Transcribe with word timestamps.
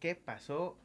¿Qué 0.00 0.14
pasó, 0.14 0.78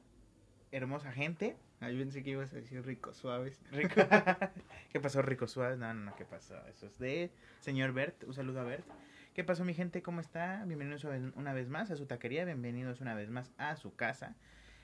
hermosa 0.71 1.11
gente? 1.11 1.55
Ahí 1.81 1.95
pensé 1.99 2.23
que 2.23 2.31
ibas 2.31 2.51
a 2.51 2.55
decir 2.55 2.83
ricos 2.83 3.15
suaves. 3.15 3.61
Rico. 3.71 3.93
¿Qué 4.91 4.99
pasó, 4.99 5.21
rico 5.21 5.47
suave? 5.47 5.77
No, 5.77 5.93
no, 5.93 6.05
no, 6.05 6.15
¿qué 6.15 6.25
pasó? 6.25 6.55
Eso 6.65 6.87
es 6.87 6.97
de 6.97 7.29
señor 7.59 7.93
Bert. 7.93 8.23
Un 8.23 8.33
saludo 8.33 8.61
a 8.61 8.63
Bert. 8.63 8.87
¿Qué 9.35 9.43
pasó, 9.43 9.65
mi 9.65 9.75
gente? 9.75 10.01
¿Cómo 10.01 10.19
está? 10.19 10.63
Bienvenidos 10.65 11.05
una 11.35 11.53
vez 11.53 11.69
más 11.69 11.91
a 11.91 11.95
su 11.95 12.07
taquería. 12.07 12.43
Bienvenidos 12.43 13.01
una 13.01 13.13
vez 13.13 13.29
más 13.29 13.51
a 13.59 13.75
su 13.75 13.95
casa. 13.95 14.35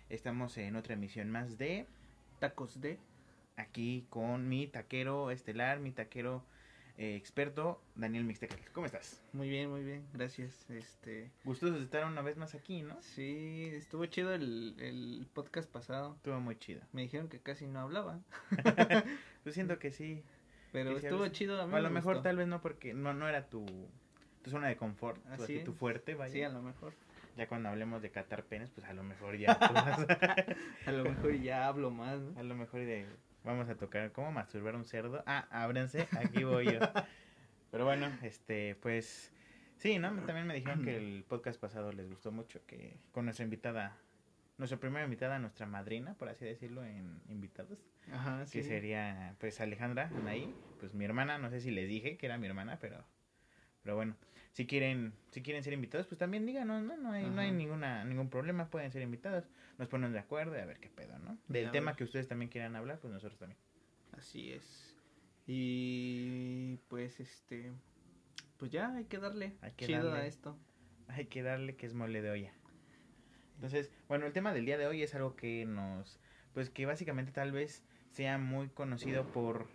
Estamos 0.09 0.55
en 0.59 0.75
otra 0.75 0.93
emisión 0.93 1.31
más 1.31 1.57
de 1.57 1.87
Tacos 2.37 2.79
de. 2.81 2.99
Aquí 3.55 4.05
con 4.11 4.47
mi 4.47 4.67
taquero 4.67 5.31
estelar, 5.31 5.79
mi 5.79 5.91
taquero 5.91 6.45
eh, 7.01 7.15
experto, 7.15 7.81
Daniel 7.95 8.25
Mixtecal. 8.25 8.59
¿Cómo 8.73 8.85
estás? 8.85 9.23
Muy 9.33 9.47
bien, 9.49 9.69
muy 9.69 9.83
bien. 9.83 10.05
Gracias. 10.13 10.69
Este. 10.69 11.31
Gustoso 11.45 11.73
de 11.73 11.83
estar 11.83 12.05
una 12.05 12.21
vez 12.21 12.35
más 12.35 12.55
aquí, 12.55 12.81
¿no? 12.81 13.01
Sí, 13.01 13.69
estuvo 13.73 14.05
chido 14.07 14.33
el, 14.33 14.75
el 14.79 15.25
podcast 15.33 15.71
pasado. 15.71 16.15
Estuvo 16.17 16.39
muy 16.41 16.57
chido. 16.57 16.81
Me 16.91 17.01
dijeron 17.03 17.29
que 17.29 17.39
casi 17.39 17.67
no 17.67 17.79
hablaba. 17.79 18.19
Yo 19.45 19.51
siento 19.53 19.79
que 19.79 19.91
sí. 19.91 20.23
Pero 20.73 20.91
Que 20.91 21.07
estuvo 21.07 21.25
chido 21.29 21.59
a 21.61 21.65
mí. 21.67 21.73
O 21.73 21.77
a 21.77 21.79
lo 21.79 21.89
me 21.89 21.95
mejor 21.95 22.15
gustó. 22.15 22.23
tal 22.29 22.37
vez 22.37 22.47
no 22.47 22.61
porque 22.61 22.93
no, 22.93 23.13
no 23.13 23.27
era 23.29 23.47
tu, 23.49 23.65
tu 24.43 24.49
zona 24.51 24.67
de 24.67 24.75
confort, 24.77 25.19
tu, 25.37 25.43
Así 25.43 25.59
tu 25.63 25.73
fuerte, 25.73 26.13
vaya. 26.15 26.33
Sí, 26.33 26.43
a 26.43 26.49
lo 26.49 26.61
mejor. 26.61 26.93
Ya 27.37 27.47
cuando 27.47 27.69
hablemos 27.69 28.01
de 28.01 28.11
catar 28.11 28.43
penes, 28.43 28.69
pues 28.71 28.85
a 28.85 28.93
lo 28.93 29.03
mejor 29.03 29.37
ya. 29.37 29.53
vas- 29.55 30.05
A 30.85 30.91
lo 30.91 31.05
mejor 31.05 31.33
ya 31.39 31.65
hablo 31.67 31.89
más, 31.91 32.19
¿no? 32.19 32.37
a 32.39 32.43
lo 32.43 32.55
mejor 32.55 32.81
de, 32.81 33.05
vamos 33.43 33.69
a 33.69 33.75
tocar 33.75 34.11
cómo 34.11 34.31
masturbar 34.31 34.75
un 34.75 34.85
cerdo. 34.85 35.23
Ah, 35.25 35.47
ábranse, 35.51 36.07
aquí 36.11 36.43
voy 36.43 36.65
yo. 36.65 36.79
Pero 37.71 37.85
bueno, 37.85 38.11
este, 38.23 38.75
pues 38.75 39.31
sí, 39.77 39.99
¿no? 39.99 40.09
También 40.23 40.47
me 40.47 40.55
dijeron 40.55 40.83
que 40.83 40.97
el 40.97 41.23
podcast 41.27 41.59
pasado 41.59 41.91
les 41.91 42.09
gustó 42.09 42.31
mucho, 42.31 42.59
que 42.65 42.97
con 43.11 43.25
nuestra 43.25 43.43
invitada, 43.43 43.97
nuestra 44.57 44.79
primera 44.79 45.05
invitada, 45.05 45.39
nuestra 45.39 45.65
madrina, 45.65 46.15
por 46.15 46.29
así 46.29 46.45
decirlo, 46.45 46.83
en 46.83 47.21
invitados, 47.29 47.79
Ajá, 48.11 48.45
sí. 48.45 48.59
que 48.59 48.63
sería 48.63 49.35
pues 49.39 49.61
Alejandra 49.61 50.09
Anaí, 50.15 50.53
pues 50.79 50.93
mi 50.93 51.05
hermana, 51.05 51.37
no 51.37 51.49
sé 51.49 51.61
si 51.61 51.71
les 51.71 51.87
dije 51.87 52.17
que 52.17 52.25
era 52.25 52.37
mi 52.37 52.47
hermana, 52.47 52.77
pero 52.81 53.03
pero 53.83 53.95
bueno, 53.95 54.15
si 54.59 54.67
quieren 54.67 55.13
si 55.31 55.41
quieren 55.41 55.63
ser 55.63 55.71
invitados, 55.71 56.05
pues 56.07 56.19
también 56.19 56.45
díganos, 56.45 56.83
no 56.83 56.97
no 56.97 57.13
hay 57.13 57.29
no 57.29 57.39
hay 57.39 57.49
ninguna 57.49 58.03
ningún 58.03 58.29
problema, 58.29 58.69
pueden 58.69 58.91
ser 58.91 59.01
invitados, 59.01 59.45
nos 59.77 59.87
ponen 59.87 60.11
de 60.11 60.19
acuerdo 60.19 60.53
y 60.57 60.59
a 60.59 60.65
ver 60.65 60.81
qué 60.81 60.89
pedo, 60.89 61.17
¿no? 61.17 61.37
Del 61.47 61.71
tema 61.71 61.95
que 61.95 62.03
ustedes 62.03 62.27
también 62.27 62.51
quieran 62.51 62.75
hablar, 62.75 62.99
pues 62.99 63.13
nosotros 63.13 63.39
también. 63.39 63.57
Así 64.11 64.51
es. 64.51 64.97
Y 65.47 66.75
pues 66.89 67.21
este. 67.21 67.71
Pues 68.57 68.69
ya 68.69 68.93
hay 68.93 69.05
que 69.05 69.19
darle 69.19 69.55
Hay 69.61 69.71
que 69.71 69.85
chido 69.85 70.09
darle. 70.09 70.23
a 70.23 70.25
esto. 70.25 70.57
Hay 71.07 71.27
que 71.27 71.41
darle 71.41 71.77
que 71.77 71.85
es 71.85 71.93
mole 71.93 72.21
de 72.21 72.29
olla. 72.29 72.53
Entonces, 73.55 73.89
bueno, 74.09 74.25
el 74.25 74.33
tema 74.33 74.53
del 74.53 74.65
día 74.65 74.77
de 74.77 74.87
hoy 74.87 75.03
es 75.03 75.15
algo 75.15 75.37
que 75.37 75.65
nos, 75.65 76.19
pues 76.53 76.69
que 76.69 76.85
básicamente 76.85 77.31
tal 77.31 77.53
vez 77.53 77.85
sea 78.11 78.37
muy 78.37 78.67
conocido 78.67 79.25
por 79.31 79.69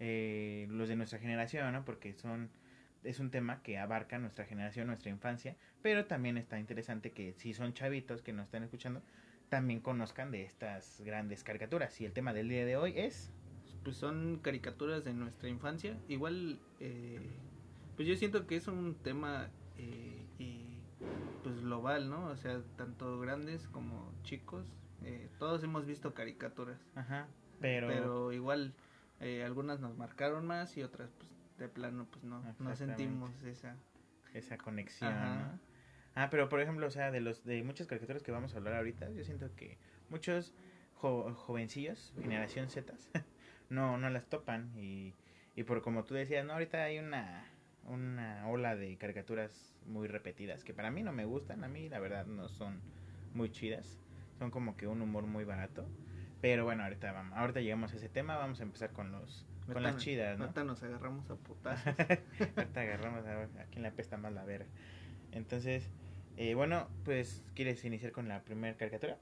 eh, 0.00 0.66
los 0.70 0.88
de 0.88 0.96
nuestra 0.96 1.20
generación, 1.20 1.72
¿no? 1.72 1.84
Porque 1.84 2.14
son, 2.14 2.50
es 3.04 3.20
un 3.20 3.30
tema 3.30 3.62
que 3.62 3.78
abarca 3.78 4.18
nuestra 4.18 4.44
generación, 4.44 4.86
nuestra 4.86 5.10
infancia, 5.10 5.56
pero 5.82 6.06
también 6.06 6.38
está 6.38 6.58
interesante 6.58 7.12
que 7.12 7.34
si 7.34 7.54
son 7.54 7.74
chavitos 7.74 8.22
que 8.22 8.32
nos 8.32 8.46
están 8.46 8.62
escuchando, 8.64 9.02
también 9.48 9.80
conozcan 9.80 10.30
de 10.30 10.42
estas 10.44 11.00
grandes 11.04 11.44
caricaturas. 11.44 12.00
Y 12.00 12.06
el 12.06 12.12
tema 12.12 12.32
del 12.32 12.48
día 12.48 12.64
de 12.64 12.76
hoy 12.76 12.94
es, 12.96 13.32
Pues 13.84 13.96
son 13.96 14.38
caricaturas 14.42 15.04
de 15.04 15.12
nuestra 15.12 15.48
infancia. 15.48 15.96
Igual, 16.08 16.58
eh, 16.80 17.20
pues 17.96 18.08
yo 18.08 18.16
siento 18.16 18.46
que 18.46 18.56
es 18.56 18.66
un 18.66 18.94
tema 18.94 19.50
eh, 19.76 20.24
y, 20.38 20.78
pues 21.42 21.60
global, 21.60 22.08
¿no? 22.08 22.26
O 22.26 22.36
sea, 22.36 22.62
tanto 22.76 23.18
grandes 23.20 23.68
como 23.68 24.12
chicos. 24.22 24.66
eh, 25.04 25.28
todos 25.38 25.62
hemos 25.62 25.84
visto 25.84 26.14
caricaturas. 26.14 26.80
ajá, 26.94 27.28
pero, 27.60 27.88
Pero, 27.88 28.32
igual, 28.32 28.72
eh, 29.20 29.44
algunas 29.44 29.80
nos 29.80 29.96
marcaron 29.98 30.46
más 30.46 30.76
y 30.78 30.82
otras, 30.82 31.12
pues 31.18 31.30
de 31.58 31.68
plano, 31.68 32.06
pues 32.10 32.24
no, 32.24 32.40
no 32.58 32.70
sentimos 32.76 33.42
esa. 33.44 33.76
esa 34.32 34.58
conexión. 34.58 35.10
Ah, 36.16 36.28
pero 36.30 36.48
por 36.48 36.60
ejemplo, 36.60 36.86
o 36.86 36.90
sea, 36.90 37.10
de 37.10 37.20
los 37.20 37.44
de 37.44 37.62
muchas 37.64 37.86
caricaturas 37.86 38.22
que 38.22 38.30
vamos 38.32 38.54
a 38.54 38.58
hablar 38.58 38.74
ahorita, 38.74 39.10
yo 39.10 39.24
siento 39.24 39.54
que 39.56 39.78
muchos 40.08 40.54
jo- 40.94 41.34
jovencillos, 41.34 42.12
generación 42.22 42.68
Z, 42.70 42.94
no 43.68 43.98
no 43.98 44.10
las 44.10 44.26
topan 44.28 44.72
y, 44.78 45.14
y 45.56 45.62
por 45.64 45.82
como 45.82 46.04
tú 46.04 46.14
decías, 46.14 46.44
no, 46.46 46.52
ahorita 46.52 46.82
hay 46.84 46.98
una 46.98 47.44
una 47.82 48.48
ola 48.48 48.76
de 48.76 48.96
caricaturas 48.96 49.76
muy 49.84 50.08
repetidas 50.08 50.64
que 50.64 50.72
para 50.72 50.90
mí 50.90 51.02
no 51.02 51.12
me 51.12 51.24
gustan, 51.26 51.64
a 51.64 51.68
mí 51.68 51.88
la 51.88 51.98
verdad 51.98 52.26
no 52.26 52.48
son 52.48 52.80
muy 53.34 53.50
chidas, 53.50 53.98
son 54.38 54.50
como 54.50 54.76
que 54.76 54.86
un 54.86 55.02
humor 55.02 55.26
muy 55.26 55.44
barato. 55.44 55.90
Pero 56.40 56.64
bueno, 56.64 56.84
ahorita 56.84 57.12
vamos, 57.12 57.36
ahorita 57.38 57.60
llegamos 57.60 57.92
a 57.92 57.96
ese 57.96 58.08
tema, 58.08 58.36
vamos 58.36 58.60
a 58.60 58.64
empezar 58.64 58.92
con 58.92 59.10
los 59.12 59.46
con 59.72 59.82
las 59.82 59.96
chidas, 59.96 60.38
¿no? 60.38 60.44
Ahorita 60.44 60.64
nos 60.64 60.82
agarramos 60.82 61.28
a 61.30 61.36
putazos. 61.36 61.86
Ahorita 62.56 62.80
agarramos 62.80 63.24
a 63.26 63.34
ver 63.36 63.48
a 63.58 63.64
quién 63.66 63.82
le 63.82 63.88
apesta 63.88 64.16
más 64.16 64.32
la 64.32 64.44
verga. 64.44 64.66
Entonces, 65.32 65.88
eh, 66.36 66.54
bueno, 66.54 66.88
pues, 67.04 67.44
¿quieres 67.54 67.84
iniciar 67.84 68.12
con 68.12 68.28
la 68.28 68.42
primera 68.42 68.76
caricatura? 68.76 69.18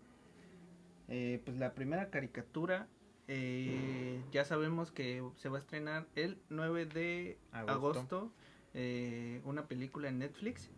Eh, 1.08 1.40
pues 1.44 1.56
la 1.58 1.74
primera 1.74 2.10
caricatura, 2.10 2.88
eh, 3.28 4.20
ya 4.32 4.44
sabemos 4.44 4.90
que 4.92 5.22
se 5.36 5.48
va 5.48 5.58
a 5.58 5.60
estrenar 5.60 6.06
el 6.14 6.38
9 6.48 6.86
de 6.86 7.38
Agosto. 7.52 7.72
agosto, 7.72 8.32
eh, 8.74 9.40
una 9.44 9.66
película 9.68 10.08
en 10.08 10.18
Netflix. 10.18 10.70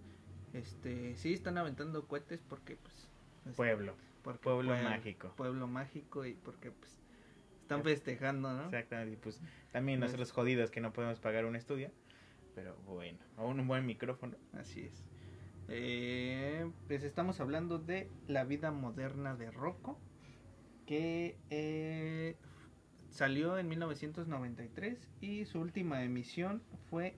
Este, 0.52 1.16
sí 1.16 1.32
están 1.34 1.58
aventando 1.58 2.06
cohetes 2.06 2.40
porque 2.48 2.76
pues 2.76 3.10
es- 3.46 3.56
Pueblo. 3.56 3.94
porque 4.22 4.40
Pueblo 4.40 4.70
pueblo- 4.72 4.88
mágico. 4.88 5.32
Pueblo 5.36 5.66
mágico 5.66 6.24
y 6.24 6.34
porque 6.34 6.70
pues 6.70 6.96
están 7.64 7.82
festejando, 7.82 8.52
¿no? 8.52 8.64
Exactamente. 8.66 9.14
Y 9.14 9.16
pues 9.16 9.40
también 9.72 9.98
Pues- 10.00 10.10
nosotros 10.12 10.32
jodidos 10.32 10.70
que 10.70 10.80
no 10.80 10.92
podemos 10.92 11.18
pagar 11.20 11.44
un 11.46 11.56
estudio. 11.56 11.90
Pero 12.54 12.76
bueno, 12.86 13.18
o 13.36 13.48
un 13.48 13.66
buen 13.66 13.84
micrófono. 13.84 14.36
Así 14.52 14.82
es. 14.82 15.04
Eh, 15.68 16.70
pues 16.86 17.02
estamos 17.02 17.40
hablando 17.40 17.78
de 17.78 18.08
la 18.28 18.44
vida 18.44 18.70
moderna 18.70 19.34
de 19.34 19.50
Rocco, 19.50 19.98
que 20.86 21.36
eh, 21.50 22.36
salió 23.08 23.56
en 23.58 23.68
1993 23.68 25.08
y 25.22 25.46
su 25.46 25.58
última 25.60 26.04
emisión 26.04 26.62
fue, 26.90 27.16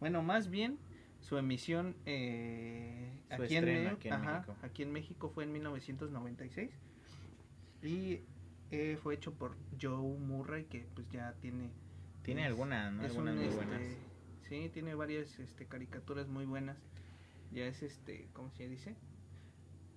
bueno, 0.00 0.22
más 0.22 0.48
bien 0.48 0.78
su 1.20 1.36
emisión 1.38 1.96
eh, 2.06 3.20
Su 3.36 3.42
aquí, 3.42 3.56
en, 3.56 3.86
aquí 3.88 4.08
en 4.08 4.14
ajá, 4.14 4.32
México. 4.38 4.56
aquí 4.62 4.82
en 4.84 4.92
México 4.92 5.28
fue 5.28 5.42
en 5.44 5.52
1996 5.52 6.70
y 7.82 8.20
eh, 8.70 8.98
fue 9.02 9.14
hecho 9.14 9.32
por 9.34 9.56
Joe 9.80 10.18
Murray, 10.18 10.64
que 10.64 10.86
pues 10.94 11.08
ya 11.10 11.32
tiene 11.40 11.70
Tiene 12.22 12.42
es- 12.42 12.48
algunas, 12.48 12.92
¿no? 12.92 13.02
Algunas 13.04 13.34
un, 13.34 13.38
muy 13.40 13.44
este, 13.48 13.56
buenas. 13.56 13.82
Sí, 14.48 14.70
tiene 14.72 14.94
varias 14.94 15.38
este, 15.38 15.66
caricaturas 15.66 16.28
muy 16.28 16.44
buenas. 16.44 16.76
Ya 17.50 17.66
es 17.66 17.82
este, 17.82 18.28
¿cómo 18.32 18.50
se 18.52 18.68
dice? 18.68 18.94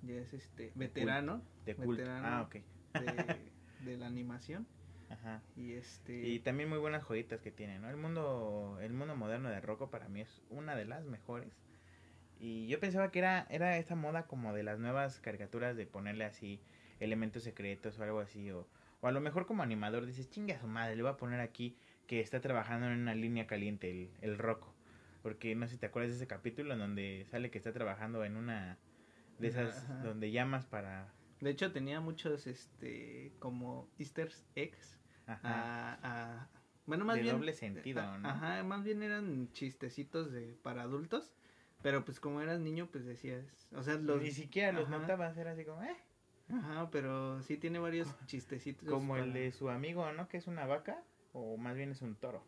Ya 0.01 0.15
es 0.15 0.33
este 0.33 0.71
veterano 0.75 1.41
De 1.65 1.73
veterano. 1.73 2.27
Ah, 2.27 2.41
ok. 2.43 2.53
de, 2.53 2.63
de 3.85 3.97
la 3.97 4.07
animación 4.07 4.65
Ajá. 5.09 5.41
y 5.55 5.73
este 5.73 6.27
Y 6.27 6.39
también 6.39 6.69
muy 6.69 6.77
buenas 6.77 7.03
joyitas 7.03 7.41
que 7.41 7.51
tiene, 7.51 7.79
¿no? 7.79 7.89
El 7.89 7.97
mundo, 7.97 8.77
el 8.81 8.93
mundo 8.93 9.15
moderno 9.15 9.49
de 9.49 9.59
Rocco 9.61 9.89
para 9.89 10.07
mí 10.07 10.21
es 10.21 10.41
una 10.49 10.75
de 10.75 10.85
las 10.85 11.03
mejores. 11.05 11.51
Y 12.39 12.67
yo 12.67 12.79
pensaba 12.79 13.11
que 13.11 13.19
era, 13.19 13.45
era 13.49 13.77
esta 13.77 13.95
moda 13.95 14.25
como 14.27 14.53
de 14.53 14.63
las 14.63 14.79
nuevas 14.79 15.19
caricaturas 15.19 15.75
de 15.75 15.85
ponerle 15.85 16.23
así 16.25 16.61
elementos 16.99 17.43
secretos 17.43 17.97
o 17.99 18.03
algo 18.03 18.19
así. 18.19 18.51
O, 18.51 18.67
o 19.01 19.07
a 19.07 19.11
lo 19.11 19.21
mejor 19.21 19.45
como 19.45 19.63
animador 19.63 20.05
dices, 20.05 20.29
chinga 20.29 20.55
a 20.55 20.59
su 20.59 20.67
madre, 20.67 20.95
le 20.95 21.03
voy 21.03 21.11
a 21.11 21.17
poner 21.17 21.39
aquí 21.39 21.77
que 22.07 22.19
está 22.21 22.41
trabajando 22.41 22.87
en 22.87 22.99
una 22.99 23.15
línea 23.15 23.47
caliente 23.47 23.89
el, 23.89 24.09
el 24.21 24.37
Rocco. 24.37 24.73
Porque 25.21 25.53
no 25.55 25.67
sé 25.67 25.73
si 25.73 25.79
te 25.79 25.85
acuerdas 25.85 26.11
de 26.11 26.17
ese 26.17 26.27
capítulo 26.27 26.73
en 26.73 26.79
donde 26.79 27.25
sale 27.29 27.51
que 27.51 27.57
está 27.57 27.73
trabajando 27.73 28.23
en 28.23 28.37
una 28.37 28.77
de 29.37 29.47
esas 29.47 29.83
Ajá. 29.83 30.03
donde 30.03 30.31
llamas 30.31 30.65
para... 30.65 31.13
de 31.39 31.49
hecho 31.49 31.71
tenía 31.71 32.01
muchos 32.01 32.47
este 32.47 33.31
como 33.39 33.87
Easter 33.97 34.29
eggs 34.55 34.97
Ajá. 35.27 35.39
a, 35.43 35.99
a- 36.03 36.49
bueno 36.85 37.05
más 37.05 37.15
De 37.15 37.21
bien 37.23 37.35
doble 37.35 37.53
sentido, 37.53 38.01
a- 38.01 38.17
¿no? 38.17 38.27
ajá 38.29 38.63
más 38.63 38.83
bien 38.83 39.01
eran 39.03 39.49
chistecitos 39.53 40.31
de 40.31 40.57
para 40.61 40.81
adultos 40.81 41.31
pero 41.81 42.03
pues 42.03 42.19
como 42.19 42.41
eras 42.41 42.59
niño 42.59 42.89
pues 42.91 43.05
decías 43.05 43.69
o 43.73 43.81
sea 43.83 43.95
los 43.95 44.21
Ni 44.21 44.31
siquiera 44.31 44.73
los 44.73 44.89
ajá. 44.89 44.99
notabas, 44.99 45.37
era 45.37 45.51
así 45.51 45.63
como, 45.63 45.81
eh. 45.83 45.95
Ajá, 46.51 46.89
pero 46.91 47.41
sí 47.43 47.57
tiene 47.57 47.79
varios 47.79 48.07
chistecitos. 48.25 48.87
Como 48.89 49.17
el 49.17 49.33
de 49.33 49.51
su 49.51 49.69
amigo, 49.69 50.11
¿no? 50.13 50.27
Que 50.27 50.37
es 50.37 50.47
una 50.47 50.65
vaca, 50.65 51.03
o 51.33 51.57
más 51.57 51.75
bien 51.75 51.91
es 51.91 52.01
un 52.01 52.15
toro. 52.15 52.43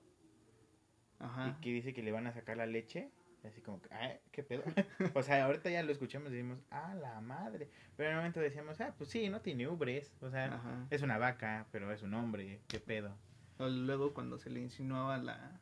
Ajá. 1.19 1.49
Y 1.49 1.61
que 1.61 1.69
dice 1.71 1.93
que 1.93 2.01
le 2.01 2.11
van 2.11 2.27
a 2.27 2.31
sacar 2.33 2.57
la 2.57 2.65
leche. 2.65 3.11
Así 3.43 3.59
como, 3.61 3.81
"Ay, 3.89 4.19
¿qué 4.31 4.43
pedo? 4.43 4.63
o 5.15 5.23
sea, 5.23 5.45
ahorita 5.45 5.69
ya 5.71 5.81
lo 5.81 5.91
escuchamos 5.91 6.29
y 6.31 6.35
decimos, 6.35 6.59
ah, 6.69 6.93
la 6.93 7.21
madre. 7.21 7.69
Pero 7.97 8.09
en 8.09 8.13
el 8.15 8.19
momento 8.21 8.39
decíamos, 8.39 8.79
ah, 8.81 8.93
pues 8.97 9.09
sí, 9.09 9.29
no 9.29 9.41
tiene 9.41 9.67
ubres. 9.67 10.13
O 10.21 10.29
sea, 10.29 10.45
Ajá. 10.55 10.85
es 10.91 11.01
una 11.01 11.17
vaca, 11.17 11.65
pero 11.71 11.91
es 11.91 12.03
un 12.03 12.13
hombre, 12.13 12.61
¿qué 12.67 12.79
pedo? 12.79 13.15
O 13.57 13.67
luego 13.67 14.13
cuando 14.13 14.37
se 14.37 14.49
le 14.49 14.59
insinuaba 14.59 15.17
la... 15.17 15.59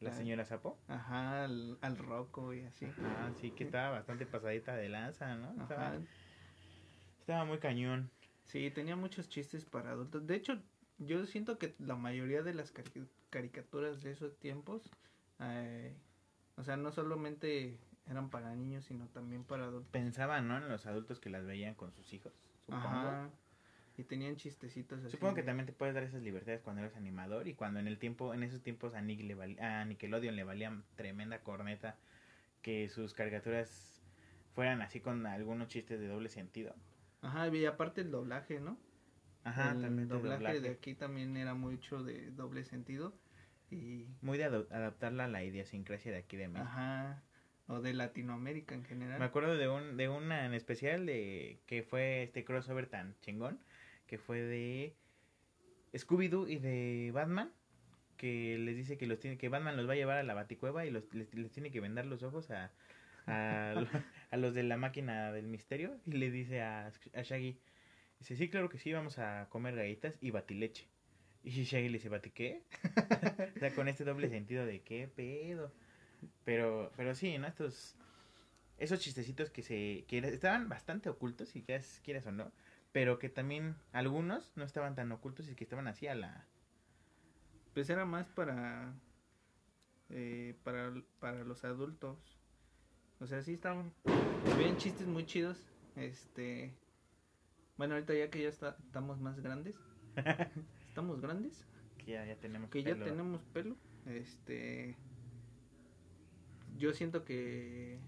La 0.00 0.10
La- 0.10 0.16
señora 0.16 0.44
Sapo. 0.44 0.78
Ajá, 0.88 1.44
al, 1.44 1.78
al 1.80 1.96
Rocco 1.96 2.52
y 2.52 2.62
así. 2.64 2.86
Ah, 3.04 3.30
sí, 3.40 3.52
que 3.52 3.64
estaba 3.64 3.90
bastante 3.90 4.26
pasadita 4.26 4.74
de 4.74 4.88
lanza, 4.88 5.34
¿no? 5.36 5.50
Ajá. 5.50 5.62
Estaba 5.62 5.98
muy 7.46 7.58
cañón. 7.58 8.10
Sí, 8.46 8.70
tenía 8.70 8.96
muchos 8.96 9.28
chistes 9.28 9.64
para 9.64 9.90
adultos. 9.90 10.26
De 10.26 10.34
hecho, 10.34 10.60
yo 10.98 11.24
siento 11.26 11.58
que 11.58 11.74
la 11.78 11.96
mayoría 11.96 12.42
de 12.42 12.54
las 12.54 12.74
cari- 12.74 13.08
caricaturas 13.30 14.02
de 14.02 14.10
esos 14.12 14.38
tiempos, 14.38 14.90
eh, 15.40 15.94
o 16.56 16.62
sea, 16.64 16.76
no 16.76 16.92
solamente 16.92 17.78
eran 18.08 18.30
para 18.30 18.54
niños, 18.54 18.84
sino 18.84 19.06
también 19.06 19.44
para 19.44 19.64
adultos. 19.64 19.90
Pensaban, 19.92 20.48
¿no? 20.48 20.58
En 20.58 20.68
los 20.68 20.86
adultos 20.86 21.20
que 21.20 21.30
las 21.30 21.46
veían 21.46 21.74
con 21.74 21.92
sus 21.92 22.12
hijos, 22.12 22.32
supongo. 22.66 22.88
Ajá. 22.88 23.30
Y 23.96 24.04
tenían 24.04 24.36
chistecitos 24.36 25.00
así. 25.00 25.10
Supongo 25.10 25.34
que 25.34 25.42
también 25.42 25.66
te 25.66 25.72
puedes 25.72 25.94
dar 25.94 26.02
esas 26.02 26.22
libertades 26.22 26.62
cuando 26.62 26.82
eres 26.82 26.96
animador 26.96 27.46
y 27.46 27.54
cuando 27.54 27.78
en 27.78 27.86
el 27.86 27.98
tiempo, 27.98 28.32
en 28.32 28.42
esos 28.42 28.62
tiempos 28.62 28.94
a, 28.94 29.02
Nick 29.02 29.20
le 29.20 29.34
val- 29.34 29.58
a 29.60 29.84
Nickelodeon 29.84 30.34
le 30.34 30.44
valían 30.44 30.84
tremenda 30.96 31.40
corneta 31.40 31.96
que 32.62 32.88
sus 32.88 33.12
caricaturas 33.12 34.02
fueran 34.54 34.80
así 34.82 35.00
con 35.00 35.26
algunos 35.26 35.68
chistes 35.68 36.00
de 36.00 36.08
doble 36.08 36.28
sentido. 36.30 36.74
Ajá, 37.22 37.48
y 37.48 37.64
aparte 37.64 38.00
el 38.00 38.10
doblaje, 38.10 38.60
¿no? 38.60 38.76
Ajá, 39.44 39.72
el 39.72 39.82
también 39.82 40.08
doblaje, 40.08 40.36
doblaje. 40.36 40.60
de 40.60 40.70
aquí 40.70 40.94
también 40.94 41.36
era 41.36 41.54
mucho 41.54 42.02
de 42.02 42.30
doble 42.32 42.64
sentido. 42.64 43.14
Y. 43.70 44.06
Muy 44.20 44.38
de 44.38 44.44
adaptarla 44.44 45.24
a 45.24 45.28
la 45.28 45.42
idiosincrasia 45.42 46.12
de 46.12 46.18
aquí 46.18 46.36
de 46.36 46.48
México. 46.48 46.68
Ajá. 46.68 47.22
O 47.68 47.80
de 47.80 47.94
Latinoamérica 47.94 48.74
en 48.74 48.84
general. 48.84 49.18
Me 49.18 49.24
acuerdo 49.24 49.56
de 49.56 49.68
un 49.68 49.96
de 49.96 50.08
una 50.08 50.44
en 50.44 50.52
especial 50.52 51.06
de 51.06 51.60
que 51.66 51.82
fue 51.82 52.24
este 52.24 52.44
crossover 52.44 52.86
tan 52.88 53.16
chingón 53.20 53.60
que 54.06 54.18
fue 54.18 54.42
de 54.42 54.96
Scooby 55.96 56.28
Doo 56.28 56.48
y 56.48 56.58
de 56.58 57.12
Batman 57.14 57.52
que 58.16 58.58
les 58.58 58.76
dice 58.76 58.98
que 58.98 59.06
los 59.06 59.20
tiene 59.20 59.38
que 59.38 59.48
Batman 59.48 59.76
los 59.76 59.88
va 59.88 59.92
a 59.92 59.96
llevar 59.96 60.18
a 60.18 60.22
la 60.22 60.34
Baticueva 60.34 60.84
y 60.84 60.90
los 60.90 61.12
les, 61.14 61.32
les 61.34 61.50
tiene 61.52 61.70
que 61.70 61.80
vendar 61.80 62.04
los 62.04 62.22
ojos 62.22 62.50
a 62.50 62.72
a, 63.26 63.74
lo- 63.76 63.88
a 64.30 64.36
los 64.36 64.54
de 64.54 64.62
la 64.62 64.76
máquina 64.76 65.32
del 65.32 65.46
misterio 65.46 65.98
y 66.06 66.12
le 66.12 66.30
dice 66.30 66.62
a, 66.62 66.86
a 67.14 67.22
Shaggy 67.22 67.58
dice 68.18 68.36
sí 68.36 68.48
claro 68.48 68.68
que 68.68 68.78
sí 68.78 68.92
vamos 68.92 69.18
a 69.18 69.48
comer 69.50 69.74
galletas 69.76 70.16
y 70.20 70.30
batileche 70.30 70.88
y 71.44 71.50
Shaggy 71.64 71.88
le 71.88 71.98
dice 71.98 72.08
bati 72.08 72.30
qué 72.30 72.62
o 73.56 73.58
sea 73.58 73.72
con 73.74 73.88
este 73.88 74.04
doble 74.04 74.28
sentido 74.28 74.64
de 74.66 74.82
qué 74.82 75.08
pedo 75.08 75.72
pero 76.44 76.92
pero 76.96 77.14
sí 77.14 77.38
no 77.38 77.46
estos 77.46 77.96
esos 78.78 79.00
chistecitos 79.00 79.50
que 79.50 79.62
se 79.62 80.04
que 80.08 80.18
estaban 80.18 80.68
bastante 80.68 81.08
ocultos 81.08 81.50
si 81.50 81.62
quieres, 81.62 82.00
quieres 82.04 82.26
o 82.26 82.32
no 82.32 82.52
pero 82.92 83.18
que 83.18 83.28
también 83.28 83.76
algunos 83.92 84.52
no 84.56 84.64
estaban 84.64 84.94
tan 84.94 85.10
ocultos 85.12 85.48
y 85.48 85.54
que 85.54 85.64
estaban 85.64 85.86
así 85.88 86.06
a 86.08 86.14
la 86.14 86.46
Pues 87.74 87.88
era 87.90 88.04
más 88.04 88.26
para. 88.28 88.92
eh, 90.10 90.54
para, 90.64 90.92
para 91.20 91.44
los 91.44 91.64
adultos. 91.64 92.18
O 93.22 93.26
sea, 93.26 93.42
sí 93.42 93.52
estaban. 93.54 93.92
Habían 94.52 94.76
chistes 94.76 95.06
muy 95.06 95.24
chidos. 95.24 95.58
Este. 95.96 96.74
Bueno, 97.76 97.94
ahorita 97.94 98.14
ya 98.14 98.30
que 98.30 98.42
ya 98.42 98.48
está, 98.48 98.76
estamos 98.84 99.20
más 99.20 99.40
grandes. 99.40 99.76
Estamos 100.88 101.20
grandes. 101.22 101.64
que 101.96 102.12
ya, 102.12 102.26
ya 102.26 102.36
tenemos 102.36 102.68
Que 102.70 102.82
ya 102.82 102.92
pelo. 102.92 103.04
tenemos 103.06 103.42
pelo. 103.54 103.76
Este. 104.06 104.96
Yo 106.76 106.92
siento 106.92 107.24
que. 107.24 107.98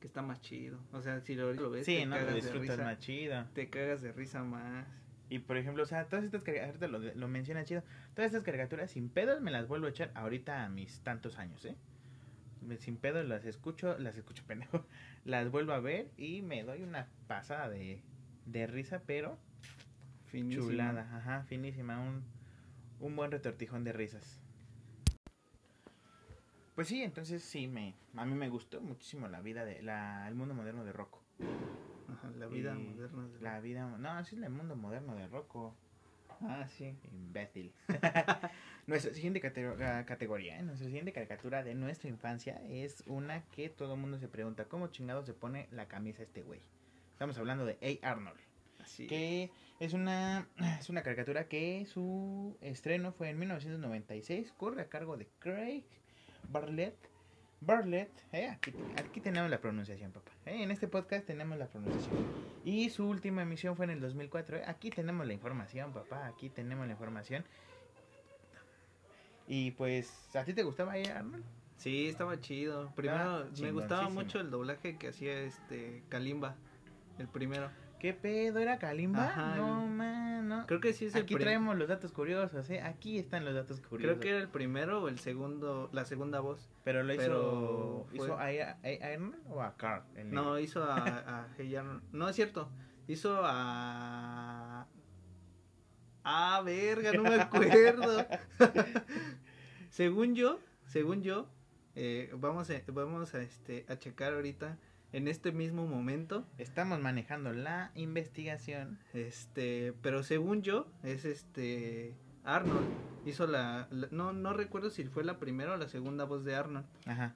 Que 0.00 0.06
está 0.06 0.22
más 0.22 0.40
chido. 0.40 0.78
O 0.92 1.00
sea, 1.02 1.20
si 1.20 1.34
lo, 1.34 1.52
lo 1.54 1.70
ves, 1.70 1.86
sí 1.86 1.96
te 1.96 2.06
no 2.06 2.16
lo 2.16 2.20
cagas 2.22 2.34
de 2.34 2.40
disfrutas 2.40 2.70
risa. 2.70 2.84
más 2.84 2.98
chido 2.98 3.46
Te 3.54 3.68
cagas 3.70 4.02
de 4.02 4.12
risa 4.12 4.42
más. 4.42 4.86
y 5.28 5.38
por 5.38 5.56
ejemplo 5.58 5.82
o 5.82 5.86
sea 5.86 6.08
todas 6.08 6.24
estas 6.24 6.42
caricaturas 6.42 6.90
lo, 6.90 6.98
lo 6.98 7.28
menciona 7.28 7.64
chido 7.64 7.82
todas 8.14 8.30
estas 8.32 8.42
caricaturas 8.42 8.90
sin 8.90 9.08
pedos 9.10 9.40
me 9.42 9.50
las 9.50 9.68
vuelvo 9.68 9.86
a 9.86 9.90
echar 9.90 10.10
ahorita 10.14 10.64
a 10.64 10.68
mis 10.70 11.00
tantos 11.02 11.38
años 11.38 11.64
eh 11.66 11.76
Me- 12.62 12.76
sin 12.76 12.96
pedos 12.96 13.26
las 13.26 13.44
escucho 13.44 13.98
las 13.98 14.16
escucho 14.16 14.42
pendejo 14.46 14.84
las 15.24 15.50
vuelvo 15.50 15.72
a 15.72 15.80
ver 15.80 16.10
y 16.16 16.42
me 16.42 16.62
doy 16.62 16.82
una 16.82 17.06
pasada 17.26 17.68
de 17.68 18.00
de 18.46 18.66
risa 18.66 19.02
pero 19.06 19.38
Finísimo. 20.30 20.62
Chulada, 20.64 21.08
ajá, 21.16 21.42
finísima, 21.48 21.98
un, 21.98 22.22
un 23.00 23.16
buen 23.16 23.32
retortijón 23.32 23.82
de 23.82 23.92
risas. 23.92 24.38
Pues 26.76 26.86
sí, 26.86 27.02
entonces 27.02 27.42
sí, 27.42 27.66
me, 27.66 27.94
a 28.16 28.24
mí 28.24 28.34
me 28.34 28.48
gustó 28.48 28.80
muchísimo 28.80 29.26
la 29.26 29.40
vida 29.40 29.64
de, 29.64 29.82
la, 29.82 30.26
el 30.28 30.36
mundo 30.36 30.54
moderno 30.54 30.84
de 30.84 30.92
Rocco. 30.92 31.20
Ajá, 32.08 32.30
la 32.38 32.46
vida 32.46 32.74
Y 32.76 32.82
moderna. 32.84 33.26
de- 33.26 33.40
La 33.40 33.60
vida, 33.60 33.86
no, 33.98 34.24
sí 34.24 34.36
es 34.36 34.42
el 34.42 34.50
mundo 34.50 34.76
moderno 34.76 35.16
de 35.16 35.26
Rocco, 35.26 35.74
Ah, 36.42 36.66
sí. 36.78 36.94
imbécil. 37.12 37.72
nuestra 38.90 39.12
siguiente 39.14 39.40
ah, 39.82 40.04
categoría, 40.04 40.58
¿eh? 40.58 40.62
nuestra 40.62 40.86
siguiente 40.86 41.12
caricatura 41.12 41.62
de 41.62 41.74
nuestra 41.74 42.10
infancia 42.10 42.60
es 42.68 43.04
una 43.06 43.44
que 43.52 43.68
todo 43.68 43.94
el 43.94 44.00
mundo 44.00 44.18
se 44.18 44.28
pregunta, 44.28 44.64
¿cómo 44.64 44.88
chingado 44.88 45.24
se 45.24 45.32
pone 45.32 45.68
la 45.70 45.86
camisa 45.86 46.24
este 46.24 46.42
güey? 46.42 46.60
Estamos 47.12 47.38
hablando 47.38 47.64
de 47.64 48.00
A. 48.02 48.10
Arnold. 48.10 48.40
Así. 48.80 49.06
que 49.06 49.50
es 49.78 49.92
una 49.92 50.48
es 50.80 50.88
una 50.88 51.02
caricatura 51.02 51.48
que 51.48 51.86
su 51.86 52.56
estreno 52.62 53.12
fue 53.12 53.28
en 53.28 53.38
1996 53.38 54.52
corre 54.56 54.82
a 54.82 54.88
cargo 54.88 55.18
de 55.18 55.28
Craig 55.38 55.84
Bartlett 56.48 56.96
Bartlett 57.60 58.10
eh, 58.32 58.48
aquí, 58.48 58.72
aquí 58.96 59.20
tenemos 59.20 59.50
la 59.50 59.60
pronunciación 59.60 60.12
papá 60.12 60.32
eh, 60.46 60.62
en 60.62 60.70
este 60.70 60.88
podcast 60.88 61.26
tenemos 61.26 61.58
la 61.58 61.66
pronunciación 61.66 62.26
y 62.64 62.88
su 62.88 63.06
última 63.06 63.42
emisión 63.42 63.76
fue 63.76 63.84
en 63.84 63.90
el 63.90 64.00
2004 64.00 64.56
eh, 64.56 64.62
aquí 64.66 64.88
tenemos 64.88 65.26
la 65.26 65.34
información 65.34 65.92
papá 65.92 66.26
aquí 66.26 66.48
tenemos 66.48 66.86
la 66.86 66.92
información 66.92 67.44
y 69.52 69.72
pues 69.72 70.34
a 70.36 70.44
ti 70.44 70.54
te 70.54 70.62
gustaba 70.62 70.96
eh, 70.96 71.10
Arnold 71.10 71.44
Sí, 71.76 72.08
estaba 72.08 72.38
chido. 72.40 72.92
Primero, 72.94 73.46
me 73.58 73.72
gustaba 73.72 74.08
mucho 74.10 74.38
el 74.38 74.50
doblaje 74.50 74.96
que 74.98 75.08
hacía 75.08 75.40
este 75.40 76.02
Kalimba, 76.10 76.54
el 77.18 77.26
primero. 77.26 77.70
qué 77.98 78.12
pedo 78.14 78.58
era 78.60 78.78
Kalimba 78.78 79.28
Ajá, 79.28 79.56
no 79.56 79.82
el- 79.84 79.90
man 79.90 80.48
no 80.48 80.66
Creo 80.66 80.80
que 80.80 80.92
sí 80.92 81.06
es 81.06 81.14
el 81.14 81.22
aquí 81.22 81.34
traemos 81.36 81.76
los 81.76 81.88
datos 81.88 82.12
curiosos 82.12 82.68
eh 82.70 82.80
aquí 82.82 83.18
están 83.18 83.44
los 83.44 83.54
datos 83.54 83.80
curiosos 83.80 84.18
Creo 84.18 84.20
que 84.20 84.28
era 84.30 84.38
el 84.38 84.48
primero 84.48 85.02
o 85.02 85.08
el 85.08 85.18
segundo, 85.18 85.88
la 85.92 86.04
segunda 86.04 86.40
voz. 86.40 86.70
Pero 86.84 87.02
lo 87.02 87.12
hizo, 87.14 87.22
Pero 87.22 88.06
fue- 88.08 88.16
hizo 88.26 88.38
a, 88.38 88.44
a, 88.44 88.78
a 88.82 89.12
Iron 89.12 89.30
Man 89.30 89.40
o 89.48 89.60
a 89.62 89.74
Carl. 89.76 90.02
el 90.16 90.30
No, 90.30 90.58
hizo 90.60 90.84
a, 90.84 90.96
a 90.96 91.48
Hey 91.56 91.74
Arnold. 91.76 92.02
No 92.12 92.28
es 92.28 92.36
cierto. 92.36 92.68
Hizo 93.08 93.40
a. 93.42 94.86
Ah, 96.24 96.62
verga, 96.64 97.12
no 97.12 97.22
me 97.22 97.34
acuerdo. 97.34 98.26
según 99.90 100.34
yo, 100.34 100.60
según 100.86 101.22
yo, 101.22 101.48
eh, 101.94 102.30
vamos 102.36 102.70
a, 102.70 102.74
vamos 102.92 103.34
a 103.34 103.42
este 103.42 103.84
a 103.88 103.96
checar 103.98 104.34
ahorita 104.34 104.78
en 105.12 105.28
este 105.28 105.52
mismo 105.52 105.86
momento. 105.86 106.46
Estamos 106.58 107.00
manejando 107.00 107.52
la 107.52 107.90
investigación. 107.94 108.98
Este, 109.12 109.94
pero 110.02 110.22
según 110.22 110.62
yo, 110.62 110.86
es 111.02 111.24
este 111.24 112.14
Arnold. 112.44 112.86
Hizo 113.26 113.46
la, 113.46 113.88
la- 113.90 114.08
no, 114.10 114.32
no 114.32 114.52
recuerdo 114.52 114.90
si 114.90 115.04
fue 115.04 115.24
la 115.24 115.38
primera 115.38 115.72
o 115.74 115.76
la 115.76 115.88
segunda 115.88 116.24
voz 116.24 116.44
de 116.44 116.54
Arnold. 116.54 116.86
Ajá. 117.06 117.34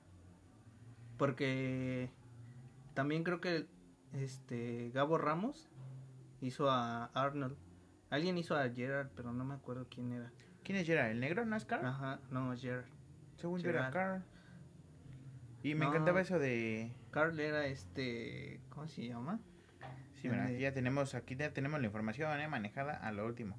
Porque 1.19 2.11
también 2.95 3.23
creo 3.25 3.41
que 3.41 3.67
este 4.13 4.91
Gabo 4.93 5.19
Ramos 5.19 5.69
hizo 6.41 6.71
a 6.71 7.07
Arnold. 7.07 7.57
Alguien 8.15 8.39
hizo 8.39 8.57
a 8.57 8.69
Gerard, 8.71 9.09
pero 9.17 9.33
no 9.33 9.45
me 9.45 9.55
acuerdo 9.55 9.89
quién 9.91 10.13
era. 10.13 10.31
¿Quién 10.63 10.79
es 10.79 10.87
Gerard? 10.87 11.11
¿El 11.11 11.19
negro? 11.19 11.45
¿No 11.45 11.57
es 11.57 11.65
Carl? 11.65 11.85
Ajá, 11.85 12.21
no, 12.31 12.57
Gerard. 12.57 12.85
Según 13.39 13.61
Gerard. 13.61 13.93
Carl. 13.93 14.23
Y 15.65 15.75
me 15.75 15.85
No. 15.85 15.91
encantaba 15.91 16.21
eso 16.21 16.39
de... 16.39 16.93
Carl 17.11 17.41
era 17.41 17.67
este, 17.67 18.61
¿cómo 18.69 18.87
se 18.87 19.09
llama? 19.09 19.41
Sí, 20.23 20.29
mira, 20.29 20.47
de- 20.47 20.61
ya 20.61 20.73
tenemos, 20.73 21.17
aquí 21.17 21.35
ya 21.35 21.53
tenemos 21.53 21.81
la 21.81 21.87
información 21.87 22.39
eh, 22.39 22.47
manejada 22.47 22.93
a 22.95 23.11
lo 23.11 23.27
último. 23.27 23.57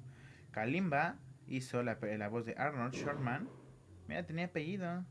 Kalimba 0.52 1.16
hizo 1.46 1.82
la, 1.82 1.98
la 2.00 2.28
voz 2.28 2.46
de 2.46 2.54
Arnold 2.56 2.94
Shortman. 2.94 3.48
Mira, 4.08 4.24
tenía 4.24 4.46
apellido. 4.46 5.04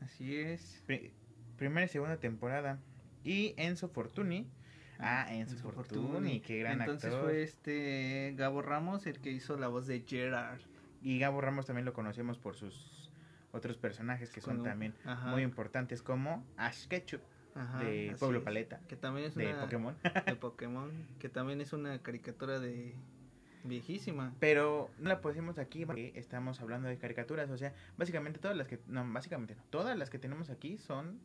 Así 0.00 0.36
es. 0.36 0.84
Pri- 0.86 1.12
primera 1.56 1.84
y 1.84 1.88
segunda 1.88 2.18
temporada. 2.18 2.78
Y 3.24 3.54
Enzo 3.56 3.88
Fortuni. 3.88 4.48
Ah, 4.98 5.26
Enzo, 5.32 5.54
Enzo 5.56 5.70
Fortuni, 5.70 6.40
qué 6.40 6.58
gran 6.58 6.80
Entonces 6.80 7.12
actor. 7.12 7.24
fue 7.24 7.42
este 7.42 8.34
Gabo 8.36 8.62
Ramos 8.62 9.06
el 9.06 9.20
que 9.20 9.30
hizo 9.30 9.56
la 9.56 9.68
voz 9.68 9.86
de 9.86 10.02
Gerard. 10.06 10.60
Y 11.02 11.18
Gabo 11.18 11.40
Ramos 11.40 11.66
también 11.66 11.84
lo 11.84 11.92
conocemos 11.92 12.38
por 12.38 12.56
sus 12.56 13.10
otros 13.52 13.76
personajes 13.78 14.30
que 14.30 14.40
son 14.40 14.56
Como- 14.58 14.68
también 14.68 14.94
ajá, 15.04 15.28
muy 15.30 15.42
importantes 15.42 16.02
como 16.02 16.44
Ash 16.56 16.86
Ketchum 16.88 17.20
ajá, 17.54 17.78
de 17.78 18.14
Pueblo 18.18 18.38
es. 18.38 18.44
Paleta 18.44 18.80
Que 18.88 18.96
también 18.96 19.26
es 19.28 19.34
de 19.34 19.46
una 19.52 19.60
Pokémon. 19.62 19.96
de 20.26 20.34
Pokémon, 20.40 20.90
que 21.18 21.28
también 21.28 21.60
es 21.60 21.72
una 21.72 21.98
caricatura 22.02 22.58
de 22.58 22.94
viejísima. 23.64 24.34
Pero 24.40 24.90
no 24.98 25.08
la 25.08 25.20
pusimos 25.20 25.58
aquí 25.58 25.84
porque 25.86 26.12
estamos 26.16 26.60
hablando 26.60 26.88
de 26.88 26.98
caricaturas, 26.98 27.50
o 27.50 27.56
sea, 27.58 27.72
básicamente 27.96 28.38
todas 28.38 28.56
las 28.56 28.66
que 28.68 28.80
no, 28.86 29.10
básicamente 29.12 29.54
no, 29.54 29.62
todas 29.70 29.96
las 29.96 30.10
que 30.10 30.18
tenemos 30.18 30.50
aquí 30.50 30.78
son 30.78 31.18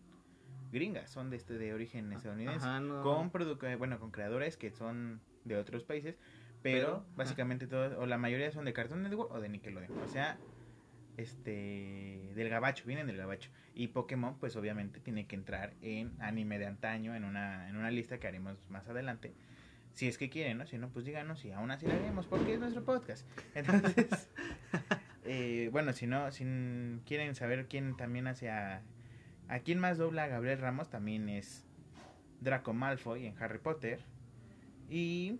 gringas, 0.73 1.09
son 1.09 1.29
de 1.29 1.37
este 1.37 1.57
de 1.57 1.73
origen 1.73 2.11
estadounidense, 2.11 2.65
Ajá, 2.65 2.79
no. 2.79 3.01
con 3.01 3.31
eh, 3.63 3.75
bueno, 3.75 3.99
con 3.99 4.11
creadores 4.11 4.57
que 4.57 4.71
son 4.71 5.21
de 5.45 5.55
otros 5.57 5.83
países, 5.83 6.17
pero, 6.61 6.87
Pero, 6.87 7.05
básicamente 7.15 7.67
todos 7.67 7.93
o 7.97 8.05
la 8.05 8.17
mayoría 8.17 8.51
son 8.51 8.65
de 8.65 8.73
Cartoon 8.73 9.03
Network 9.03 9.31
o 9.31 9.39
de 9.39 9.49
Nickelodeon, 9.49 9.97
o 9.99 10.07
sea, 10.07 10.37
este 11.17 12.31
del 12.35 12.49
gabacho, 12.49 12.85
vienen 12.85 13.07
del 13.07 13.17
gabacho. 13.17 13.49
Y 13.75 13.87
Pokémon 13.87 14.37
pues 14.39 14.55
obviamente 14.55 14.99
tiene 14.99 15.27
que 15.27 15.35
entrar 15.35 15.73
en 15.81 16.13
anime 16.19 16.59
de 16.59 16.67
antaño 16.67 17.15
en 17.15 17.23
una 17.23 17.69
en 17.69 17.75
una 17.75 17.91
lista 17.91 18.19
que 18.19 18.27
haremos 18.27 18.69
más 18.69 18.87
adelante 18.87 19.33
Si 19.93 20.07
es 20.07 20.17
que 20.17 20.29
quieren, 20.29 20.57
¿no? 20.57 20.67
Si 20.67 20.77
no, 20.77 20.89
pues 20.89 21.05
díganos 21.05 21.43
y 21.45 21.51
aún 21.51 21.71
así 21.71 21.85
lo 21.85 21.93
haremos 21.93 22.27
porque 22.27 22.53
es 22.53 22.59
nuestro 22.59 22.83
podcast. 22.83 23.27
Entonces, 23.55 24.29
eh, 25.25 25.69
bueno, 25.71 25.93
si 25.93 26.07
no, 26.07 26.31
si 26.31 26.45
quieren 27.05 27.35
saber 27.35 27.67
quién 27.67 27.95
también 27.95 28.27
hace 28.27 28.49
a... 28.49 28.81
A 29.47 29.59
quién 29.59 29.79
más 29.79 29.97
dobla 29.97 30.23
a 30.23 30.27
Gabriel 30.27 30.59
Ramos 30.59 30.89
también 30.89 31.29
es 31.29 31.65
Draco 32.41 32.73
Malfoy 32.73 33.25
en 33.25 33.41
Harry 33.41 33.59
Potter. 33.59 33.99
Y... 34.89 35.39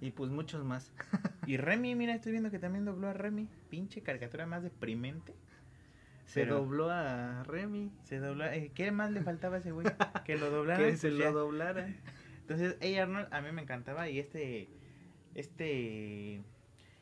Y 0.00 0.10
pues 0.10 0.30
muchos 0.30 0.64
más. 0.64 0.92
y 1.46 1.56
Remy, 1.56 1.94
mira, 1.94 2.14
estoy 2.14 2.32
viendo 2.32 2.50
que 2.50 2.58
también 2.58 2.84
dobló 2.84 3.08
a 3.08 3.12
Remy. 3.12 3.48
Pinche 3.70 4.02
caricatura 4.02 4.46
más 4.46 4.62
deprimente. 4.62 5.34
Se 6.26 6.46
dobló 6.46 6.90
a 6.90 7.44
Remy. 7.44 7.92
Se 8.04 8.18
dobló. 8.18 8.46
Eh, 8.46 8.72
¿Qué 8.74 8.90
más 8.90 9.10
le 9.10 9.22
faltaba 9.22 9.56
a 9.56 9.58
ese 9.58 9.70
güey? 9.70 9.86
Que 10.24 10.36
lo 10.36 10.50
doblara. 10.50 10.78
que 10.78 10.96
se 10.96 11.10
pues 11.10 11.20
lo 11.20 11.32
doblara. 11.32 11.94
Entonces, 12.40 12.76
hey 12.80 12.96
Arnold 12.96 13.28
a 13.32 13.40
mí 13.42 13.52
me 13.52 13.62
encantaba 13.62 14.08
y 14.08 14.18
este. 14.18 14.68
Este. 15.34 16.42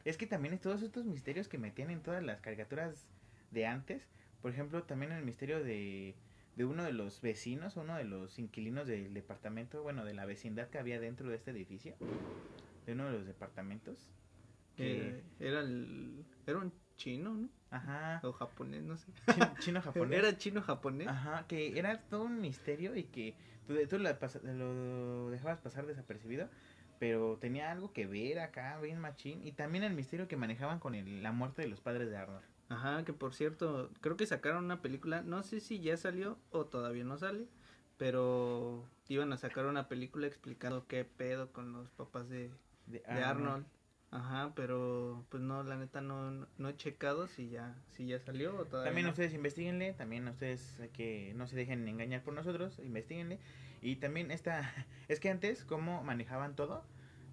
Es 0.05 0.17
que 0.17 0.27
también 0.27 0.55
es 0.55 0.61
todos 0.61 0.83
estos 0.83 1.05
misterios 1.05 1.49
que 1.49 1.59
metían 1.59 1.91
en 1.91 2.03
todas 2.03 2.23
las 2.23 2.41
caricaturas 2.41 3.07
de 3.51 3.67
antes. 3.67 4.03
Por 4.43 4.51
ejemplo, 4.51 4.83
también 4.85 5.13
el 5.13 5.25
misterio 5.25 5.63
de, 5.63 6.15
de 6.57 6.65
uno 6.65 6.85
de 6.85 6.93
los 6.93 7.21
vecinos, 7.21 7.77
uno 7.77 7.97
de 7.97 8.05
los 8.05 8.39
inquilinos 8.39 8.87
del 8.87 9.15
departamento, 9.15 9.83
bueno, 9.83 10.05
de 10.05 10.15
la 10.15 10.25
vecindad 10.25 10.69
que 10.69 10.79
había 10.79 11.01
dentro 11.01 11.29
de 11.29 11.37
este 11.37 11.51
edificio, 11.51 11.95
de 12.87 12.93
uno 12.93 13.07
de 13.07 13.13
los 13.13 13.27
departamentos. 13.27 14.11
Que 14.77 15.09
eh, 15.09 15.23
era 15.41 15.61
el, 15.61 16.25
era 16.47 16.59
un 16.59 16.73
chino, 16.97 17.35
¿no? 17.35 17.49
Ajá. 17.71 18.21
O 18.25 18.33
japonés, 18.33 18.83
no 18.83 18.97
sé. 18.97 19.07
Chino, 19.61 19.81
japonés. 19.81 20.19
Era 20.19 20.37
chino 20.37 20.61
japonés. 20.61 21.09
Ajá, 21.09 21.47
que 21.47 21.79
era 21.79 22.01
todo 22.03 22.25
un 22.25 22.41
misterio 22.41 22.97
y 22.97 23.05
que 23.05 23.35
tú, 23.67 23.75
tú 23.89 23.99
lo, 23.99 24.11
lo, 24.53 25.31
dejabas 25.31 25.59
pasar 25.59 25.87
desapercibido, 25.87 26.49
pero 26.99 27.39
tenía 27.39 27.71
algo 27.71 27.93
que 27.93 28.07
ver 28.07 28.41
acá, 28.41 28.79
bien 28.81 28.99
machín. 28.99 29.47
Y 29.47 29.53
también 29.53 29.85
el 29.85 29.95
misterio 29.95 30.29
que 30.29 30.37
manejaban 30.37 30.81
con 30.81 30.95
el, 30.95 31.23
la 31.23 31.33
muerte 31.33 31.63
de 31.63 31.69
los 31.69 31.81
padres 31.81 32.11
de 32.11 32.17
Arnold. 32.17 32.45
Ajá, 32.71 33.05
que 33.05 33.13
por 33.13 33.35
cierto, 33.35 33.91
creo 34.01 34.17
que 34.17 34.27
sacaron 34.27 34.65
una 34.65 34.81
película, 34.81 35.23
no 35.23 35.43
sé 35.43 35.59
si 35.61 35.81
ya 35.81 35.97
salió 35.97 36.39
o 36.51 36.67
todavía 36.67 37.03
no 37.03 37.19
sale, 37.19 37.49
pero 37.99 38.89
iban 39.09 39.33
a 39.33 39.37
sacar 39.37 39.67
una 39.67 39.89
película 39.89 40.29
explicando 40.29 40.87
qué 40.87 41.05
pedo 41.05 41.53
con 41.53 41.73
los 41.73 41.91
papás 41.91 42.29
de, 42.29 42.49
de 42.87 43.03
Arnold. 43.07 43.67
Ajá, 44.13 44.53
pero 44.55 45.25
pues 45.31 45.43
no, 45.43 45.65
la 45.65 45.77
neta 45.77 46.01
no, 46.01 46.47
no 46.59 46.69
he 46.69 46.77
checado 46.77 47.27
si 47.27 47.49
ya, 47.49 47.77
si 47.91 48.07
ya 48.07 48.19
salió 48.21 48.57
o 48.57 48.65
todavía 48.65 48.91
También 48.91 49.09
ustedes 49.09 49.35
investiguenle, 49.35 49.93
también 49.93 50.27
ustedes 50.29 50.81
que 50.93 51.33
no 51.37 51.49
se 51.49 51.57
dejen 51.57 51.87
engañar 51.89 52.23
por 52.23 52.35
nosotros, 52.35 52.79
investiguenle. 52.79 53.41
Y 53.83 53.97
también 53.97 54.31
esta, 54.31 54.63
es 55.09 55.19
que 55.19 55.29
antes 55.29 55.65
cómo 55.65 56.05
manejaban 56.05 56.55
todo 56.55 56.85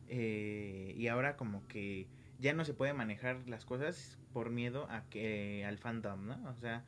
eh, 0.08 0.94
y 0.98 1.08
ahora 1.08 1.36
como 1.38 1.68
que 1.68 2.08
ya 2.40 2.54
no 2.54 2.66
se 2.66 2.74
puede 2.74 2.94
manejar 2.94 3.48
las 3.48 3.66
cosas 3.66 4.18
por 4.34 4.50
miedo 4.50 4.88
a 4.90 5.04
que 5.10 5.66
al 5.66 5.78
fandom, 5.78 6.28
¿no? 6.28 6.50
O 6.50 6.56
sea, 6.56 6.84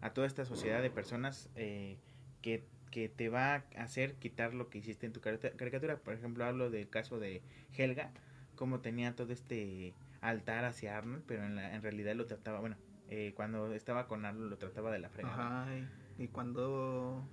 a 0.00 0.10
toda 0.10 0.26
esta 0.26 0.44
sociedad 0.44 0.82
de 0.82 0.90
personas 0.90 1.50
eh, 1.56 1.98
que, 2.42 2.64
que 2.90 3.08
te 3.08 3.28
va 3.28 3.54
a 3.54 3.64
hacer 3.82 4.14
quitar 4.14 4.54
lo 4.54 4.68
que 4.68 4.78
hiciste 4.78 5.06
en 5.06 5.12
tu 5.12 5.20
caricatura. 5.20 5.96
Por 5.96 6.14
ejemplo, 6.14 6.44
hablo 6.44 6.70
del 6.70 6.88
caso 6.88 7.18
de 7.18 7.42
Helga 7.76 8.10
como 8.54 8.80
tenía 8.80 9.14
todo 9.14 9.32
este 9.32 9.94
altar 10.20 10.64
hacia 10.64 10.96
Arnold, 10.96 11.24
pero 11.26 11.44
en, 11.44 11.56
la, 11.56 11.74
en 11.74 11.82
realidad 11.82 12.14
lo 12.14 12.26
trataba, 12.26 12.60
bueno, 12.60 12.76
eh, 13.08 13.32
cuando 13.34 13.72
estaba 13.74 14.06
con 14.06 14.24
Arnold 14.24 14.50
lo 14.50 14.58
trataba 14.58 14.90
de 14.90 14.98
la 14.98 15.10
fregada. 15.10 15.62
Ajá, 15.62 15.74
y, 16.18 16.28
cuando, 16.28 17.26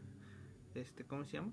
este, 0.76 1.04
¿cómo 1.06 1.24
se 1.26 1.34
llama? 1.38 1.52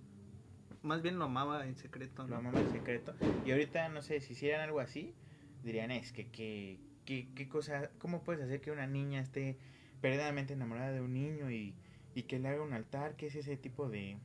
Más 0.82 1.02
bien 1.02 1.18
lo 1.18 1.26
amaba 1.26 1.66
en 1.66 1.76
secreto. 1.76 2.26
Lo 2.26 2.36
amaba 2.36 2.60
en 2.60 2.70
secreto. 2.70 3.14
Y 3.44 3.50
ahorita, 3.50 3.88
no 3.88 4.00
sé, 4.00 4.20
si 4.20 4.32
hicieran 4.32 4.62
algo 4.62 4.80
así, 4.80 5.14
dirían, 5.62 5.90
es 5.90 6.12
que, 6.12 6.28
que, 6.28 6.78
que, 7.04 7.28
qué 7.34 7.48
cosa, 7.48 7.90
¿cómo 7.98 8.22
puedes 8.22 8.42
hacer 8.42 8.60
que 8.60 8.70
una 8.70 8.86
niña 8.86 9.20
esté 9.20 9.56
perdidamente 10.00 10.54
enamorada 10.54 10.92
de 10.92 11.00
un 11.00 11.12
niño 11.12 11.50
y, 11.50 11.74
y 12.14 12.22
que 12.24 12.38
le 12.38 12.48
haga 12.48 12.62
un 12.62 12.72
altar? 12.72 13.16
¿Qué 13.16 13.26
es 13.26 13.34
ese 13.34 13.56
tipo 13.56 13.88
de, 13.88 14.16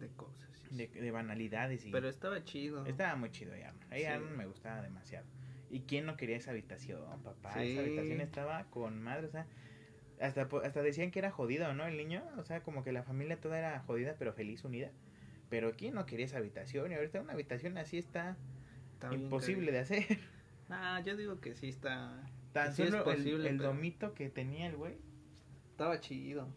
de 0.00 0.08
cosas? 0.08 0.52
de, 0.76 1.10
banalidades. 1.10 1.84
Y 1.86 1.90
Pero 1.90 2.08
estaba 2.08 2.42
chido. 2.44 2.84
Estaba 2.86 3.16
muy 3.16 3.30
chido 3.30 3.56
ya. 3.56 3.74
Ahí 3.90 4.04
me 4.36 4.46
gustaba 4.46 4.82
demasiado. 4.82 5.26
¿Y 5.70 5.80
quién 5.80 6.04
no 6.04 6.16
quería 6.16 6.36
esa 6.36 6.50
habitación, 6.50 7.00
papá? 7.22 7.62
Esa 7.62 7.80
habitación 7.80 8.20
estaba 8.20 8.64
con 8.64 9.02
madre, 9.02 9.26
o 9.26 9.30
sea, 9.30 9.46
hasta, 10.20 10.42
hasta 10.42 10.82
decían 10.82 11.10
que 11.10 11.18
era 11.18 11.30
jodido, 11.30 11.72
¿no? 11.72 11.86
El 11.86 11.96
niño, 11.96 12.22
o 12.36 12.44
sea, 12.44 12.62
como 12.62 12.84
que 12.84 12.92
la 12.92 13.02
familia 13.02 13.40
toda 13.40 13.58
era 13.58 13.80
jodida, 13.80 14.14
pero 14.18 14.32
feliz, 14.34 14.64
unida. 14.64 14.90
Pero 15.48 15.72
¿quién 15.72 15.94
no 15.94 16.04
quería 16.04 16.26
esa 16.26 16.38
habitación? 16.38 16.92
Y 16.92 16.94
ahorita 16.94 17.20
una 17.20 17.32
habitación 17.32 17.78
así 17.78 17.98
está, 17.98 18.36
imposible 19.10 19.72
de 19.72 19.78
hacer. 19.78 20.18
Ah, 20.72 21.00
yo 21.04 21.16
digo 21.16 21.40
que 21.40 21.54
sí 21.54 21.68
está... 21.68 22.22
Tan 22.52 22.74
solo 22.74 23.04
posible, 23.04 23.48
el, 23.48 23.58
domito 23.58 24.14
que 24.14 24.28
tenía 24.28 24.66
el 24.66 24.76
güey. 24.76 24.96
Estaba 25.70 26.00
chido. 26.00 26.48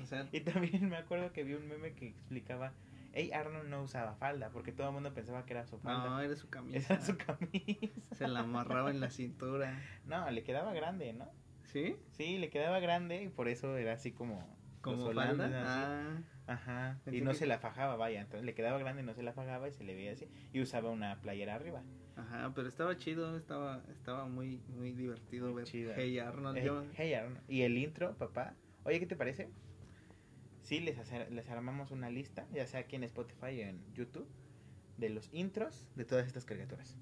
O 0.00 0.06
sea... 0.06 0.28
y 0.32 0.40
también 0.40 0.88
me 0.88 0.96
acuerdo 0.96 1.32
que 1.32 1.44
vi 1.44 1.54
un 1.54 1.68
meme 1.68 1.94
que 1.94 2.08
explicaba 2.08 2.72
Ey, 3.12 3.30
Arnold 3.32 3.68
no 3.68 3.82
usaba 3.82 4.14
falda 4.14 4.48
porque 4.50 4.72
todo 4.72 4.88
el 4.88 4.94
mundo 4.94 5.12
pensaba 5.12 5.44
que 5.44 5.52
era 5.52 5.66
su 5.66 5.78
falda. 5.78 6.08
No, 6.08 6.20
era 6.20 6.34
su 6.34 6.48
camisa. 6.50 6.94
Era 6.94 7.02
su 7.02 7.16
camisa. 7.16 7.88
Se 8.12 8.26
la 8.26 8.40
amarraba 8.40 8.90
en 8.90 9.00
la 9.00 9.10
cintura. 9.10 9.78
No, 10.06 10.30
le 10.30 10.42
quedaba 10.42 10.72
grande, 10.72 11.12
¿no? 11.12 11.30
¿Sí? 11.64 11.96
Sí, 12.10 12.38
le 12.38 12.50
quedaba 12.50 12.80
grande 12.80 13.22
y 13.22 13.28
por 13.28 13.48
eso 13.48 13.76
era 13.76 13.92
así 13.92 14.12
como... 14.12 14.56
¿Como 14.80 15.12
falda? 15.12 15.48
Ah. 15.64 16.22
Ajá. 16.48 17.00
y 17.06 17.20
no 17.20 17.34
se 17.34 17.46
la 17.46 17.58
fajaba, 17.58 17.94
vaya. 17.94 18.20
Entonces 18.20 18.44
le 18.44 18.54
quedaba 18.54 18.78
grande 18.78 19.04
no 19.04 19.14
se 19.14 19.22
la 19.22 19.32
fajaba 19.32 19.68
y 19.68 19.72
se 19.72 19.84
le 19.84 19.94
veía 19.94 20.12
así. 20.12 20.28
Y 20.52 20.60
usaba 20.60 20.90
una 20.90 21.20
playera 21.20 21.54
arriba. 21.54 21.84
Ajá, 22.16 22.52
pero 22.54 22.68
estaba 22.68 22.96
chido, 22.96 23.36
estaba 23.36 23.82
estaba 23.90 24.26
muy 24.26 24.60
muy 24.68 24.92
divertido 24.92 25.52
ver 25.54 25.64
chido. 25.64 25.92
Hey 25.96 26.18
Arnold. 26.18 26.58
Hey 26.94 27.14
Arnold. 27.14 27.40
Y 27.48 27.62
el 27.62 27.78
intro, 27.78 28.14
papá. 28.16 28.54
Oye, 28.84 29.00
¿qué 29.00 29.06
te 29.06 29.16
parece? 29.16 29.50
sí 30.62 30.80
les, 30.80 30.96
les 31.30 31.48
armamos 31.50 31.90
una 31.90 32.10
lista, 32.10 32.46
ya 32.52 32.66
sea 32.66 32.80
aquí 32.80 32.96
en 32.96 33.04
Spotify 33.04 33.60
o 33.60 33.66
en 33.66 33.94
YouTube, 33.94 34.26
de 34.96 35.10
los 35.10 35.28
intros 35.32 35.86
de 35.96 36.04
todas 36.04 36.26
estas 36.26 36.44
caricaturas. 36.44 36.96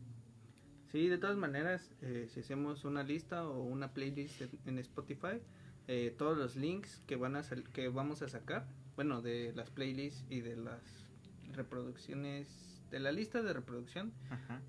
Sí, 0.90 1.08
de 1.08 1.18
todas 1.18 1.36
maneras, 1.36 1.92
eh, 2.02 2.26
si 2.28 2.40
hacemos 2.40 2.84
una 2.84 3.04
lista 3.04 3.48
o 3.48 3.62
una 3.62 3.92
playlist 3.92 4.42
en 4.66 4.78
Spotify, 4.78 5.40
eh, 5.86 6.14
todos 6.18 6.36
los 6.36 6.56
links 6.56 7.00
que 7.06 7.16
van 7.16 7.36
a 7.36 7.42
que 7.72 7.88
vamos 7.88 8.22
a 8.22 8.28
sacar, 8.28 8.66
bueno, 8.96 9.22
de 9.22 9.52
las 9.54 9.70
playlists 9.70 10.24
y 10.28 10.40
de 10.40 10.56
las 10.56 11.06
reproducciones, 11.52 12.79
de 12.90 13.00
la 13.00 13.12
lista 13.12 13.42
de 13.42 13.52
reproducción 13.52 14.12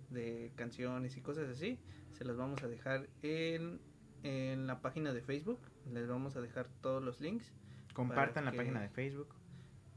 de 0.10 0.52
canciones 0.56 1.18
y 1.18 1.22
cosas 1.22 1.50
así, 1.50 1.80
se 2.12 2.26
las 2.26 2.38
vamos 2.38 2.62
a 2.64 2.68
dejar 2.68 3.10
en, 3.22 3.80
en 4.24 4.68
la 4.68 4.82
página 4.82 5.14
de 5.14 5.22
Facebook, 5.22 5.60
les 5.92 6.08
vamos 6.08 6.36
a 6.36 6.42
dejar 6.42 6.68
todos 6.82 7.04
los 7.04 7.20
links 7.20 7.54
Compartan 7.94 8.46
la 8.46 8.52
página 8.52 8.82
de 8.82 8.90
Facebook. 8.90 9.36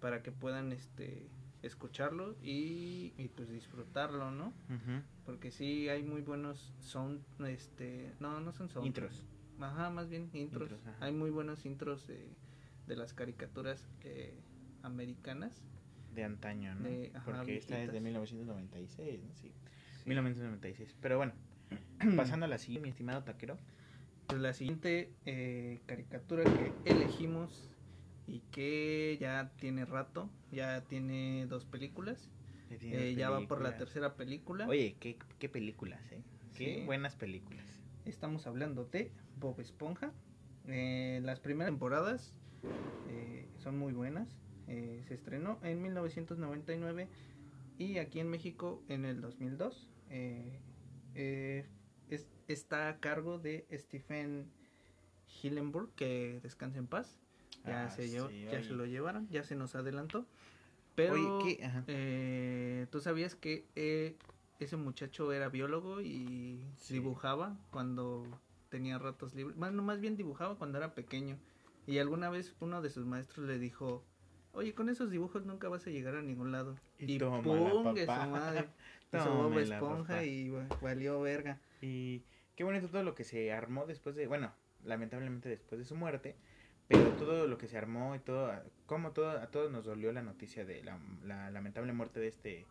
Para 0.01 0.23
que 0.23 0.33
puedan 0.33 0.73
este 0.73 1.31
escucharlo 1.63 2.37
y, 2.43 3.15
y 3.17 3.29
pues 3.29 3.49
disfrutarlo, 3.49 4.31
¿no? 4.31 4.53
Porque 5.25 5.51
sí 5.51 5.89
hay 5.89 6.03
muy 6.03 6.21
buenos 6.21 6.75
son 6.81 7.25
este 7.47 8.15
no 8.21 8.41
no 8.41 8.53
son 8.53 8.69
son 8.69 8.85
intros. 8.85 9.25
Ajá, 9.61 9.89
más 9.89 10.09
bien 10.09 10.29
intros. 10.35 10.71
hay 11.01 11.13
muy 11.13 11.31
buenos 11.31 11.65
intros 11.65 12.07
de, 12.07 12.29
de 12.87 12.97
las 12.97 13.15
caricaturas 13.15 13.89
eh, 14.03 14.39
americanas 14.83 15.63
de 16.15 16.25
antaño, 16.25 16.75
¿no? 16.75 16.89
Porque 17.25 17.57
esta 17.57 17.83
es 17.83 17.93
de 17.93 18.01
1996, 18.01 19.21
Sí. 19.41 19.53
1996. 20.07 20.97
Pero 21.01 21.17
bueno, 21.17 21.33
pasando 22.17 22.47
a 22.47 22.49
la 22.49 22.59
siguiente, 22.59 22.83
mi 22.83 22.91
estimado 22.91 23.23
taquero. 23.25 23.59
Pues 24.27 24.41
la 24.41 24.53
siguiente 24.55 25.13
eh, 25.27 25.81
caricatura 25.87 26.45
que 26.45 26.73
elegimos 26.91 27.71
y 28.27 28.41
que 28.51 29.19
ya 29.21 29.53
tiene 29.57 29.85
rato, 29.85 30.31
ya 30.51 30.83
tiene 30.85 31.47
dos 31.47 31.65
películas. 31.65 32.31
Eh, 32.71 33.15
ya 33.17 33.31
va 33.31 33.47
por 33.47 33.61
la 33.61 33.77
tercera 33.77 34.15
película. 34.15 34.67
Oye, 34.67 34.97
qué, 34.99 35.19
qué 35.39 35.49
películas, 35.49 36.01
¿eh? 36.11 36.23
Qué 36.57 36.85
buenas 36.87 37.17
películas. 37.17 37.65
Estamos 38.05 38.47
hablando 38.47 38.85
de 38.85 39.13
Bob 39.39 39.61
Esponja. 39.61 40.13
Eh, 40.67 41.21
las 41.23 41.41
primeras 41.41 41.71
temporadas 41.71 42.35
eh, 43.09 43.47
son 43.59 43.79
muy 43.79 43.93
buenas. 43.93 44.29
Se 44.67 45.15
estrenó 45.15 45.59
en 45.63 45.83
1999 45.83 47.09
y 47.79 47.99
aquí 47.99 48.21
en 48.21 48.31
México 48.31 48.83
en 48.89 49.05
el 49.05 49.21
2002. 49.21 49.89
Es, 51.15 51.67
está 52.49 52.89
a 52.89 52.99
cargo 53.01 53.39
de 53.39 53.67
Stephen 53.73 54.51
Hillenburg, 55.43 55.95
que 55.95 56.41
descanse 56.43 56.79
en 56.79 56.87
paz. 56.87 57.19
Ya, 57.65 57.85
ah, 57.85 57.91
se, 57.91 58.11
ya 58.11 58.63
se 58.63 58.73
lo 58.73 58.85
llevaron, 58.85 59.29
ya 59.31 59.43
se 59.43 59.57
nos 59.57 59.75
adelantó. 59.75 60.27
Pero 60.95 61.41
eh, 61.89 62.87
tú 62.91 63.01
sabías 63.01 63.35
que 63.35 63.67
eh, 63.75 64.17
ese 64.61 64.77
muchacho 64.77 65.33
era 65.33 65.49
biólogo 65.49 66.01
y 66.01 66.65
dibujaba 66.89 67.57
cuando 67.71 68.25
tenía 68.69 68.99
ratos 68.99 69.35
libres. 69.35 69.57
Bueno, 69.57 69.83
más 69.83 70.01
bien 70.01 70.17
dibujaba 70.17 70.57
cuando 70.57 70.79
era 70.79 70.95
pequeño. 70.95 71.39
Y 71.87 71.99
alguna 71.99 72.31
vez 72.31 72.55
uno 72.61 72.81
de 72.81 72.91
sus 72.91 73.07
maestros 73.07 73.47
le 73.47 73.59
dijo 73.59 74.05
oye, 74.55 74.75
con 74.75 74.89
esos 74.89 75.11
dibujos 75.11 75.45
nunca 75.45 75.69
vas 75.69 75.87
a 75.87 75.91
llegar 75.91 76.17
a 76.17 76.23
ningún 76.23 76.53
lado. 76.53 76.77
Y 76.99 77.13
Y, 77.13 77.19
que 77.95 78.07
su 78.07 78.13
madre. 78.31 78.69
Hizo 79.13 79.35
Bob 79.35 79.59
Esponja 79.59 80.25
y 80.25 80.51
va- 80.51 80.67
valió 80.83 81.21
verga. 81.21 81.61
Y 81.81 82.23
qué 82.57 82.65
bonito 82.65 82.89
todo 82.89 83.03
lo 83.03 83.15
que 83.15 83.25
se 83.25 83.53
armó 83.53 83.87
después 83.87 84.17
de, 84.17 84.27
bueno, 84.27 84.53
lamentablemente 84.85 85.49
después 85.49 85.79
de 85.79 85.85
su 85.85 85.95
muerte, 85.95 86.35
pero 86.89 87.13
todo 87.13 87.47
lo 87.47 87.57
que 87.59 87.69
se 87.69 87.79
armó 87.79 88.15
y 88.15 88.19
todo, 88.19 88.53
como 88.87 89.13
todo, 89.13 89.31
a 89.31 89.47
todos 89.51 89.71
nos 89.71 89.85
dolió 89.85 90.13
la 90.13 90.23
noticia 90.23 90.65
de 90.65 90.83
la, 90.83 90.99
la 91.25 91.51
lamentable 91.51 91.93
muerte 91.93 92.21
de 92.21 92.29
este, 92.29 92.67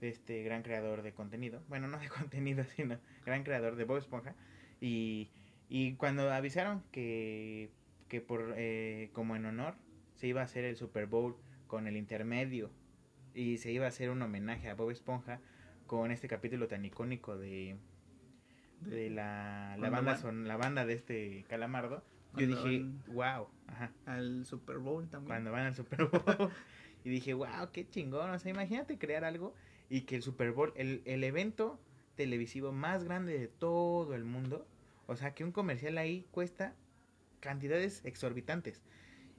de 0.00 0.08
este 0.08 0.42
gran 0.42 0.62
creador 0.62 1.02
de 1.02 1.12
contenido, 1.12 1.62
bueno, 1.68 1.88
no 1.88 1.98
de 1.98 2.08
contenido, 2.08 2.64
sino 2.64 2.98
gran 3.24 3.42
creador 3.44 3.76
de 3.76 3.84
Bob 3.84 3.98
Esponja, 3.98 4.34
y, 4.80 5.30
y 5.68 5.94
cuando 5.94 6.30
avisaron 6.30 6.82
que, 6.92 7.70
que 8.08 8.20
por, 8.20 8.54
eh, 8.56 9.10
como 9.12 9.36
en 9.36 9.46
honor, 9.46 9.74
se 10.22 10.28
iba 10.28 10.40
a 10.40 10.44
hacer 10.44 10.62
el 10.64 10.76
Super 10.76 11.06
Bowl 11.06 11.34
con 11.66 11.88
el 11.88 11.96
intermedio, 11.96 12.70
y 13.34 13.58
se 13.58 13.72
iba 13.72 13.86
a 13.86 13.88
hacer 13.88 14.08
un 14.08 14.22
homenaje 14.22 14.68
a 14.70 14.76
Bob 14.76 14.90
Esponja 14.92 15.40
con 15.88 16.12
este 16.12 16.28
capítulo 16.28 16.68
tan 16.68 16.84
icónico 16.84 17.36
de 17.36 17.76
de 18.82 19.10
la, 19.10 19.76
la 19.80 19.90
banda 19.90 20.16
son 20.16 20.46
la 20.46 20.56
banda 20.56 20.86
de 20.86 20.92
este 20.92 21.44
calamardo. 21.48 22.04
Yo 22.36 22.46
dije 22.46 22.78
van- 22.84 23.02
wow 23.08 23.48
ajá. 23.66 23.90
Al 24.06 24.46
Super 24.46 24.78
Bowl 24.78 25.08
también. 25.08 25.26
cuando 25.26 25.50
van 25.50 25.66
al 25.66 25.74
Super 25.74 26.04
Bowl. 26.06 26.22
Y 27.04 27.10
dije 27.10 27.34
wow 27.34 27.72
qué 27.72 27.88
chingón 27.88 28.30
o 28.30 28.38
sea 28.38 28.52
imagínate 28.52 28.96
crear 28.98 29.24
algo 29.24 29.56
y 29.90 30.02
que 30.02 30.14
el 30.14 30.22
Super 30.22 30.52
Bowl 30.52 30.72
el, 30.76 31.02
el 31.04 31.24
evento 31.24 31.80
televisivo 32.14 32.70
más 32.70 33.02
grande 33.02 33.36
de 33.36 33.48
todo 33.48 34.14
el 34.14 34.22
mundo 34.22 34.68
o 35.08 35.16
sea 35.16 35.34
que 35.34 35.42
un 35.42 35.50
comercial 35.50 35.98
ahí 35.98 36.24
cuesta 36.30 36.76
cantidades 37.40 38.04
exorbitantes 38.04 38.82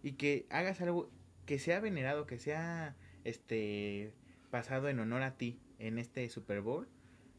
y 0.03 0.11
que 0.13 0.45
hagas 0.51 0.79
algo 0.81 1.09
que 1.47 1.57
sea 1.57 1.79
venerado 1.79 2.27
que 2.27 2.37
sea 2.37 2.95
este 3.23 4.13
pasado 4.51 4.89
en 4.89 4.99
honor 4.99 5.23
a 5.23 5.35
ti 5.37 5.59
en 5.79 5.97
este 5.97 6.29
Super 6.29 6.61
Bowl 6.61 6.87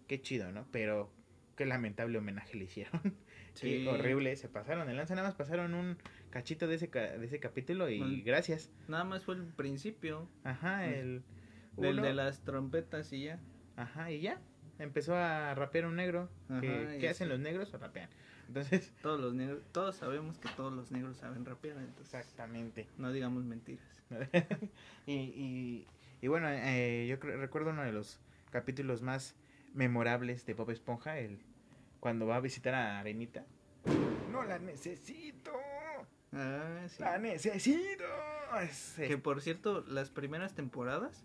qué 0.08 0.20
chido 0.20 0.50
no 0.52 0.66
pero 0.72 1.12
qué 1.56 1.64
lamentable 1.66 2.18
homenaje 2.18 2.56
le 2.56 2.64
hicieron 2.64 3.00
Qué 3.60 3.86
horrible, 3.88 4.34
se 4.34 4.48
pasaron 4.48 4.88
de 4.88 4.94
lanza, 4.94 5.14
nada 5.14 5.28
más 5.28 5.36
pasaron 5.36 5.74
un 5.74 5.96
cachito 6.30 6.66
de 6.66 6.74
ese, 6.74 6.90
ca- 6.90 7.16
de 7.16 7.24
ese 7.24 7.38
capítulo 7.38 7.88
y 7.88 8.20
gracias. 8.22 8.72
Nada 8.88 9.04
más 9.04 9.24
fue 9.24 9.36
el 9.36 9.44
principio 9.44 10.28
Ajá, 10.42 10.88
el... 10.88 11.22
del 11.76 11.92
uno, 12.00 12.02
de 12.02 12.14
las 12.14 12.40
trompetas 12.42 13.12
y 13.12 13.22
ya. 13.26 13.38
Ajá, 13.76 14.10
y 14.10 14.22
ya, 14.22 14.40
empezó 14.80 15.14
a 15.14 15.54
rapear 15.54 15.86
un 15.86 15.94
negro. 15.94 16.28
que- 16.60 16.96
¿Qué 16.98 17.08
hacen 17.08 17.28
los 17.28 17.38
negros? 17.38 17.70
Rapean. 17.70 18.10
Entonces, 18.48 18.92
Todos 19.02 19.20
los 19.20 19.34
negros, 19.34 19.62
todos 19.72 19.96
sabemos 19.96 20.38
que 20.38 20.48
todos 20.50 20.72
los 20.72 20.90
negros 20.90 21.16
saben 21.16 21.44
rapear, 21.44 21.76
entonces 21.78 22.14
exactamente. 22.14 22.86
no 22.98 23.12
digamos 23.12 23.44
mentiras. 23.44 23.84
y, 25.06 25.12
y, 25.14 25.86
y 26.20 26.28
bueno, 26.28 26.48
eh, 26.50 27.06
yo 27.08 27.16
recuerdo 27.16 27.70
uno 27.70 27.82
de 27.82 27.92
los 27.92 28.20
capítulos 28.50 29.02
más 29.02 29.34
memorables 29.72 30.46
de 30.46 30.54
Bob 30.54 30.70
Esponja, 30.70 31.18
el 31.18 31.40
cuando 32.00 32.26
va 32.26 32.36
a 32.36 32.40
visitar 32.40 32.74
a 32.74 32.98
Arenita. 33.00 33.44
No 34.30 34.42
la 34.44 34.58
necesito, 34.58 35.52
Ah, 36.32 36.84
sí. 36.88 36.96
la 37.02 37.18
necesito. 37.18 38.04
Es- 38.60 38.94
Que 38.96 39.16
por 39.18 39.40
cierto, 39.40 39.82
las 39.88 40.10
primeras 40.10 40.54
temporadas, 40.54 41.24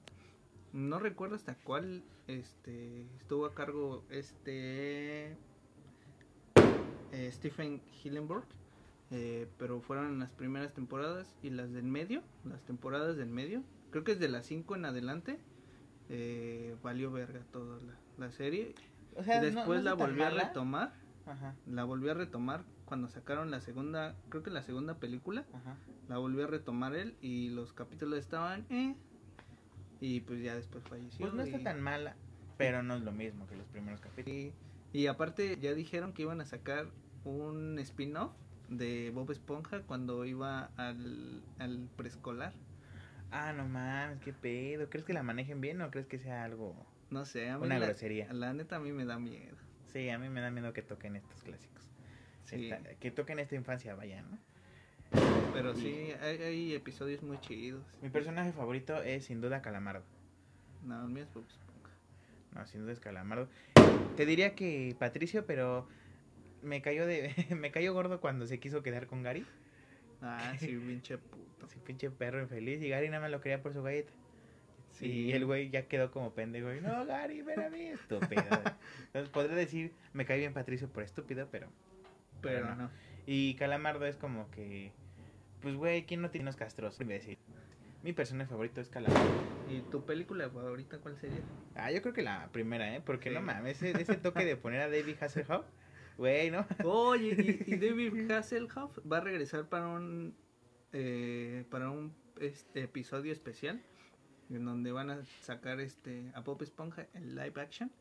no 0.74 1.00
recuerdo 1.00 1.36
hasta 1.36 1.56
cuál 1.56 2.04
este 2.28 3.06
estuvo 3.20 3.46
a 3.46 3.54
cargo 3.56 4.04
este 4.10 5.36
eh, 7.20 7.32
Stephen 7.32 7.82
Hillenburg, 8.04 8.46
eh, 9.12 9.48
pero 9.58 9.82
fueron 9.82 10.20
las 10.20 10.30
primeras 10.32 10.74
temporadas 10.74 11.28
y 11.42 11.50
las 11.50 11.72
del 11.74 11.84
medio, 11.84 12.22
las 12.46 12.62
temporadas 12.64 13.18
del 13.18 13.30
medio, 13.30 13.64
creo 13.92 14.04
que 14.04 14.14
es 14.14 14.20
de 14.20 14.30
las 14.30 14.46
5 14.46 14.76
en 14.76 14.86
adelante, 14.86 15.38
eh, 16.10 16.76
valió 16.82 17.12
verga 17.12 17.42
toda 17.52 17.80
la, 17.82 17.94
la 18.18 18.32
serie. 18.32 18.74
o 19.16 19.24
sea, 19.24 19.38
y 19.38 19.40
no- 19.40 19.46
después 19.58 19.80
no 19.80 19.86
la 19.86 19.94
volví 19.96 20.22
a 20.22 20.30
mala. 20.30 20.44
retomar, 20.48 20.94
Ajá, 21.26 21.56
la 21.68 21.84
volví 21.84 22.10
a 22.10 22.14
retomar 22.14 22.64
cuando 22.86 23.08
sacaron 23.10 23.52
la 23.52 23.60
segunda, 23.62 24.16
creo 24.30 24.42
que 24.42 24.50
la 24.50 24.64
segunda 24.64 24.96
película. 24.96 25.46
ajá. 25.54 25.76
La 26.08 26.18
volvió 26.18 26.46
a 26.46 26.48
retomar 26.48 26.96
él 26.96 27.16
y 27.22 27.50
los 27.50 27.72
capítulos 27.74 28.18
estaban 28.18 28.66
eh, 28.72 28.96
y 30.02 30.22
pues 30.22 30.42
ya 30.42 30.56
después 30.56 30.84
falleció. 30.86 31.20
Pues 31.20 31.34
no 31.34 31.44
está 31.44 31.62
tan 31.62 31.82
mala, 31.82 32.16
pero 32.58 32.82
no 32.82 32.96
es 32.96 33.04
lo 33.04 33.12
mismo 33.12 33.46
que 33.48 33.56
los 33.56 33.68
primeros 33.68 34.00
capítulos. 34.00 34.36
y, 34.36 34.54
y 34.92 35.06
aparte 35.06 35.58
ya 35.62 35.76
dijeron 35.76 36.14
que 36.14 36.24
iban 36.24 36.42
a 36.42 36.46
sacar 36.46 36.88
un 37.26 37.78
spin-off 37.80 38.32
de 38.70 39.12
Bob 39.14 39.32
Esponja 39.32 39.82
cuando 39.82 40.26
iba 40.26 40.70
al, 40.78 41.44
al 41.60 41.88
preescolar. 41.98 42.54
Ah, 43.32 43.54
no 43.54 43.68
mames, 43.68 44.20
qué 44.20 44.34
pedo. 44.34 44.90
¿Crees 44.90 45.06
que 45.06 45.14
la 45.14 45.24
manejen 45.24 45.62
bien 45.62 45.82
o 45.82 45.92
crees 45.92 46.08
que 46.08 46.18
sea 46.20 46.44
algo... 46.44 46.76
No 47.10 47.26
sé, 47.26 47.50
a 47.50 47.58
mí 47.58 47.66
Una 47.66 47.80
la, 47.80 47.88
grosería. 47.88 48.32
La 48.34 48.54
neta 48.54 48.76
a 48.76 48.80
mí 48.80 48.92
me 48.92 49.06
da 49.06 49.18
miedo. 49.20 49.56
Sí, 49.92 50.10
a 50.10 50.20
mí 50.20 50.30
me 50.30 50.42
da 50.42 50.52
miedo 50.52 50.74
que 50.74 50.82
toquen 50.84 51.16
estos 51.16 51.42
clásicos. 51.44 51.84
Sí, 52.44 52.70
Esta- 52.70 52.96
que 52.96 53.12
toquen 53.12 53.40
esta 53.40 53.56
infancia, 53.56 53.96
vaya, 53.96 54.22
¿no? 54.22 54.38
pero 55.54 55.74
sí, 55.74 56.12
hay, 56.22 56.38
hay 56.42 56.74
episodios 56.76 57.24
muy 57.24 57.40
chidos. 57.40 57.84
Mi 58.04 58.10
personaje 58.10 58.52
favorito 58.52 59.02
es 59.02 59.26
sin 59.26 59.42
duda 59.42 59.62
Calamardo. 59.64 60.04
No, 60.86 61.02
el 61.04 61.10
mío 61.10 61.24
es 61.24 61.34
Bob 61.34 61.46
Esponja. 61.48 61.90
No, 62.54 62.66
sin 62.68 62.82
duda 62.82 62.92
es 62.94 63.00
Calamardo. 63.00 63.48
Te 64.16 64.26
diría 64.28 64.54
que 64.54 64.96
Patricio, 65.00 65.46
pero 65.48 65.88
me 66.62 66.82
cayó 66.82 67.06
de 67.06 67.34
me 67.56 67.72
cayó 67.72 67.94
gordo 67.94 68.20
cuando 68.20 68.48
se 68.48 68.60
quiso 68.60 68.84
quedar 68.84 69.08
con 69.08 69.24
Gary. 69.24 69.46
Ah, 70.22 70.54
sí, 70.60 70.68
pinche 70.88 71.18
puto. 71.18 71.66
Ese 71.66 71.80
pinche 71.80 72.10
perro 72.10 72.42
infeliz 72.42 72.82
y 72.82 72.90
Gary 72.90 73.10
nada 73.10 73.22
más 73.22 73.32
lo 73.32 73.42
quería 73.42 73.62
por 73.62 73.74
su 73.74 73.84
galleta. 73.84 74.12
Sí. 74.92 75.06
Y 75.08 75.32
el 75.34 75.46
güey 75.46 75.70
ya 75.70 75.88
quedó 75.88 76.12
como 76.12 76.34
pendejo. 76.34 76.74
Y, 76.74 76.82
no, 76.82 77.06
Gary, 77.06 77.42
ven 77.42 77.60
a 77.62 77.70
mí, 77.70 77.82
estúpido. 77.82 78.44
Entonces 79.08 79.30
podré 79.32 79.56
decir, 79.56 79.94
me 80.14 80.26
cae 80.26 80.40
bien 80.40 80.54
Patricio 80.54 80.90
por 80.90 81.04
estúpido, 81.04 81.48
pero... 81.52 81.68
Pero 82.42 82.64
pero 82.64 82.76
no. 82.76 82.84
no. 82.84 82.92
Y 83.26 83.54
Calamardo 83.56 84.06
es 84.06 84.18
como 84.18 84.50
que... 84.52 84.92
Pues, 85.62 85.76
güey, 85.76 86.06
¿quién 86.06 86.22
no 86.22 86.32
tiene 86.32 86.44
unos 86.46 86.56
castrosos? 86.56 87.00
Imbécil. 87.02 87.38
Mi 88.04 88.14
personaje 88.14 88.50
favorito 88.50 88.82
es 88.82 88.90
Calamardo. 88.90 89.30
¿Y 89.70 89.82
tu 89.92 90.04
película 90.06 90.50
favorita 90.50 90.98
cuál 90.98 91.18
sería? 91.18 91.42
Ah, 91.76 91.92
yo 91.92 92.02
creo 92.02 92.14
que 92.14 92.22
la 92.24 92.48
primera, 92.52 92.96
¿eh? 92.96 93.02
Porque 93.06 93.30
Sí. 93.30 93.36
no 93.36 93.42
mames, 93.42 93.82
ese, 93.84 94.02
ese 94.02 94.16
toque 94.16 94.44
de 94.46 94.56
poner 94.56 94.82
a 94.82 94.90
David 94.90 95.16
Hasselhoff, 95.22 95.66
güey, 96.20 96.52
¿no? 96.52 96.68
Oye, 96.84 97.64
y, 97.66 97.74
y 97.74 97.78
David 97.80 98.30
Hasselhoff 98.30 99.00
va 99.10 99.18
a 99.18 99.22
regresar 99.22 99.68
para 99.70 99.88
un 99.88 100.36
eh, 100.92 101.66
para 101.72 101.90
un 101.90 102.14
este 102.40 102.84
episodio 102.84 103.32
especial 103.32 103.82
en 104.50 104.66
donde 104.66 104.92
van 104.92 105.10
a 105.12 105.24
sacar 105.42 105.80
este 105.80 106.32
a 106.36 106.42
Bob 106.42 106.62
Esponja 106.62 107.08
en 107.14 107.36
live 107.36 107.62
action 107.62 107.92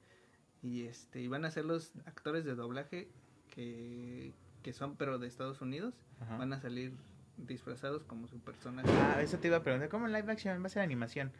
y 0.62 0.84
este 0.84 1.20
y 1.20 1.28
van 1.28 1.44
a 1.44 1.50
ser 1.50 1.64
los 1.64 1.92
actores 2.06 2.44
de 2.44 2.54
doblaje 2.54 3.08
que, 3.50 4.32
que 4.62 4.72
son 4.72 4.96
pero 4.96 5.18
de 5.18 5.28
Estados 5.28 5.60
Unidos 5.60 5.94
Ajá. 6.20 6.38
van 6.38 6.52
a 6.52 6.60
salir 6.60 6.92
disfrazados 7.36 8.02
como 8.02 8.26
su 8.26 8.40
personaje. 8.40 8.88
Ah, 8.90 9.22
eso 9.22 9.38
te 9.38 9.46
iba 9.46 9.58
a 9.58 9.62
preguntar, 9.62 9.88
¿cómo 9.88 10.06
en 10.06 10.12
live 10.12 10.32
action? 10.32 10.60
Va 10.60 10.66
a 10.66 10.70
ser 10.70 10.82
animación. 10.82 11.30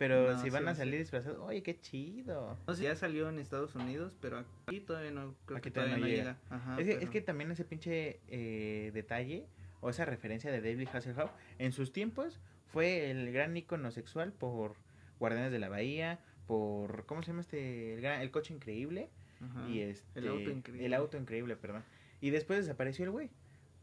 Pero 0.00 0.32
No, 0.32 0.40
si 0.42 0.48
van 0.48 0.62
sí, 0.62 0.68
a 0.70 0.72
sí. 0.72 0.78
salir 0.78 0.98
disfrazados, 0.98 1.38
oye, 1.40 1.62
qué 1.62 1.78
chido. 1.78 2.56
No 2.66 2.74
sé, 2.74 2.84
ya 2.84 2.96
salió 2.96 3.28
en 3.28 3.38
Estados 3.38 3.74
Unidos, 3.74 4.16
pero 4.18 4.42
aquí 4.66 4.80
todavía 4.80 5.10
no 5.10 5.34
creo 5.44 5.58
Aquí 5.58 5.64
que 5.64 5.70
todavía, 5.72 5.96
todavía 5.96 6.16
no 6.16 6.22
llega. 6.22 6.38
Ajá, 6.48 6.80
es, 6.80 6.86
que, 6.86 7.04
es 7.04 7.10
que 7.10 7.20
también 7.20 7.50
ese 7.50 7.66
pinche 7.66 8.18
eh, 8.28 8.92
detalle 8.94 9.44
o 9.82 9.90
esa 9.90 10.06
referencia 10.06 10.50
de 10.50 10.62
David 10.62 10.88
Hasselhoff 10.90 11.30
en 11.58 11.72
sus 11.72 11.92
tiempos 11.92 12.40
fue 12.72 13.10
el 13.10 13.30
gran 13.30 13.54
ícono 13.54 13.90
sexual 13.90 14.32
por 14.32 14.74
Guardianes 15.18 15.52
de 15.52 15.58
la 15.58 15.68
Bahía, 15.68 16.18
por 16.46 17.04
¿cómo 17.04 17.22
se 17.22 17.28
llama 17.32 17.42
este? 17.42 17.92
El, 17.92 18.00
gran- 18.00 18.22
el 18.22 18.30
coche 18.30 18.54
increíble 18.54 19.10
Ajá. 19.42 19.68
y 19.68 19.80
este 19.80 20.18
el 20.20 20.28
auto 20.28 20.50
increíble. 20.50 20.86
el 20.86 20.94
auto 20.94 21.18
increíble, 21.18 21.56
perdón. 21.56 21.84
Y 22.22 22.30
después 22.30 22.58
desapareció 22.60 23.04
el 23.04 23.10
güey. 23.10 23.28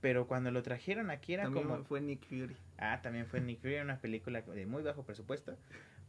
Pero 0.02 0.28
cuando 0.28 0.52
lo 0.52 0.62
trajeron 0.62 1.10
aquí 1.12 1.34
era 1.34 1.44
También 1.44 1.68
como 1.68 1.84
fue 1.84 2.02
Nick 2.02 2.24
Fury. 2.28 2.56
Ah, 2.78 3.02
también 3.02 3.26
fue 3.26 3.40
Nick 3.42 3.60
Fury, 3.62 3.78
una 3.78 4.00
película 4.00 4.42
de 4.42 4.66
muy 4.68 4.84
bajo 4.84 5.04
presupuesto, 5.04 5.58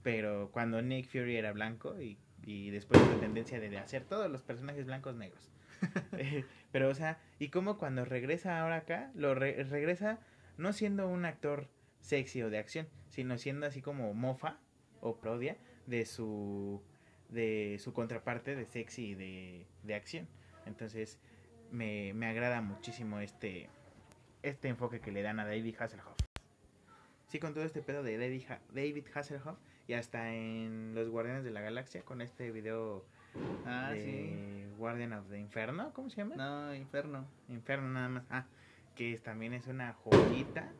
pero 0.02 0.50
cuando 0.52 0.80
Nick 0.82 1.08
Fury 1.08 1.36
era 1.36 1.52
blanco 1.52 2.00
y, 2.00 2.18
y 2.44 2.70
después 2.70 3.00
la 3.00 3.20
tendencia 3.20 3.60
de, 3.60 3.76
hacer 3.78 4.04
todos 4.04 4.30
los 4.30 4.42
personajes 4.42 4.86
blancos 4.86 5.16
negros. 5.16 5.50
Eh, 6.12 6.44
pero, 6.72 6.88
o 6.88 6.94
sea, 6.94 7.20
y 7.38 7.50
como 7.50 7.78
cuando 7.78 8.04
regresa 8.04 8.60
ahora 8.60 8.78
acá, 8.78 9.12
lo 9.14 9.36
re- 9.36 9.62
regresa 9.62 10.18
no 10.56 10.72
siendo 10.72 11.08
un 11.08 11.24
actor 11.24 11.68
sexy 12.00 12.42
o 12.42 12.50
de 12.50 12.58
acción, 12.58 12.88
sino 13.10 13.38
siendo 13.38 13.66
así 13.66 13.80
como 13.80 14.12
mofa 14.12 14.58
o 15.00 15.16
prodia 15.20 15.56
de 15.86 16.04
su 16.04 16.82
de 17.28 17.78
su 17.78 17.92
contraparte 17.92 18.56
de 18.56 18.64
sexy 18.66 19.10
y 19.10 19.14
de, 19.14 19.66
de 19.84 19.94
acción. 19.94 20.26
Entonces, 20.66 21.20
me, 21.70 22.12
me 22.14 22.26
agrada 22.26 22.60
muchísimo 22.60 23.20
este 23.20 23.68
este 24.42 24.68
enfoque 24.68 25.00
que 25.00 25.12
le 25.12 25.22
dan 25.22 25.38
a 25.38 25.44
David 25.46 25.76
Hasselhoff. 25.78 26.16
Sí, 27.28 27.38
con 27.38 27.54
todo 27.54 27.64
este 27.64 27.82
pedo 27.82 28.02
de 28.02 28.16
David, 28.18 28.44
David 28.72 29.04
Hasselhoff 29.14 29.58
y 29.88 29.94
hasta 29.94 30.32
en 30.34 30.94
Los 30.94 31.08
Guardianes 31.08 31.42
de 31.44 31.50
la 31.50 31.60
Galaxia 31.62 32.02
con 32.02 32.20
este 32.20 32.52
video 32.52 33.04
Ah, 33.66 33.90
de 33.92 34.04
sí. 34.04 34.74
Guardian 34.78 35.12
of 35.14 35.28
the 35.30 35.38
Inferno, 35.38 35.92
¿cómo 35.94 36.10
se 36.10 36.16
llama? 36.18 36.36
No, 36.36 36.74
Inferno. 36.74 37.26
Inferno 37.48 37.88
nada 37.88 38.08
más. 38.08 38.24
Ah, 38.30 38.46
que 38.94 39.12
es- 39.12 39.22
también 39.22 39.52
es 39.54 39.66
una 39.66 39.92
joyita. 39.94 40.72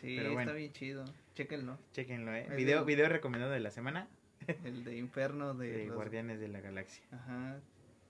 Sí, 0.00 0.14
Pero 0.16 0.32
bueno. 0.32 0.50
está 0.50 0.52
bien 0.58 0.72
chido. 0.72 1.04
Chéquenlo. 1.34 1.78
Chéquenlo, 1.92 2.32
¿eh? 2.34 2.46
Es 2.50 2.56
Video, 2.56 2.80
de- 2.80 2.86
video 2.86 3.08
recomendado 3.08 3.52
de 3.52 3.60
la 3.60 3.70
semana 3.70 4.08
El 4.64 4.84
de 4.84 4.96
Inferno 4.96 5.54
de, 5.54 5.70
de 5.72 5.86
los- 5.86 5.96
Guardianes 5.96 6.38
de 6.40 6.48
la 6.48 6.60
Galaxia. 6.60 7.02
Ajá. 7.12 7.58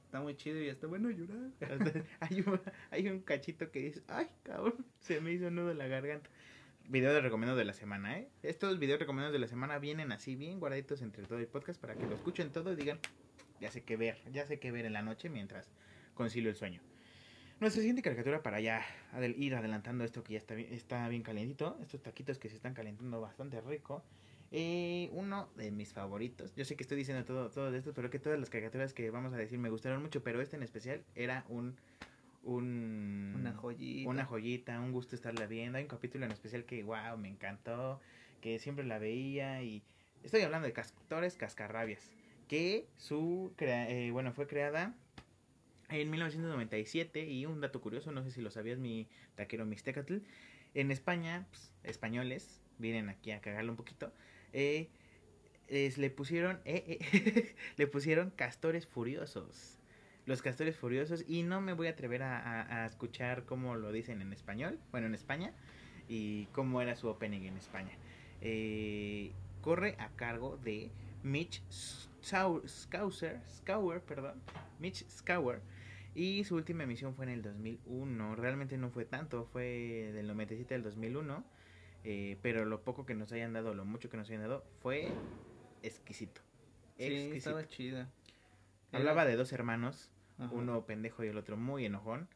Está 0.05 0.21
muy 0.21 0.37
chido 0.37 0.61
y 0.61 0.69
está 0.69 0.87
bueno 0.87 1.11
llorar. 1.11 1.51
hay, 2.21 2.41
un, 2.47 2.61
hay 2.91 3.09
un 3.09 3.21
cachito 3.21 3.71
que 3.71 3.81
dice, 3.81 4.03
ay, 4.09 4.29
cabrón, 4.43 4.85
se 5.01 5.21
me 5.21 5.33
hizo 5.33 5.51
nudo 5.51 5.71
en 5.71 5.79
la 5.79 5.87
garganta. 5.87 6.29
Video 6.89 7.13
de 7.13 7.21
recomendado 7.21 7.59
de 7.59 7.65
la 7.65 7.73
semana, 7.73 8.17
¿eh? 8.17 8.29
Estos 8.45 8.79
videos 8.79 9.01
recomendados 9.01 9.33
de 9.33 9.41
la 9.41 9.49
semana 9.49 9.81
vienen 9.81 10.13
así 10.13 10.37
bien 10.37 10.61
guardaditos 10.61 11.03
entre 11.03 11.25
todo 11.25 11.41
el 11.41 11.49
podcast 11.49 11.81
para 11.81 11.97
que 11.97 12.07
lo 12.07 12.15
escuchen 12.15 12.53
todo 12.53 12.73
y 12.73 12.77
digan, 12.77 13.01
ya 13.61 13.73
sé 13.73 13.83
qué 13.83 13.97
ver, 13.97 14.19
ya 14.33 14.47
sé 14.47 14.61
qué 14.61 14.71
ver 14.71 14.85
en 14.87 14.93
la 14.93 15.03
noche 15.03 15.29
mientras 15.29 15.69
concilio 16.15 16.49
el 16.49 16.55
sueño. 16.55 16.81
Nuestra 17.59 17.81
siguiente 17.81 18.03
caricatura 18.03 18.41
para 18.41 18.61
ya 18.61 18.87
ir 19.37 19.57
adelantando 19.57 20.05
esto 20.05 20.23
que 20.23 20.35
ya 20.35 20.39
está 20.39 20.55
bien, 20.55 20.73
está 20.73 21.09
bien 21.09 21.25
calientito, 21.25 21.77
estos 21.83 22.05
taquitos 22.05 22.39
que 22.39 22.49
se 22.49 22.55
están 22.55 22.73
calentando 22.73 23.21
bastante 23.21 23.61
rico. 23.61 24.05
Eh, 24.53 25.11
uno 25.11 25.49
de 25.57 25.73
mis 25.73 25.93
favoritos, 25.93 26.55
yo 26.55 26.65
sé 26.65 26.77
que 26.77 26.85
estoy 26.85 26.99
diciendo 26.99 27.25
todo, 27.25 27.51
todo 27.51 27.73
de 27.73 27.79
esto, 27.79 27.95
pero 27.95 28.11
que 28.11 28.21
todas 28.21 28.39
las 28.39 28.49
caricaturas 28.49 28.95
que 28.95 29.11
vamos 29.11 29.33
a 29.33 29.37
decir 29.39 29.59
me 29.59 29.71
gustaron 29.71 30.03
mucho, 30.03 30.23
pero 30.23 30.41
este 30.41 30.55
en 30.55 30.63
especial 30.63 31.03
era 31.17 31.45
un... 31.49 31.77
un 32.47 33.35
Una 33.41 33.53
joyita. 33.53 34.09
una 34.11 34.25
joyita, 34.25 34.81
un 34.81 34.93
gusto 34.93 35.15
estarla 35.17 35.47
viendo. 35.47 35.79
Hay 35.79 35.85
un 35.85 35.89
capítulo 35.89 36.25
en 36.25 36.33
especial 36.33 36.65
que, 36.65 36.83
wow, 36.85 37.19
me 37.19 37.29
encantó, 37.29 38.01
que 38.41 38.59
siempre 38.59 38.85
la 38.85 38.99
veía 38.99 39.63
y 39.63 39.83
estoy 40.23 40.43
hablando 40.43 40.67
de 40.67 40.73
Castores 40.73 41.37
Cascarrabias, 41.37 42.13
que 42.49 42.87
su, 42.97 43.53
crea- 43.57 43.91
eh, 43.91 44.11
bueno, 44.13 44.33
fue 44.33 44.47
creada 44.47 44.95
en 45.89 46.09
1997 46.11 47.27
y 47.27 47.47
un 47.47 47.61
dato 47.61 47.81
curioso, 47.81 48.13
no 48.13 48.23
sé 48.23 48.31
si 48.31 48.41
lo 48.41 48.51
sabías 48.51 48.79
mi 48.79 49.09
taquero 49.35 49.67
Mixtecatl, 49.67 50.19
en 50.75 50.91
España, 50.91 51.47
pues, 51.51 51.73
españoles, 51.83 52.61
vienen 52.79 53.09
aquí 53.09 53.33
a 53.33 53.41
cagarlo 53.41 53.73
un 53.73 53.77
poquito, 53.77 54.13
eh, 54.53 54.89
es- 55.67 55.99
le 55.99 56.11
pusieron, 56.11 56.61
eh, 56.65 57.01
eh, 57.01 57.55
le 57.77 57.87
pusieron 57.89 58.31
Castores 58.31 58.87
Furiosos. 58.87 59.79
Los 60.27 60.43
Castores 60.43 60.77
Furiosos 60.77 61.25
y 61.27 61.43
no 61.45 61.61
me 61.61 61.73
voy 61.73 61.87
a 61.87 61.91
atrever 61.91 62.23
a, 62.23 62.39
a- 62.39 62.83
a 62.83 62.87
escuchar 62.87 63.45
cómo 63.45 63.77
lo 63.77 63.93
dicen 63.93 64.21
en 64.21 64.33
español, 64.33 64.79
bueno, 64.91 65.07
en 65.07 65.15
España, 65.15 65.53
y 66.09 66.47
cómo 66.47 66.81
era 66.83 66.95
su 66.97 67.09
opening 67.09 67.43
en 67.43 67.57
España. 67.57 67.93
Eh, 68.41 69.33
corre 69.63 69.97
a 69.99 70.09
cargo 70.11 70.57
de 70.59 70.91
Mitch 71.23 71.63
Scouser, 72.23 73.41
perdón, 74.07 74.41
Mitch 74.81 75.05
y 76.15 76.45
su 76.45 76.55
última 76.57 76.85
emisión 76.85 77.15
fue 77.15 77.27
en 77.27 77.31
el 77.33 77.43
2001. 77.43 78.37
Realmente 78.37 78.79
no 78.79 78.91
fue 78.91 79.05
tanto, 79.05 79.45
fue 79.53 80.11
del 80.15 80.27
97 80.27 80.75
al 80.75 80.83
2001, 80.83 81.45
eh, 82.05 82.39
pero 82.43 82.65
lo 82.65 82.83
poco 82.83 83.05
que 83.07 83.15
nos 83.15 83.31
hayan 83.33 83.53
dado, 83.53 83.75
lo 83.75 83.85
mucho 83.85 84.09
que 84.09 84.17
nos 84.17 84.29
hayan 84.29 84.43
dado, 84.43 84.65
fue 84.81 85.09
exquisito. 85.83 86.41
Sí, 86.97 87.05
Exquisito. 87.05 87.37
estaba 87.37 87.69
chida. 87.69 88.09
Hablaba 88.93 89.25
de 89.27 89.37
dos 89.37 89.53
hermanos, 89.53 90.11
Ajá. 90.39 90.51
uno 90.53 90.85
pendejo 90.87 91.25
y 91.25 91.29
el 91.29 91.37
otro 91.39 91.57
muy 91.57 91.85
enojón. 91.87 92.29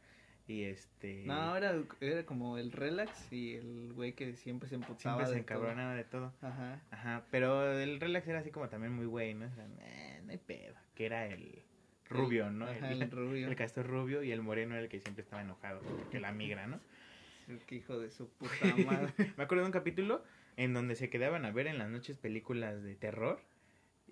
Y 0.47 0.65
este. 0.65 1.23
No, 1.27 1.57
era, 1.57 1.75
era 2.01 2.25
como 2.27 2.59
el 2.59 2.73
relax 2.73 3.33
y 3.33 3.55
el 3.55 3.93
güey 3.95 4.15
que 4.15 4.35
siempre 4.35 4.69
se 4.69 4.75
emputaba. 4.75 4.99
siempre 4.99 5.27
se 5.27 5.35
de 5.35 5.43
todo. 5.43 5.57
encabronaba 5.59 5.95
de 5.95 6.05
todo. 6.05 6.33
Ajá. 6.43 6.81
Ajá, 6.91 7.25
pero 7.31 7.79
el 7.79 8.01
relax 8.01 8.27
era 8.27 8.41
así 8.41 8.51
como 8.51 8.69
también 8.69 8.93
muy 8.93 9.07
güey, 9.07 9.35
¿no? 9.35 9.47
O 9.47 9.51
sea, 9.51 9.65
"Eh, 9.83 10.21
no 10.25 10.33
hay 10.33 10.39
pedo. 10.39 10.75
Que 10.97 11.07
era 11.07 11.27
el 11.27 11.63
rubio, 12.09 12.51
¿no? 12.51 12.65
Ajá, 12.67 12.91
el, 12.91 13.03
el 13.03 13.11
rubio. 13.13 13.47
el 13.49 13.55
castor 13.55 13.87
rubio 13.87 14.25
y 14.25 14.33
el 14.33 14.43
moreno 14.43 14.75
era 14.75 14.83
el 14.83 14.89
que 14.89 14.99
siempre 15.01 15.23
estaba 15.23 15.43
enojado. 15.43 15.81
Porque 15.83 16.19
la 16.19 16.33
migra, 16.33 16.67
¿no? 16.67 16.81
El 17.49 17.59
que 17.61 17.77
hijo 17.77 17.99
de 17.99 18.11
su 18.11 18.29
puta 18.39 18.53
madre. 18.87 19.13
Me 19.37 19.45
acuerdo 19.45 19.63
de 19.63 19.67
un 19.67 19.73
capítulo 19.73 20.23
en 20.57 20.73
donde 20.75 20.95
se 20.97 21.11
quedaban 21.11 21.45
a 21.45 21.51
ver 21.53 21.67
en 21.69 21.79
las 21.79 21.89
noches 21.91 22.17
películas 22.17 22.83
de 22.83 22.95
terror. 22.97 23.41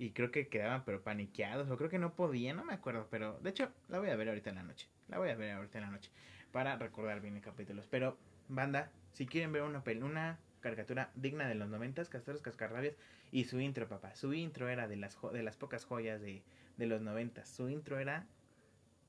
Y 0.01 0.13
creo 0.13 0.31
que 0.31 0.47
quedaban 0.49 0.85
pero 0.85 1.03
paniqueados. 1.03 1.69
O 1.71 1.77
creo 1.77 1.91
que 1.91 1.99
no 1.99 2.15
podían, 2.15 2.57
no 2.57 2.65
me 2.65 2.73
acuerdo. 2.73 3.09
Pero 3.11 3.39
de 3.41 3.51
hecho, 3.51 3.69
la 3.89 3.99
voy 3.99 4.11
a 4.11 4.17
ver 4.17 4.29
ahorita 4.29 4.51
en 4.51 4.57
la 4.57 4.63
noche. 4.63 4.89
La 5.09 5.19
voy 5.19 5.29
a 5.31 5.35
ver 5.35 5.53
ahorita 5.53 5.79
en 5.79 5.85
la 5.85 5.91
noche. 5.91 6.11
Para 6.53 6.77
recordar 6.77 7.21
bien 7.21 7.35
los 7.35 7.43
capítulos. 7.43 7.87
Pero, 7.91 8.17
banda, 8.49 8.91
si 9.13 9.27
quieren 9.27 9.53
ver 9.53 9.63
una, 9.63 9.83
pel- 9.83 10.05
una 10.05 10.39
caricatura 10.61 11.11
digna 11.17 11.49
de 11.49 11.57
los 11.57 11.69
noventas, 11.69 12.09
Castores 12.09 12.41
Cascarrabias. 12.43 12.95
Y 13.33 13.45
su 13.45 13.61
intro, 13.61 13.89
papá. 13.89 14.15
Su 14.15 14.33
intro 14.35 14.69
era 14.69 14.87
de 14.87 14.97
las, 14.97 15.17
jo- 15.17 15.31
de 15.33 15.43
las 15.43 15.57
pocas 15.57 15.85
joyas 15.85 16.21
de, 16.21 16.43
de 16.77 16.87
los 16.87 17.03
noventas. 17.03 17.49
Su 17.49 17.69
intro 17.69 17.99
era 17.99 18.25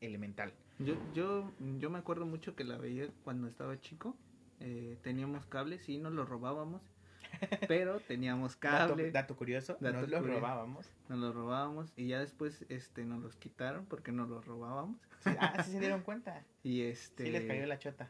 elemental. 0.02 0.52
Yo, 0.80 0.96
yo, 1.14 1.52
yo 1.80 1.90
me 1.90 2.00
acuerdo 2.00 2.26
mucho 2.26 2.56
que 2.56 2.64
la 2.64 2.78
veía 2.78 3.08
cuando 3.24 3.48
estaba 3.48 3.80
chico. 3.80 4.16
Eh, 4.60 4.98
teníamos 5.04 5.46
cable, 5.46 5.78
sí, 5.78 6.00
nos 6.00 6.14
lo 6.14 6.26
robábamos. 6.26 6.82
Pero 7.68 8.00
teníamos 8.00 8.56
cable, 8.56 9.12
dato 9.12 9.36
curioso, 9.36 9.78
Dato 9.80 10.02
nos 10.02 10.10
lo 10.10 10.22
robábamos. 10.22 10.90
nos 11.08 11.20
lo 11.20 11.32
robábamos 11.32 11.94
y 11.96 12.08
ya 12.08 12.20
después 12.20 12.66
este 12.70 13.06
nos 13.06 13.22
los 13.22 13.36
quitaron 13.36 13.86
porque 13.86 14.12
nos 14.12 14.30
los 14.30 14.46
robábamos. 14.46 15.00
Sí, 15.20 15.32
ah, 15.38 15.62
sí 15.64 15.72
se 15.72 15.80
dieron 15.82 16.02
cuenta. 16.02 16.46
Y 16.64 16.84
este 16.84 17.26
Sí 17.26 17.32
les 17.32 17.46
cayó 17.46 17.66
la 17.66 17.78
chota. 17.78 18.10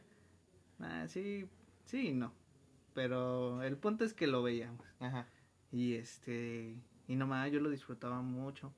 ah, 0.79 1.05
sí, 1.08 1.49
sí 1.86 2.10
y 2.10 2.13
no. 2.13 2.34
Pero 2.93 3.63
el 3.63 3.77
punto 3.77 4.03
es 4.05 4.13
que 4.13 4.27
lo 4.27 4.43
veíamos. 4.43 4.86
Ajá. 4.99 5.25
Y 5.71 5.95
este, 5.95 6.75
y 7.08 7.15
nomás 7.15 7.51
yo 7.51 7.60
lo 7.60 7.69
disfrutaba 7.69 8.21
mucho. 8.21 8.73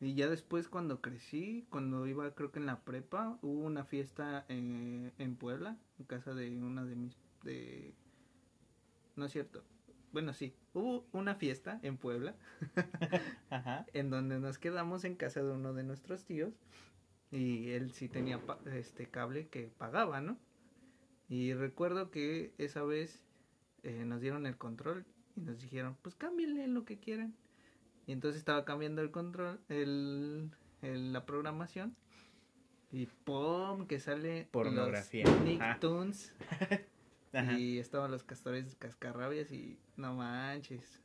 Y 0.00 0.14
ya 0.14 0.28
después 0.28 0.68
cuando 0.68 1.00
crecí, 1.00 1.66
cuando 1.70 2.06
iba 2.06 2.32
creo 2.34 2.52
que 2.52 2.60
en 2.60 2.66
la 2.66 2.80
prepa, 2.84 3.38
hubo 3.42 3.64
una 3.64 3.84
fiesta 3.84 4.44
eh, 4.48 5.10
en 5.18 5.36
Puebla, 5.36 5.76
en 5.98 6.04
casa 6.04 6.34
de 6.34 6.56
una 6.56 6.84
de 6.84 6.94
mis, 6.94 7.16
de, 7.42 7.94
no 9.18 9.26
es 9.26 9.32
cierto, 9.32 9.62
bueno 10.12 10.32
sí, 10.32 10.54
hubo 10.72 11.06
una 11.12 11.34
fiesta 11.34 11.78
en 11.82 11.96
Puebla 11.98 12.34
Ajá. 13.50 13.84
en 13.92 14.10
donde 14.10 14.38
nos 14.38 14.58
quedamos 14.58 15.04
en 15.04 15.14
casa 15.16 15.42
de 15.42 15.50
uno 15.52 15.74
de 15.74 15.82
nuestros 15.84 16.24
tíos 16.24 16.54
y 17.30 17.70
él 17.72 17.92
sí 17.92 18.08
tenía 18.08 18.38
pa- 18.46 18.58
este 18.74 19.06
cable 19.06 19.48
que 19.48 19.68
pagaba, 19.76 20.20
¿no? 20.22 20.38
Y 21.28 21.52
recuerdo 21.52 22.10
que 22.10 22.54
esa 22.56 22.82
vez 22.84 23.22
eh, 23.82 24.04
nos 24.06 24.22
dieron 24.22 24.46
el 24.46 24.56
control 24.56 25.04
y 25.36 25.42
nos 25.42 25.60
dijeron, 25.60 25.96
pues 26.00 26.14
cámbienle 26.14 26.66
lo 26.68 26.86
que 26.86 26.98
quieran. 26.98 27.34
Y 28.06 28.12
entonces 28.12 28.38
estaba 28.38 28.64
cambiando 28.64 29.02
el 29.02 29.10
control, 29.10 29.60
el, 29.68 30.50
el- 30.80 31.12
la 31.12 31.26
programación 31.26 31.94
y 32.90 33.04
¡pum! 33.24 33.86
que 33.86 34.00
sale 34.00 34.48
Pornografía. 34.50 35.24
los 35.26 35.40
Nicktoons 35.42 36.32
Ajá. 37.32 37.58
y 37.58 37.78
estaban 37.78 38.10
los 38.10 38.24
castores 38.24 38.74
cascarrabias 38.76 39.50
y 39.52 39.78
no 39.96 40.14
manches. 40.14 41.02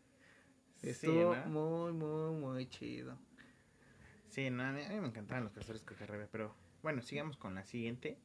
Sí, 0.78 0.90
Estuvo 0.90 1.36
¿no? 1.36 1.46
muy, 1.48 1.94
muy, 1.94 2.32
muy 2.40 2.68
chido. 2.68 3.18
Sí, 4.30 4.50
no, 4.50 4.64
a 4.64 4.72
mí 4.72 4.82
a 4.82 4.90
mí 4.90 5.00
me 5.00 5.08
encantaban 5.08 5.44
los 5.44 5.54
castores 5.54 5.84
cascarrabias, 5.84 6.30
pero 6.32 6.56
bueno, 6.82 7.02
sigamos 7.02 7.38
con 7.38 7.56
la 7.56 7.64
siguiente. 7.64 8.18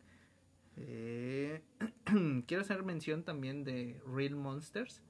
Eh, 0.76 1.62
quiero 2.46 2.62
hacer 2.62 2.82
mención 2.84 3.24
también 3.24 3.64
de 3.64 4.00
Real 4.06 4.34
Monsters. 4.36 5.02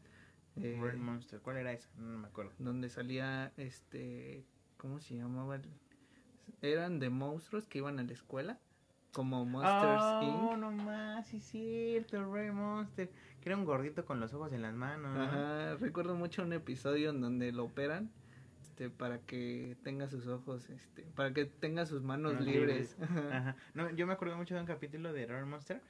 eh, 0.56 0.78
Red 0.80 0.96
Monster, 0.96 1.40
¿cuál 1.40 1.58
era 1.58 1.72
esa? 1.72 1.88
No 1.96 2.18
me 2.18 2.28
acuerdo. 2.28 2.52
donde 2.58 2.88
salía 2.88 3.52
este. 3.56 4.44
¿Cómo 4.76 5.00
se 5.00 5.16
llamaba? 5.16 5.60
Eran 6.62 6.98
de 6.98 7.10
monstruos 7.10 7.66
que 7.68 7.78
iban 7.78 7.98
a 7.98 8.02
la 8.02 8.12
escuela. 8.12 8.58
Como 9.12 9.44
Monsters 9.44 10.02
oh, 10.02 10.52
Inc. 10.52 10.58
no 10.58 10.70
más, 10.70 11.26
sí 11.26 11.38
es 11.38 11.44
cierto, 11.44 12.32
Red 12.32 12.52
Monster. 12.52 13.10
Que 13.40 13.48
era 13.48 13.56
un 13.56 13.64
gordito 13.64 14.04
con 14.04 14.20
los 14.20 14.32
ojos 14.34 14.52
en 14.52 14.62
las 14.62 14.74
manos. 14.74 15.16
¿no? 15.16 15.22
Ajá, 15.22 15.76
recuerdo 15.76 16.14
mucho 16.14 16.42
un 16.42 16.52
episodio 16.52 17.10
en 17.10 17.20
donde 17.20 17.52
lo 17.52 17.64
operan. 17.64 18.10
Este, 18.60 18.90
para 18.90 19.18
que 19.18 19.76
tenga 19.82 20.08
sus 20.08 20.28
ojos, 20.28 20.70
este, 20.70 21.02
para 21.16 21.32
que 21.32 21.46
tenga 21.46 21.84
sus 21.84 22.02
manos 22.02 22.34
Manos 22.34 22.46
libres. 22.46 22.96
Ajá. 23.00 23.56
No, 23.74 23.90
yo 23.90 24.06
me 24.06 24.12
acuerdo 24.12 24.36
mucho 24.36 24.54
de 24.54 24.60
un 24.60 24.66
capítulo 24.66 25.12
de 25.12 25.26
Red 25.26 25.46
Monster 25.46 25.82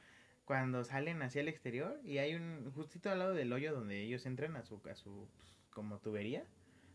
cuando 0.48 0.82
salen 0.82 1.20
hacia 1.20 1.42
el 1.42 1.48
exterior 1.48 2.00
y 2.02 2.16
hay 2.16 2.34
un 2.34 2.72
justito 2.74 3.10
al 3.10 3.18
lado 3.18 3.34
del 3.34 3.52
hoyo 3.52 3.74
donde 3.74 4.00
ellos 4.00 4.24
entran 4.24 4.56
a 4.56 4.62
su 4.62 4.80
a 4.90 4.94
su 4.94 5.28
pues, 5.36 5.60
como 5.68 5.98
tubería 5.98 6.42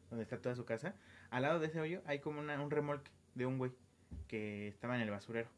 donde 0.09 0.23
está 0.23 0.41
toda 0.41 0.55
su 0.55 0.65
casa 0.65 0.95
al 1.29 1.43
lado 1.43 1.59
de 1.59 1.67
ese 1.67 1.79
hoyo 1.79 2.01
hay 2.07 2.17
como 2.17 2.39
una, 2.39 2.59
un 2.59 2.71
remolque 2.71 3.11
de 3.35 3.45
un 3.45 3.59
güey 3.59 3.71
que 4.27 4.67
estaba 4.67 4.95
en 4.95 5.03
el 5.03 5.11
basurero 5.11 5.49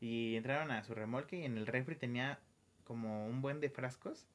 y 0.00 0.36
entraron 0.36 0.70
a 0.70 0.82
su 0.82 0.94
remolque 0.94 1.38
y 1.38 1.44
en 1.44 1.56
el 1.56 1.66
refri 1.66 1.96
tenía 1.96 2.40
como 2.84 3.26
un 3.26 3.42
buen 3.42 3.60
de 3.60 3.70
frascos 3.70 4.26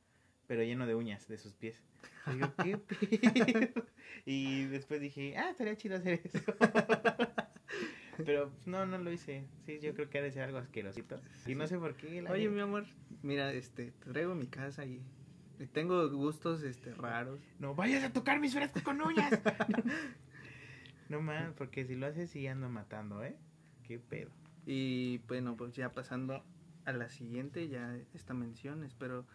pero 0.47 0.63
lleno 0.63 0.85
de 0.85 0.95
uñas 0.95 1.27
de 1.27 1.37
sus 1.37 1.53
pies 1.53 1.81
y 2.27 2.31
digo 2.31 2.53
qué 2.63 2.77
pedo? 2.77 3.85
y 4.25 4.65
después 4.65 4.99
dije 5.01 5.35
ah 5.37 5.49
estaría 5.51 5.75
chido 5.77 5.97
hacer 5.97 6.21
eso 6.23 6.39
pero 8.25 8.49
pues, 8.49 8.67
no 8.67 8.85
no 8.85 8.97
lo 8.97 9.11
hice 9.11 9.47
sí 9.65 9.79
yo 9.79 9.93
creo 9.93 10.09
que 10.09 10.19
ha 10.19 10.21
de 10.21 10.31
ser 10.31 10.43
algo 10.43 10.57
asquerosito 10.57 11.21
y 11.47 11.55
no 11.55 11.67
sé 11.67 11.77
por 11.77 11.95
qué 11.95 12.21
la 12.21 12.31
Oye, 12.31 12.49
mi 12.49 12.61
amor, 12.61 12.85
mira, 13.21 13.51
este, 13.53 13.91
te 13.91 14.11
traigo 14.11 14.35
mi 14.35 14.47
casa 14.47 14.85
y, 14.85 15.01
tengo 15.71 16.09
gustos, 16.09 16.63
este, 16.63 16.93
raros. 16.93 17.39
No 17.59 17.73
vayas 17.75 18.03
a 18.03 18.11
tocar 18.11 18.39
mis 18.39 18.53
frascos 18.53 18.81
con 18.81 19.01
uñas. 19.01 19.31
no 21.09 21.21
más, 21.21 21.53
porque 21.53 21.85
si 21.85 21.95
lo 21.95 22.07
haces 22.07 22.31
sí 22.31 22.47
ando 22.47 22.69
matando, 22.69 23.23
¿eh? 23.23 23.37
Qué 23.83 23.99
pedo. 23.99 24.31
Y 24.65 25.19
bueno, 25.27 25.55
pues 25.57 25.75
ya 25.75 25.93
pasando 25.93 26.43
a 26.85 26.93
la 26.93 27.09
siguiente, 27.09 27.67
ya 27.67 27.95
esta 28.13 28.33
mención, 28.33 28.83
espero 28.83 29.25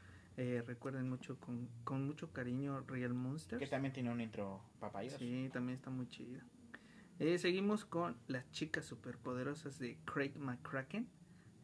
Eh, 0.41 0.62
recuerden 0.64 1.11
mucho 1.11 1.37
con, 1.41 1.69
con 1.83 2.07
mucho 2.07 2.33
cariño 2.33 2.85
Real 2.87 3.12
Monsters. 3.12 3.59
Que 3.59 3.67
también 3.67 3.93
tiene 3.93 4.12
un 4.12 4.21
intro 4.21 4.62
papayos. 4.79 5.14
Sí, 5.14 5.51
también 5.53 5.79
está 5.79 5.91
muy 5.91 6.07
chido. 6.07 6.41
Eh, 7.19 7.38
seguimos 7.38 7.85
con 7.85 8.17
Las 8.29 8.49
chicas 8.53 8.85
superpoderosas 8.85 9.81
de 9.81 9.99
Craig 10.05 10.38
McCracken 10.38 11.09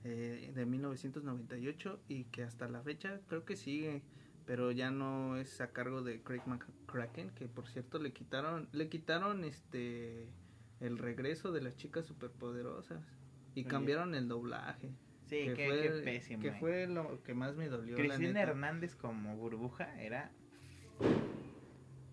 eh, 0.03 0.51
de 0.53 0.67
1998 0.67 2.01
y 2.09 2.25
que 2.25 2.43
hasta 2.43 2.69
la 2.69 2.83
fecha 2.83 3.21
creo 3.29 3.45
que 3.45 3.55
sigue, 3.55 4.03
pero 4.45 4.73
ya 4.73 4.91
no 4.91 5.37
es 5.37 5.61
a 5.61 5.71
cargo 5.71 6.03
de 6.03 6.21
Craig 6.23 6.43
McCracken, 6.45 7.31
que 7.31 7.47
por 7.47 7.69
cierto 7.69 8.01
le 8.01 8.13
quitaron 8.13 8.69
le 8.73 8.89
quitaron 8.89 9.45
este 9.45 10.29
el 10.81 10.99
regreso 10.99 11.53
de 11.53 11.63
las 11.63 11.77
chicas 11.77 12.07
superpoderosas 12.07 13.01
y 13.55 13.65
cambiaron 13.65 14.15
el 14.15 14.29
doblaje. 14.29 14.91
Sí, 15.27 15.37
que 15.47 15.55
qué, 15.55 15.67
fue, 15.69 15.83
qué 15.83 15.91
pésimo. 16.03 16.43
Que 16.43 16.49
eh. 16.49 16.57
fue 16.61 16.87
lo 16.87 17.23
que 17.23 17.35
más 17.35 17.57
me 17.57 17.69
dolió. 17.69 17.97
la 17.97 18.05
Cristina. 18.17 18.43
Hernández 18.43 18.95
como 18.95 19.37
burbuja 19.37 20.01
era. 20.01 20.31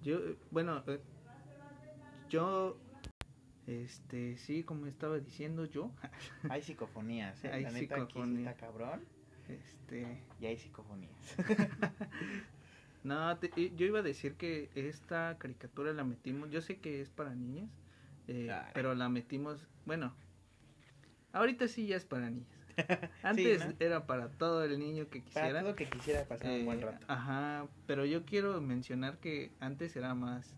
Yo, 0.01 0.19
bueno, 0.49 0.83
eh, 0.87 0.99
yo, 2.29 2.77
este, 3.67 4.37
sí, 4.37 4.63
como 4.63 4.87
estaba 4.87 5.19
diciendo 5.19 5.65
yo, 5.65 5.91
Hay 6.49 6.61
psicofonías, 6.61 7.43
¿eh? 7.43 7.51
Hay 7.51 7.63
La 7.63 7.71
neta 7.71 8.01
aquí 8.01 8.19
está 8.37 8.53
cabrón. 8.55 9.03
este, 9.47 10.23
Y 10.39 10.45
hay 10.45 10.57
psicofonías. 10.57 11.35
no, 13.03 13.37
te- 13.37 13.75
yo 13.75 13.85
iba 13.85 13.99
a 13.99 14.03
decir 14.03 14.35
que 14.35 14.71
esta 14.73 15.37
caricatura 15.37 15.93
la 15.93 16.03
metimos, 16.03 16.49
yo 16.49 16.61
sé 16.61 16.79
que 16.79 17.01
es 17.01 17.09
para 17.09 17.35
niñas, 17.35 17.69
eh, 18.27 18.49
pero 18.73 18.95
la 18.95 19.09
metimos, 19.09 19.67
bueno, 19.85 20.15
ahorita 21.33 21.67
sí 21.67 21.87
ya 21.87 21.95
es 21.97 22.05
para 22.05 22.29
niñas. 22.29 22.47
Antes 23.23 23.65
¿no? 23.65 23.73
era 23.79 24.05
para 24.07 24.29
todo 24.29 24.63
el 24.63 24.79
niño 24.79 25.09
que 25.09 25.19
Para 25.19 25.25
quisiera. 25.47 25.61
todo 25.61 25.75
que 25.75 25.85
quisiera 25.89 26.23
pasar 26.25 26.51
un 26.51 26.65
buen 26.65 26.79
Eh, 26.79 26.85
rato. 26.85 27.05
Ajá, 27.07 27.67
pero 27.85 28.05
yo 28.05 28.25
quiero 28.25 28.59
mencionar 28.61 29.17
que 29.17 29.51
antes 29.59 29.95
era 29.95 30.13
más. 30.15 30.53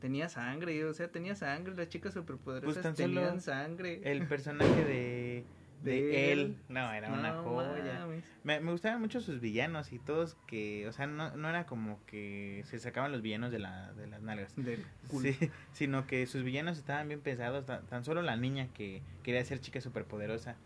Tenía 0.00 0.28
sangre, 0.28 0.84
o 0.84 0.94
sea, 0.94 1.08
tenía 1.08 1.34
sangre. 1.34 1.74
Las 1.74 1.88
chicas 1.88 2.12
superpoderosas 2.14 2.82
Pues 2.82 2.94
tenían 2.96 3.40
sangre. 3.40 4.00
El 4.04 4.26
personaje 4.28 4.84
de. 4.84 5.44
De, 5.82 5.92
De 6.02 6.32
él. 6.32 6.38
él. 6.40 6.56
No, 6.68 6.92
era 6.92 7.12
una 7.12 7.32
No 7.34 7.42
joya. 7.44 8.06
Me, 8.44 8.60
me 8.60 8.72
gustaban 8.72 9.00
mucho 9.00 9.20
sus 9.20 9.40
villanos 9.40 9.92
y 9.92 9.98
todos 9.98 10.36
que. 10.46 10.86
O 10.88 10.92
sea, 10.92 11.06
no, 11.06 11.36
no 11.36 11.48
era 11.48 11.66
como 11.66 11.98
que 12.06 12.62
se 12.66 12.78
sacaban 12.78 13.12
los 13.12 13.22
villanos 13.22 13.52
de, 13.52 13.58
la, 13.58 13.92
de 13.92 14.06
las 14.06 14.22
nalgas. 14.22 14.54
Del 14.56 14.84
culo. 15.08 15.28
Sí, 15.32 15.50
sino 15.72 16.06
que 16.06 16.26
sus 16.26 16.42
villanos 16.42 16.78
estaban 16.78 17.08
bien 17.08 17.20
pensados. 17.20 17.66
Tan, 17.66 17.84
tan 17.86 18.04
solo 18.04 18.22
la 18.22 18.36
niña 18.36 18.68
que 18.74 19.02
quería 19.22 19.44
ser 19.44 19.60
chica 19.60 19.80
superpoderosa. 19.80 20.56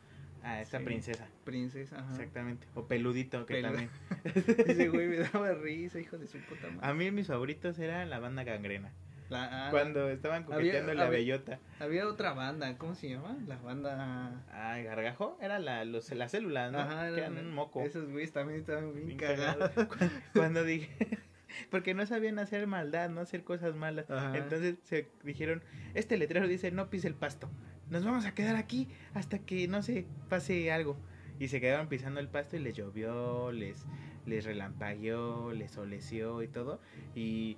A 0.43 0.63
esta 0.63 0.79
Sí. 0.79 0.85
princesa. 0.87 1.27
Princesa, 1.45 1.99
ajá. 1.99 2.13
Exactamente. 2.13 2.67
O 2.75 2.87
peludito, 2.87 3.45
que 3.45 3.57
Pelu- 3.61 3.63
también. 3.63 3.91
Ese 4.67 4.89
güey 4.89 5.07
me 5.09 5.17
daba 5.19 5.53
risa, 5.53 6.01
hijo 6.01 6.17
de 6.17 6.27
su 6.29 6.39
puta 6.39 6.69
madre. 6.71 6.81
A 6.89 6.95
mí 6.95 7.11
mis 7.11 7.27
favoritos 7.27 7.79
era 7.79 8.07
la 8.07 8.19
banda 8.21 8.43
gangrena. 8.45 8.91
La- 9.31 9.69
ah, 9.69 9.71
Cuando 9.71 10.11
estaban 10.11 10.43
había- 10.45 10.57
coqueteando 10.57 10.95
la 10.95 11.07
había- 11.07 11.19
bellota. 11.19 11.59
Había 11.79 12.07
otra 12.09 12.33
banda, 12.35 12.77
¿cómo 12.79 12.95
se 12.95 13.09
llama? 13.11 13.37
La 13.47 13.57
banda. 13.57 14.45
Ay, 14.53 14.83
gargajo. 14.85 15.39
Era 15.41 15.59
la, 15.59 15.85
los, 15.85 16.11
las 16.13 16.33
células, 16.33 16.71
¿no? 16.73 16.79
Ajá, 16.81 17.09
que 17.11 17.19
eran 17.21 17.39
un 17.39 17.55
moco. 17.55 17.81
Esos 17.83 18.11
güeyes 18.11 18.33
también 18.33 18.61
estaban 18.61 18.93
bien, 18.93 19.07
Bien 19.07 19.19
cagados. 19.19 19.71
cagados. 19.71 19.97
Cu- 19.97 20.05
Cuando 20.35 20.65
dije. 20.65 20.91
Porque 21.71 21.95
no 21.95 22.07
sabían 22.07 22.39
hacer 22.39 22.67
maldad, 22.69 23.09
no 23.11 23.21
hacer 23.21 23.43
cosas 23.43 23.75
malas. 23.75 24.09
Ajá. 24.11 24.37
Entonces 24.37 24.77
se 24.85 25.09
dijeron: 25.25 25.63
Este 25.95 26.17
letrero 26.17 26.47
dice 26.47 26.71
no 26.71 26.91
pise 26.91 27.09
el 27.09 27.15
pasto. 27.15 27.51
Nos 27.89 28.05
vamos 28.05 28.25
a 28.25 28.35
quedar 28.35 28.55
aquí 28.57 28.89
hasta 29.15 29.39
que 29.41 29.67
no 29.69 29.83
se 29.83 30.07
pase 30.29 30.71
algo. 30.71 30.97
Y 31.41 31.49
se 31.49 31.61
quedaron 31.61 31.89
pisando 31.89 32.21
el 32.21 32.29
pasto 32.29 32.57
y 32.57 32.61
les 32.61 32.77
llovió, 32.77 33.51
les, 33.51 33.85
les 34.27 34.45
relampagueó, 34.45 35.53
les 35.53 35.71
soleció 35.73 36.43
y 36.43 36.49
todo. 36.49 36.81
Y, 37.15 37.57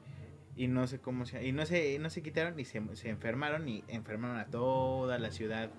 y 0.55 0.69
no 0.69 0.87
sé 0.87 1.01
cómo 1.01 1.25
se. 1.27 1.47
Y 1.47 1.53
no 1.53 1.65
se, 1.67 1.99
no 1.99 2.11
se 2.11 2.23
quitaron 2.23 2.59
y 2.59 2.65
se, 2.65 2.83
se 2.97 3.09
enfermaron 3.09 3.69
y 3.69 3.85
enfermaron 3.89 4.39
a 4.39 4.47
toda 4.47 5.19
la 5.19 5.31
ciudad. 5.31 5.71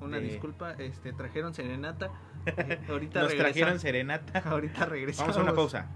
Una 0.00 0.18
disculpa, 0.18 0.72
este, 0.72 1.12
trajeron 1.12 1.54
serenata. 1.54 2.10
Eh, 2.46 2.78
ahorita 2.88 3.22
Nos 3.22 3.32
regresa- 3.32 3.44
trajeron 3.44 3.78
serenata. 3.80 4.38
Ahorita 4.50 4.86
regresamos. 4.86 5.34
Vamos 5.34 5.48
a 5.48 5.50
una 5.50 5.54
pausa. 5.56 5.88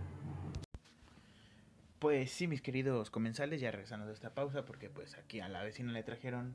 Pues 1.98 2.30
sí, 2.30 2.46
mis 2.46 2.60
queridos 2.60 3.10
comensales, 3.10 3.60
ya 3.60 3.70
regresando 3.70 4.06
de 4.06 4.12
esta 4.12 4.34
pausa, 4.34 4.64
porque 4.64 4.90
pues 4.90 5.16
aquí 5.16 5.40
a 5.40 5.48
la 5.48 5.62
vecina 5.62 5.90
le 5.92 6.02
trajeron 6.02 6.54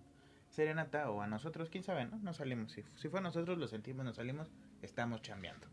serenata 0.49 1.10
o 1.10 1.21
a 1.21 1.27
nosotros, 1.27 1.69
quién 1.69 1.84
sabe, 1.84 2.05
¿no? 2.05 2.17
No 2.19 2.34
salimos. 2.34 2.71
Si, 2.71 2.84
si 2.95 3.10
fue 3.10 3.19
a 3.19 3.23
nosotros, 3.23 3.58
lo 3.58 3.67
sentimos, 3.67 4.05
no 4.05 4.13
salimos, 4.13 4.51
estamos 4.82 5.21
chambeando. 5.21 5.67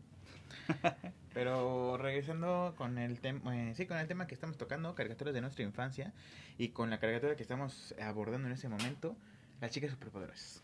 Pero 1.33 1.97
regresando 1.97 2.73
con 2.77 2.97
el 2.97 3.19
tema, 3.19 3.73
sí, 3.75 3.85
con 3.85 3.97
el 3.97 4.07
tema 4.07 4.27
que 4.27 4.33
estamos 4.33 4.57
tocando, 4.57 4.95
caricaturas 4.95 5.33
de 5.33 5.41
nuestra 5.41 5.63
infancia, 5.63 6.13
y 6.57 6.69
con 6.69 6.89
la 6.89 6.99
caricatura 6.99 7.35
que 7.35 7.43
estamos 7.43 7.93
abordando 8.01 8.47
en 8.47 8.53
ese 8.53 8.69
momento, 8.69 9.15
las 9.61 9.71
chicas 9.71 9.91
superpoderosas. 9.91 10.63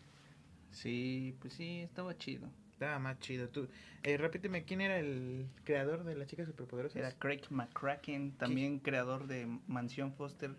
Sí, 0.72 1.36
pues 1.40 1.54
sí, 1.54 1.82
estaba 1.82 2.18
chido. 2.18 2.48
Estaba 2.72 2.98
más 2.98 3.20
chido. 3.20 3.50
Tú, 3.50 3.68
eh, 4.02 4.18
repíteme, 4.18 4.64
¿quién 4.64 4.82
era 4.82 4.98
el 4.98 5.46
creador 5.64 6.04
de 6.04 6.16
las 6.16 6.28
chicas 6.28 6.48
superpoderosas? 6.48 6.96
Era 6.98 7.12
Craig 7.12 7.42
McCracken, 7.52 8.32
también 8.32 8.80
creador 8.80 9.28
de 9.28 9.46
Mansión 9.68 10.14
Foster 10.14 10.52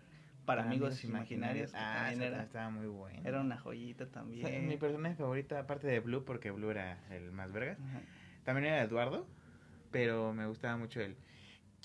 para, 0.45 0.63
amigos, 0.63 1.03
imaginarios. 1.03 1.71
que 1.71 1.77
Ah, 1.77 1.95
también 2.07 2.21
esa 2.21 2.25
era, 2.35 2.43
estaba 2.43 2.69
muy 2.69 2.87
buena. 2.87 3.19
era 3.27 3.41
una 3.41 3.57
joyita 3.57 4.05
O 4.05 4.07
sea, 4.07 4.21
también. 4.21 4.67
Mi 4.67 4.77
personaje 4.77 5.15
favorito, 5.15 5.57
aparte 5.57 5.87
de 5.87 5.99
Blue, 5.99 6.23
porque 6.23 6.51
Blue 6.51 6.69
era 6.69 6.97
el 7.09 7.31
más 7.31 7.51
verga, 7.51 7.73
Ajá. 7.73 8.01
También 8.45 8.67
era 8.67 8.81
Eduardo, 8.83 9.27
pero 9.91 10.33
me 10.33 10.45
gustaba 10.47 10.77
mucho 10.77 11.01
el... 11.01 11.17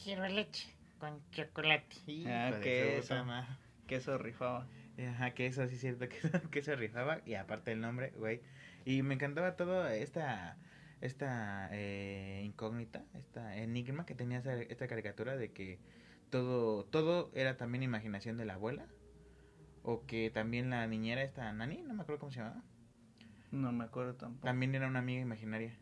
Quiero 0.03 0.27
leche 0.29 0.69
con 0.99 1.21
chocolate. 1.33 1.97
Ah, 2.27 2.53
que 2.63 2.99
eso. 2.99 3.25
madre. 3.25 3.49
Que 3.87 3.97
eso 3.97 4.17
rifaba. 4.19 4.67
Ajá, 5.13 5.33
que 5.33 5.47
eso 5.47 5.67
sí 5.67 5.75
es 5.75 5.81
cierto, 5.81 6.09
que 6.09 6.19
eso, 6.19 6.51
que 6.51 6.59
eso 6.61 6.77
rifaba, 6.77 7.21
y 7.27 7.35
aparte 7.35 7.73
el 7.73 7.81
nombre, 7.81 8.13
güey. 8.17 8.41
Y 8.85 9.03
me 9.03 9.15
encantaba 9.15 9.57
todo 9.57 9.89
esta 9.89 10.57
esta 11.01 11.71
eh, 11.73 12.43
incógnita, 12.45 13.03
esta 13.15 13.57
enigma 13.57 14.05
que 14.05 14.15
tenía 14.15 14.39
esa- 14.39 14.61
esta 14.61 14.87
caricatura 14.87 15.37
de 15.37 15.51
que 15.51 15.79
todo 16.31 16.85
todo 16.85 17.31
era 17.35 17.57
también 17.57 17.83
imaginación 17.83 18.37
de 18.37 18.45
la 18.45 18.55
abuela 18.55 18.85
o 19.83 20.05
que 20.07 20.29
también 20.31 20.69
la 20.69 20.87
niñera 20.87 21.23
esta 21.23 21.51
Nani, 21.55 21.83
no 21.83 21.95
me 21.95 22.03
acuerdo 22.03 22.21
cómo 22.21 22.33
se 22.33 22.41
llamaba, 22.41 22.63
No 23.51 23.73
me 23.73 23.85
acuerdo 23.85 24.15
tampoco. 24.15 24.45
también 24.45 24.75
era 24.75 24.87
una 24.89 24.99
amiga 24.99 25.23
imaginaria 25.23 25.75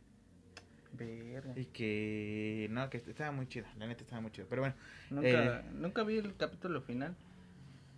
Verga. 0.93 1.53
y 1.57 1.67
que 1.67 2.67
no, 2.71 2.89
que 2.91 2.99
estaba 2.99 3.31
muy 3.31 3.47
chido, 3.47 3.67
la 3.79 3.87
neta 3.87 4.03
estaba 4.03 4.21
muy 4.21 4.31
chido, 4.33 4.47
pero 4.49 4.63
bueno, 4.63 4.75
Nunca, 5.11 5.63
nunca 5.75 6.03
vi 6.03 6.19
el 6.19 6.35
capítulo 6.37 6.81
final, 6.83 7.15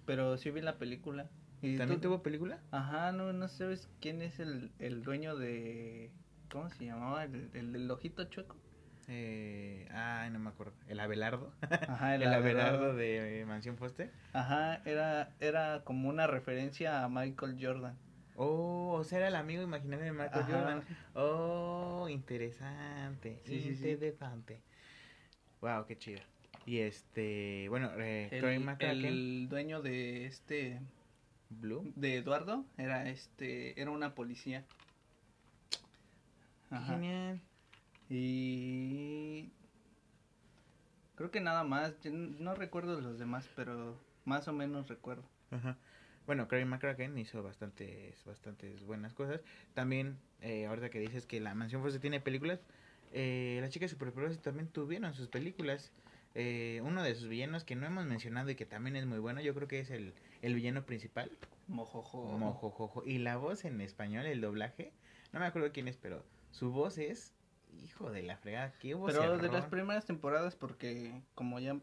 pero 0.06 0.36
sí 0.36 0.50
vi 0.50 0.60
la 0.60 0.76
película. 0.78 1.26
¿Y 1.62 1.76
también 1.76 2.00
tú- 2.00 2.08
tuvo 2.08 2.22
película. 2.22 2.58
Ajá, 2.70 3.12
no, 3.12 3.32
no 3.32 3.48
sabes 3.48 3.88
quién 4.00 4.22
es 4.22 4.40
el, 4.40 4.70
el 4.78 5.02
dueño 5.02 5.36
de... 5.36 6.10
¿Cómo 6.50 6.68
se 6.70 6.84
llamaba? 6.86 7.24
El, 7.24 7.48
el 7.54 7.72
del 7.72 7.90
ojito 7.90 8.24
chueco. 8.24 8.56
Eh, 9.08 9.86
ay, 9.92 10.30
no 10.30 10.38
me 10.38 10.50
acuerdo. 10.50 10.72
El 10.88 11.00
Abelardo. 11.00 11.52
Ajá, 11.70 12.14
El, 12.14 12.22
Abelardo 12.32 12.94
de 12.94 13.40
eh, 13.40 13.46
Mansión 13.46 13.76
Foster. 13.76 14.10
Ajá, 14.32 14.80
era, 14.84 15.30
era 15.40 15.82
como 15.84 16.08
una 16.08 16.26
referencia 16.26 17.04
a 17.04 17.08
Michael 17.08 17.56
Jordan. 17.60 17.94
Oh, 18.42 18.92
o 18.94 19.04
sea, 19.04 19.18
era 19.18 19.28
el 19.28 19.36
amigo 19.36 19.62
imaginario 19.62 20.06
de 20.06 20.12
Michael 20.12 20.44
Ajá. 20.44 20.50
Jordan. 20.50 20.84
Oh, 21.12 22.08
interesante. 22.08 23.42
Sí, 23.44 23.60
sí, 23.60 23.76
sí. 23.76 23.90
interesante. 23.90 24.62
Wow, 25.60 25.84
qué 25.84 25.98
chido. 25.98 26.20
Y 26.64 26.78
este, 26.78 27.68
bueno, 27.68 27.90
eh, 27.98 28.30
El, 28.32 28.60
McCracken, 28.60 29.04
el 29.04 29.46
dueño 29.50 29.82
de 29.82 30.24
este 30.24 30.80
Blue. 31.50 31.92
de 31.96 32.16
Eduardo 32.16 32.64
era 32.78 33.10
este 33.10 33.78
era 33.78 33.90
una 33.90 34.14
policía. 34.14 34.64
Ajá. 36.70 36.94
Genial. 36.94 37.42
Y 38.08 39.50
creo 41.14 41.30
que 41.30 41.42
nada 41.42 41.62
más, 41.62 41.92
no 42.06 42.54
recuerdo 42.54 43.02
los 43.02 43.18
demás, 43.18 43.50
pero 43.54 43.98
más 44.24 44.48
o 44.48 44.54
menos 44.54 44.88
recuerdo. 44.88 45.24
Ajá. 45.50 45.76
Bueno, 46.30 46.46
Craig 46.46 46.64
McCracken 46.64 47.18
hizo 47.18 47.42
bastantes, 47.42 48.24
bastantes 48.24 48.84
buenas 48.86 49.14
cosas. 49.14 49.40
También, 49.74 50.16
eh, 50.42 50.66
ahorita 50.66 50.88
que 50.88 51.00
dices 51.00 51.26
que 51.26 51.40
la 51.40 51.56
Mansión 51.56 51.82
Foster 51.82 52.00
tiene 52.00 52.20
películas, 52.20 52.60
eh, 53.12 53.58
las 53.60 53.70
chicas 53.70 53.90
superpoderosas 53.90 54.40
también 54.40 54.68
tuvieron 54.68 55.12
sus 55.12 55.26
películas. 55.26 55.90
Eh, 56.36 56.82
uno 56.84 57.02
de 57.02 57.16
sus 57.16 57.28
villanos 57.28 57.64
que 57.64 57.74
no 57.74 57.84
hemos 57.84 58.06
mencionado 58.06 58.48
y 58.48 58.54
que 58.54 58.64
también 58.64 58.94
es 58.94 59.06
muy 59.06 59.18
bueno, 59.18 59.40
yo 59.40 59.56
creo 59.56 59.66
que 59.66 59.80
es 59.80 59.90
el, 59.90 60.14
el 60.40 60.54
villano 60.54 60.86
principal, 60.86 61.32
Mojojo. 61.66 62.38
Mojojojo. 62.38 63.02
Y 63.04 63.18
la 63.18 63.36
voz 63.36 63.64
en 63.64 63.80
español, 63.80 64.24
el 64.26 64.40
doblaje, 64.40 64.92
no 65.32 65.40
me 65.40 65.46
acuerdo 65.46 65.72
quién 65.72 65.88
es, 65.88 65.96
pero 65.96 66.24
su 66.52 66.70
voz 66.70 66.98
es, 66.98 67.34
hijo 67.82 68.12
de 68.12 68.22
la 68.22 68.36
fregada, 68.36 68.72
qué 68.78 68.94
voz. 68.94 69.12
Pero 69.12 69.36
de 69.36 69.48
las 69.48 69.66
primeras 69.66 70.06
temporadas, 70.06 70.54
porque 70.54 71.22
como 71.34 71.58
ya 71.58 71.76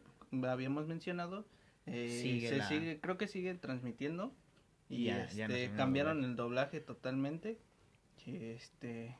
habíamos 0.44 0.88
mencionado, 0.88 1.44
eh, 1.88 2.19
Sigue 2.21 2.50
se 2.50 2.58
la- 2.58 2.67
sigue, 2.67 3.00
creo 3.00 3.17
que 3.17 3.28
sigue 3.28 3.54
transmitiendo 3.56 4.34
y 4.89 5.06
Ya- 5.06 5.28
ya 5.30 5.47
no 5.47 5.56
este, 5.56 5.76
cambiaron 5.76 6.23
el 6.23 6.36
doblaje 6.36 6.80
totalmente. 6.82 7.58
Este, 8.26 9.15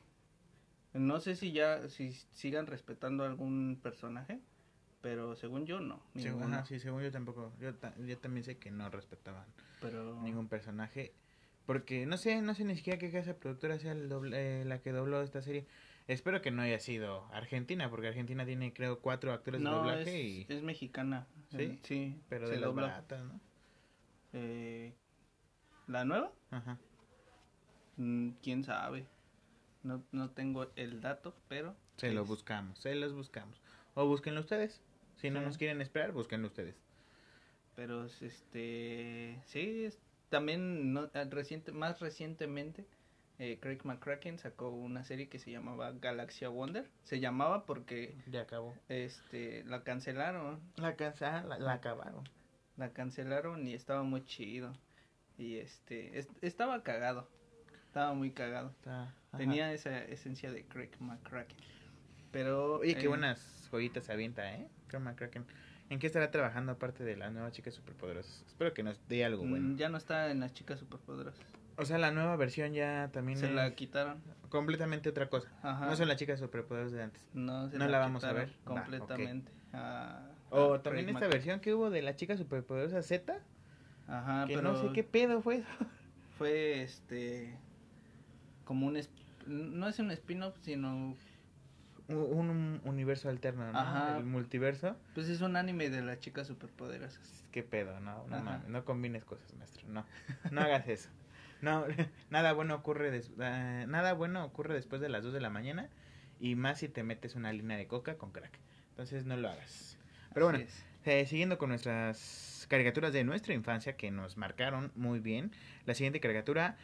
no 0.92 1.20
sé 1.20 1.34
si 1.36 1.52
ya 1.52 1.88
si 1.88 2.12
sigan 2.32 2.66
respetando 2.66 3.24
algún 3.24 3.78
personaje, 3.82 4.40
pero 5.00 5.34
según 5.36 5.66
yo 5.66 5.80
no. 5.80 6.02
Ajá, 6.52 6.64
sí, 6.66 6.78
según 6.78 7.02
yo 7.02 7.10
tampoco. 7.10 7.52
Yo, 7.60 7.74
ta- 7.74 7.94
yo 7.98 8.18
también 8.18 8.44
sé 8.44 8.58
que 8.58 8.70
no 8.70 8.88
respetaban 8.90 9.46
Pero 9.80 10.20
ningún 10.22 10.48
personaje. 10.48 11.12
Porque 11.66 12.06
no 12.06 12.16
sé, 12.16 12.40
no 12.42 12.54
sé 12.54 12.64
ni 12.64 12.76
siquiera 12.76 12.98
qué 12.98 13.10
casa 13.12 13.36
productora 13.36 13.78
sea 13.78 13.92
el 13.92 14.08
doble- 14.08 14.36
eh, 14.36 14.64
la 14.64 14.80
que 14.80 14.90
dobló 14.92 15.22
esta 15.22 15.42
serie. 15.42 15.66
Espero 16.08 16.40
que 16.42 16.50
no 16.50 16.62
haya 16.62 16.80
sido 16.80 17.26
Argentina, 17.32 17.88
porque 17.90 18.08
Argentina 18.08 18.44
tiene 18.46 18.72
creo 18.72 19.00
cuatro 19.00 19.32
actores 19.32 19.62
de 19.62 19.68
doblaje 19.68 20.02
es, 20.02 20.48
y... 20.48 20.52
es 20.52 20.62
mexicana. 20.62 21.26
¿Sí? 21.50 21.78
Sí, 21.82 22.20
Pero 22.28 22.46
se 22.46 22.54
de 22.54 22.60
las 22.60 22.74
baratas, 22.74 23.24
¿no? 23.24 23.40
Eh, 24.32 24.94
¿La 25.86 26.04
nueva? 26.04 26.32
Ajá. 26.50 26.78
Mm, 27.96 28.30
¿Quién 28.42 28.64
sabe? 28.64 29.06
No, 29.82 30.02
no 30.12 30.30
tengo 30.30 30.66
el 30.76 31.00
dato, 31.00 31.34
pero... 31.48 31.74
Se 31.96 32.10
lo 32.12 32.22
es- 32.22 32.28
buscamos, 32.28 32.78
se 32.78 32.94
los 32.94 33.12
buscamos. 33.12 33.60
O 33.94 34.06
búsquenlo 34.06 34.40
ustedes. 34.40 34.80
Si 35.16 35.30
no 35.30 35.40
Sí. 35.40 35.46
nos 35.46 35.58
quieren 35.58 35.80
esperar, 35.80 36.12
búsquenlo 36.12 36.46
ustedes. 36.48 36.74
Pero 37.76 38.04
es, 38.06 38.22
este... 38.22 39.40
Sí, 39.46 39.88
también 40.30 40.92
no, 40.92 41.10
eh, 41.14 41.24
reciente, 41.30 41.72
más 41.72 42.00
recientemente 42.00 42.86
eh, 43.38 43.58
Craig 43.60 43.78
McCracken 43.84 44.38
sacó 44.38 44.70
una 44.70 45.04
serie 45.04 45.28
que 45.28 45.38
se 45.38 45.50
llamaba 45.50 45.92
Galaxia 45.92 46.48
Wonder. 46.48 46.88
Se 47.04 47.20
llamaba 47.20 47.66
porque 47.66 48.16
Ya 48.30 48.42
acabó. 48.42 48.74
este 48.88 49.64
la 49.64 49.82
cancelaron. 49.84 50.60
La 50.76 50.96
casa, 50.96 51.42
la, 51.44 51.58
la 51.58 51.74
acabaron. 51.74 52.24
La 52.76 52.92
cancelaron 52.92 53.66
y 53.66 53.74
estaba 53.74 54.02
muy 54.02 54.24
chido. 54.24 54.72
Y 55.36 55.56
este... 55.58 56.18
es- 56.18 56.28
estaba 56.42 56.82
cagado. 56.82 57.28
Estaba 57.86 58.12
muy 58.14 58.32
cagado. 58.32 58.70
Está- 58.70 59.02
ajá. 59.28 59.38
Tenía 59.38 59.72
esa 59.72 59.98
esencia 60.04 60.50
de 60.52 60.64
Craig 60.64 60.90
McCracken. 60.98 61.56
Pero... 62.32 62.74
Oye, 62.80 62.94
qué 62.96 63.04
eh, 63.04 63.08
buenas 63.08 63.68
joyitas 63.70 64.04
se 64.04 64.12
avienta, 64.12 64.52
¿eh? 64.54 64.68
Craig 64.88 65.00
McCracken. 65.02 65.44
¿En 65.90 65.98
qué 65.98 66.06
estará 66.06 66.30
trabajando 66.30 66.72
aparte 66.72 67.02
de 67.04 67.16
las 67.16 67.32
nuevas 67.32 67.52
chicas 67.52 67.72
superpoderosas? 67.74 68.44
Espero 68.46 68.74
que 68.74 68.82
nos 68.82 69.00
dé 69.08 69.24
algo 69.24 69.44
mm, 69.44 69.50
bueno. 69.50 69.76
Ya 69.76 69.88
no 69.88 69.96
está 69.96 70.30
en 70.30 70.40
las 70.40 70.52
chicas 70.52 70.78
superpoderosas. 70.80 71.46
O 71.78 71.84
sea, 71.84 71.96
la 71.98 72.10
nueva 72.10 72.36
versión 72.36 72.72
ya 72.72 73.08
también 73.12 73.38
Se 73.38 73.46
es 73.46 73.52
la 73.52 73.74
quitaron. 73.74 74.20
completamente 74.48 75.08
otra 75.08 75.28
cosa. 75.30 75.48
Ajá. 75.62 75.86
No 75.86 75.96
son 75.96 76.08
las 76.08 76.16
chicas 76.16 76.38
superpoderosas 76.40 76.92
de 76.96 77.02
antes. 77.04 77.22
No, 77.34 77.68
se 77.70 77.78
No 77.78 77.86
la 77.88 77.98
vamos 77.98 78.24
a 78.24 78.32
ver. 78.32 78.52
Completamente. 78.64 79.50
a- 79.72 80.28
O 80.50 80.74
a 80.74 80.82
también 80.82 81.08
esta 81.10 81.28
versión 81.28 81.60
que 81.60 81.74
hubo 81.74 81.90
de 81.90 82.02
la 82.02 82.16
chica 82.16 82.36
superpoderosa 82.36 83.02
Z, 83.02 83.38
Ajá, 84.08 84.46
que 84.46 84.54
pero 84.56 84.72
no 84.72 84.80
sé 84.80 84.88
qué 84.92 85.04
pedo 85.04 85.40
fue 85.42 85.56
eso. 85.58 85.68
fue 86.38 86.82
este. 86.82 87.54
Como 88.64 88.86
un. 88.86 88.96
es- 88.96 89.10
No 89.46 89.86
es 89.88 89.98
un 89.98 90.10
spin-off, 90.10 90.56
sino. 90.62 91.14
Un, 92.08 92.16
un 92.40 92.80
universo 92.84 93.28
alterno, 93.28 93.70
¿no? 93.70 93.78
Ajá. 93.78 94.16
El 94.16 94.24
multiverso. 94.24 94.96
Pues 95.14 95.28
es 95.28 95.42
un 95.42 95.56
anime 95.56 95.90
de 95.90 96.00
las 96.00 96.18
chicas 96.20 96.46
superpoderosas. 96.46 97.44
¿Qué 97.52 97.62
pedo? 97.62 98.00
No, 98.00 98.26
no 98.28 98.40
mames, 98.42 98.66
no 98.68 98.84
combines 98.86 99.24
cosas, 99.24 99.52
maestro. 99.54 99.86
No, 99.88 100.04
no 100.50 100.60
hagas 100.62 100.88
eso. 100.88 101.08
No, 101.62 101.84
nada 102.30 102.52
bueno 102.52 102.74
ocurre 102.74 103.10
des- 103.10 103.30
eh, 103.40 103.84
nada 103.88 104.12
bueno 104.14 104.44
ocurre 104.44 104.74
después 104.74 105.00
de 105.00 105.08
las 105.08 105.22
2 105.24 105.32
de 105.32 105.40
la 105.40 105.50
mañana 105.50 105.88
y 106.40 106.54
más 106.54 106.78
si 106.80 106.88
te 106.88 107.02
metes 107.02 107.34
una 107.34 107.52
línea 107.52 107.76
de 107.76 107.86
coca 107.86 108.16
con 108.16 108.32
crack. 108.32 108.58
Entonces 108.90 109.24
no 109.24 109.36
lo 109.36 109.48
hagas. 109.48 109.98
Pero 110.34 110.48
Así 110.48 110.58
bueno, 110.58 110.70
eh, 111.04 111.26
siguiendo 111.26 111.58
con 111.58 111.70
nuestras 111.70 112.66
caricaturas 112.68 113.12
de 113.12 113.24
nuestra 113.24 113.54
infancia 113.54 113.96
que 113.96 114.10
nos 114.10 114.36
marcaron 114.36 114.92
muy 114.94 115.20
bien, 115.20 115.52
la 115.86 115.94
siguiente 115.94 116.20
caricatura 116.20 116.76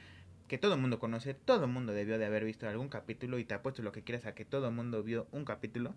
que 0.48 0.58
todo 0.58 0.74
el 0.74 0.80
mundo 0.80 0.98
conoce, 0.98 1.34
todo 1.34 1.64
el 1.64 1.70
mundo 1.70 1.92
debió 1.92 2.18
de 2.18 2.26
haber 2.26 2.44
visto 2.44 2.68
algún 2.68 2.88
capítulo 2.88 3.38
y 3.38 3.44
te 3.44 3.54
apuesto 3.54 3.82
lo 3.82 3.92
que 3.92 4.02
quieras 4.02 4.26
a 4.26 4.34
que 4.34 4.44
todo 4.44 4.68
el 4.68 4.74
mundo 4.74 5.02
vio 5.02 5.26
un 5.32 5.44
capítulo 5.44 5.94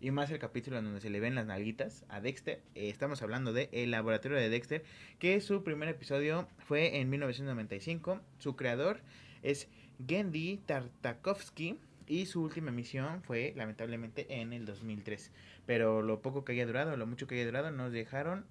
y 0.00 0.10
más 0.10 0.30
el 0.30 0.38
capítulo 0.38 0.78
en 0.78 0.84
donde 0.84 1.00
se 1.00 1.10
le 1.10 1.20
ven 1.20 1.34
las 1.34 1.46
nalguitas 1.46 2.04
a 2.08 2.20
Dexter. 2.20 2.62
Eh, 2.74 2.88
estamos 2.88 3.22
hablando 3.22 3.52
de 3.52 3.68
El 3.72 3.90
Laboratorio 3.90 4.38
de 4.38 4.48
Dexter, 4.48 4.82
que 5.18 5.40
su 5.40 5.62
primer 5.62 5.88
episodio 5.88 6.48
fue 6.58 7.00
en 7.00 7.10
1995. 7.10 8.20
Su 8.38 8.56
creador 8.56 9.00
es 9.42 9.68
Gendy 10.06 10.58
Tartakovsky 10.66 11.78
y 12.06 12.26
su 12.26 12.42
última 12.42 12.70
emisión 12.70 13.22
fue 13.22 13.52
lamentablemente 13.56 14.40
en 14.40 14.52
el 14.52 14.64
2003. 14.64 15.32
Pero 15.66 16.02
lo 16.02 16.22
poco 16.22 16.44
que 16.44 16.52
haya 16.52 16.66
durado, 16.66 16.96
lo 16.96 17.06
mucho 17.06 17.26
que 17.26 17.34
haya 17.34 17.44
durado, 17.44 17.70
nos 17.70 17.92
dejaron 17.92 18.46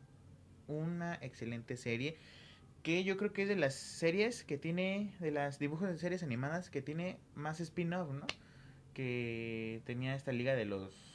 una 0.68 1.16
excelente 1.16 1.78
serie 1.78 2.18
que 2.84 3.04
yo 3.04 3.18
creo 3.18 3.34
que 3.34 3.44
es 3.44 3.50
de 3.50 3.56
las 3.56 3.76
series 3.76 4.44
que 4.44 4.58
tiene, 4.58 5.14
de 5.20 5.32
las 5.32 5.60
dibujos 5.60 5.90
de 5.90 5.98
series 5.98 6.24
animadas 6.24 6.70
que 6.70 6.82
tiene 6.82 7.18
más 7.36 7.60
spin-off, 7.60 8.14
¿no? 8.14 8.26
Que 8.94 9.82
tenía 9.86 10.16
esta 10.16 10.32
liga 10.32 10.56
de 10.56 10.66
los 10.66 11.09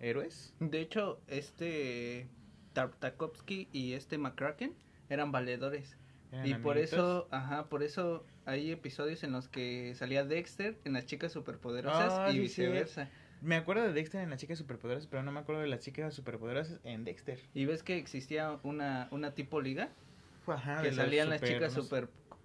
héroes. 0.00 0.54
De 0.60 0.80
hecho, 0.80 1.20
este. 1.28 2.28
Tartakovsky 2.72 3.68
y 3.72 3.94
este 3.94 4.18
McCracken 4.18 4.74
eran 5.08 5.32
valedores. 5.32 5.96
Eran 6.30 6.46
Y 6.46 6.54
por 6.54 6.76
eso, 6.76 7.26
ajá, 7.30 7.68
por 7.70 7.82
eso 7.82 8.24
hay 8.44 8.70
episodios 8.70 9.24
en 9.24 9.32
los 9.32 9.48
que 9.48 9.94
salía 9.94 10.24
Dexter 10.24 10.76
en 10.84 10.92
las 10.92 11.06
chicas 11.06 11.32
superpoderosas 11.32 12.12
Ah, 12.18 12.28
y 12.30 12.34
sí, 12.34 12.38
viceversa. 12.40 13.08
Me 13.40 13.56
acuerdo 13.56 13.82
de 13.84 13.92
Dexter 13.92 14.20
en 14.20 14.30
las 14.30 14.40
chicas 14.40 14.58
superpoderosas, 14.58 15.06
pero 15.08 15.22
no 15.22 15.32
me 15.32 15.40
acuerdo 15.40 15.62
de 15.62 15.68
las 15.68 15.80
chicas 15.80 16.12
superpoderosas 16.12 16.80
en 16.84 17.04
Dexter. 17.04 17.38
Y 17.54 17.64
ves 17.64 17.82
que 17.82 17.96
existía 17.96 18.58
una, 18.62 19.08
una 19.10 19.34
tipo 19.34 19.60
liga 19.60 19.90
Ajá, 20.46 20.82
que 20.82 20.92
salían 20.92 21.30
las 21.30 21.40
super- 21.40 21.54
chicas 21.54 21.76
no 21.76 21.82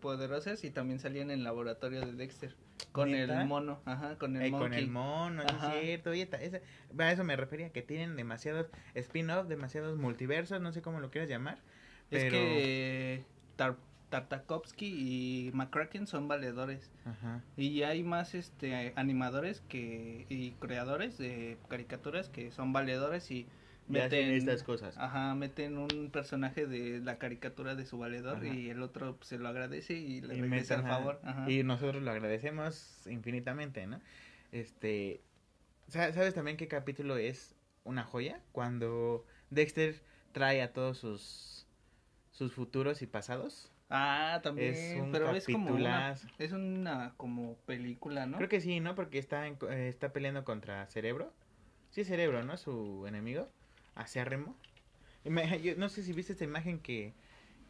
sé. 0.01 0.17
superpoderosas 0.17 0.63
y 0.63 0.71
también 0.71 0.99
salían 0.99 1.31
en 1.31 1.39
el 1.39 1.43
laboratorio 1.43 2.01
de 2.01 2.13
Dexter 2.13 2.55
con 2.91 3.11
¿Neta? 3.11 3.41
el 3.41 3.47
mono, 3.47 3.79
ajá, 3.85 4.17
con 4.17 4.35
el 4.35 4.43
Eh, 4.47 4.51
con 4.51 4.73
el 4.73 4.89
mono, 4.89 5.43
¿no 5.43 5.49
Ajá. 5.49 5.75
es 5.77 5.81
cierto? 5.83 6.09
Oye, 6.09 6.27
a 6.97 7.11
eso 7.11 7.23
me 7.23 7.35
refería, 7.35 7.69
que 7.69 7.81
tienen 7.81 8.15
demasiados 8.15 8.67
spin-off, 8.95 9.47
demasiados 9.47 9.97
multiversos, 9.97 10.59
no 10.61 10.71
sé 10.73 10.81
cómo 10.81 10.99
lo 10.99 11.09
quieras 11.11 11.29
llamar. 11.29 11.59
Es 12.09 12.25
que 12.25 13.23
Tar- 13.55 13.77
Tartakovsky 14.09 14.85
y 14.87 15.51
McCracken 15.53 16.05
son 16.05 16.27
valedores 16.27 16.91
Ajá. 17.05 17.41
y 17.55 17.83
hay 17.83 18.03
más 18.03 18.35
este 18.35 18.91
animadores 18.97 19.61
que 19.69 20.25
y 20.27 20.51
creadores 20.59 21.17
de 21.17 21.57
caricaturas 21.69 22.27
que 22.27 22.51
son 22.51 22.73
valedores 22.73 23.31
y 23.31 23.47
meten 23.91 24.29
estas 24.31 24.63
cosas. 24.63 24.97
Ajá, 24.97 25.33
meten 25.35 25.77
un 25.77 26.09
personaje 26.11 26.65
de 26.67 26.99
la 26.99 27.17
caricatura 27.17 27.75
de 27.75 27.85
su 27.85 27.97
valedor 27.97 28.37
Ajá. 28.37 28.47
y 28.47 28.69
el 28.69 28.81
otro 28.81 29.15
pues, 29.17 29.27
se 29.29 29.37
lo 29.37 29.47
agradece 29.47 29.93
y 29.93 30.21
le 30.21 30.35
Y 30.35 30.41
regresa 30.41 30.75
el 30.75 30.83
meten, 30.83 30.97
favor. 30.97 31.19
Ajá. 31.23 31.49
Y 31.51 31.63
nosotros 31.63 32.01
lo 32.01 32.11
agradecemos 32.11 33.05
infinitamente, 33.07 33.85
¿no? 33.87 33.99
Este, 34.51 35.21
sa- 35.87 36.11
¿sabes 36.13 36.33
también 36.33 36.57
qué 36.57 36.67
capítulo 36.67 37.17
es 37.17 37.55
una 37.83 38.03
joya? 38.03 38.41
Cuando 38.51 39.25
Dexter 39.49 40.01
trae 40.31 40.61
a 40.61 40.73
todos 40.73 40.97
sus 40.97 41.67
sus 42.31 42.53
futuros 42.53 43.01
y 43.01 43.07
pasados. 43.07 43.71
Ah, 43.89 44.39
también, 44.41 44.73
Es 44.73 44.95
un 45.01 45.11
pero 45.11 45.29
es 45.35 45.45
como 45.45 45.73
una, 45.75 46.15
es 46.39 46.51
una 46.53 47.13
como 47.17 47.57
película, 47.65 48.25
¿no? 48.25 48.37
Creo 48.37 48.47
que 48.49 48.61
sí, 48.61 48.79
¿no? 48.79 48.95
Porque 48.95 49.19
está 49.19 49.47
en 49.47 49.57
eh, 49.69 49.89
está 49.89 50.13
peleando 50.13 50.45
contra 50.45 50.87
Cerebro. 50.87 51.33
Sí, 51.89 52.05
Cerebro, 52.05 52.41
¿no? 52.45 52.55
Su 52.55 53.05
enemigo. 53.05 53.49
Acérrimo. 53.95 54.57
Me- 55.23 55.59
yo 55.61 55.75
no 55.75 55.89
sé 55.89 56.03
si 56.03 56.13
viste 56.13 56.33
esta 56.33 56.43
imagen 56.45 56.79
que 56.79 57.13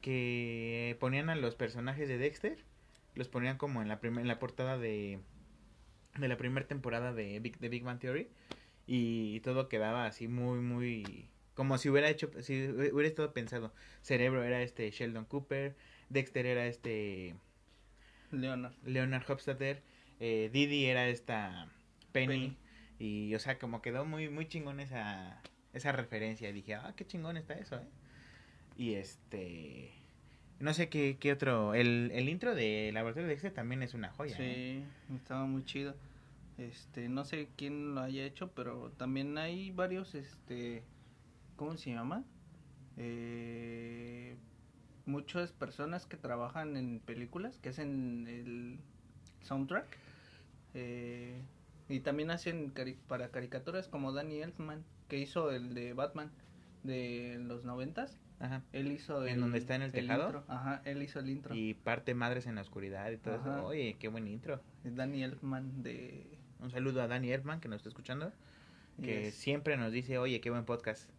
que 0.01 0.97
ponían 0.99 1.29
a 1.29 1.35
los 1.35 1.53
personajes 1.55 2.07
de 2.09 2.17
Dexter, 2.17 2.57
los 3.13 3.27
ponían 3.29 3.57
como 3.59 3.83
en 3.83 3.87
la 3.87 3.99
primer, 3.99 4.21
en 4.23 4.27
la 4.27 4.39
portada 4.39 4.77
de 4.79 5.19
de 6.17 6.27
la 6.27 6.37
primera 6.37 6.67
temporada 6.67 7.13
de 7.13 7.39
Big, 7.39 7.59
de 7.59 7.69
Big 7.69 7.83
Bang 7.83 7.99
Theory 7.99 8.27
y 8.87 9.39
todo 9.41 9.69
quedaba 9.69 10.05
así 10.07 10.27
muy 10.27 10.59
muy 10.59 11.27
como 11.53 11.77
si 11.77 11.89
hubiera 11.89 12.09
hecho 12.09 12.31
si 12.41 12.67
hubiera 12.67 13.07
estado 13.07 13.33
pensado. 13.33 13.73
Cerebro 14.01 14.43
era 14.43 14.61
este 14.63 14.89
Sheldon 14.89 15.25
Cooper, 15.25 15.75
Dexter 16.09 16.45
era 16.45 16.65
este 16.65 17.35
Leonard. 18.31 18.73
Leonard 18.85 19.29
Hofstadter, 19.29 19.83
eh, 20.19 20.49
Didi 20.51 20.85
era 20.85 21.07
esta 21.09 21.69
Penny, 22.11 22.27
Penny. 22.27 22.57
y 22.99 23.35
o 23.35 23.39
sea, 23.39 23.59
como 23.59 23.81
quedó 23.81 24.05
muy 24.05 24.29
muy 24.29 24.47
chingón 24.47 24.79
esa 24.79 25.41
esa 25.73 25.91
referencia, 25.91 26.49
y 26.49 26.53
dije, 26.53 26.75
"Ah, 26.75 26.93
qué 26.95 27.05
chingón 27.05 27.37
está 27.37 27.53
eso", 27.55 27.77
¿eh? 27.77 27.87
Y 28.77 28.93
este 28.95 29.91
no 30.59 30.73
sé 30.73 30.89
qué, 30.89 31.17
qué 31.19 31.31
otro 31.31 31.73
el, 31.73 32.11
el 32.13 32.29
intro 32.29 32.53
de 32.53 32.91
Laboratorio 32.93 33.27
de 33.27 33.33
Dexter 33.33 33.51
también 33.51 33.81
es 33.81 33.93
una 33.95 34.11
joya. 34.11 34.37
¿eh? 34.39 34.85
Sí, 35.09 35.15
estaba 35.15 35.45
muy 35.45 35.65
chido. 35.65 35.95
Este, 36.57 37.09
no 37.09 37.25
sé 37.25 37.49
quién 37.57 37.95
lo 37.95 38.01
haya 38.01 38.23
hecho, 38.23 38.51
pero 38.51 38.91
también 38.91 39.37
hay 39.39 39.71
varios, 39.71 40.13
este, 40.13 40.83
¿cómo 41.55 41.75
se 41.77 41.91
llama? 41.91 42.23
Eh, 42.97 44.35
muchas 45.07 45.51
personas 45.51 46.05
que 46.05 46.17
trabajan 46.17 46.77
en 46.77 46.99
películas, 46.99 47.57
que 47.59 47.69
hacen 47.69 48.27
el 48.27 48.77
soundtrack. 49.41 49.97
eh, 50.75 51.41
y 51.91 51.99
también 51.99 52.31
hacen 52.31 52.73
cari- 52.73 52.97
para 53.07 53.29
caricaturas 53.29 53.87
como 53.87 54.11
Danny 54.13 54.41
Elfman, 54.41 54.83
que 55.07 55.17
hizo 55.19 55.51
el 55.51 55.73
de 55.73 55.93
Batman 55.93 56.31
de 56.83 57.37
los 57.41 57.63
noventas. 57.63 58.17
Ajá. 58.39 58.63
Él 58.73 58.91
hizo 58.91 59.25
¿En 59.27 59.35
el, 59.35 59.41
donde 59.41 59.59
está 59.59 59.75
en 59.75 59.83
el 59.83 59.91
tejado? 59.91 60.23
intro. 60.25 60.43
Ajá, 60.47 60.81
él 60.85 61.03
hizo 61.03 61.19
el 61.19 61.29
intro. 61.29 61.53
Y 61.53 61.75
parte 61.75 62.15
Madres 62.15 62.47
en 62.47 62.55
la 62.55 62.61
Oscuridad 62.61 63.11
y 63.11 63.17
todo 63.17 63.35
Ajá. 63.35 63.57
eso. 63.57 63.65
Oye, 63.67 63.97
qué 63.99 64.07
buen 64.07 64.27
intro. 64.27 64.61
Danny 64.83 65.23
Elfman 65.23 65.83
de... 65.83 66.25
Un 66.59 66.71
saludo 66.71 67.01
a 67.03 67.07
Danny 67.07 67.31
Erdman 67.31 67.59
que 67.59 67.67
nos 67.67 67.77
está 67.77 67.89
escuchando, 67.89 68.31
que 69.01 69.25
Yes. 69.25 69.35
siempre 69.35 69.77
nos 69.77 69.91
dice, 69.91 70.17
"Oye, 70.19 70.41
qué 70.41 70.49
buen 70.51 70.63
podcast." 70.65 71.09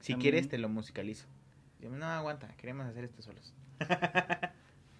Si 0.00 0.12
También- 0.12 0.20
quieres, 0.32 0.48
te 0.48 0.58
lo 0.58 0.68
musicalizo. 0.68 1.26
Yo, 1.80 1.90
no, 1.90 2.06
aguanta, 2.06 2.48
queremos 2.56 2.86
hacer 2.86 3.04
esto 3.04 3.22
solos. 3.22 3.52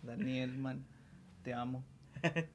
Daniel, 0.03 0.57
man, 0.59 0.85
te 1.43 1.55
amo. 1.55 1.85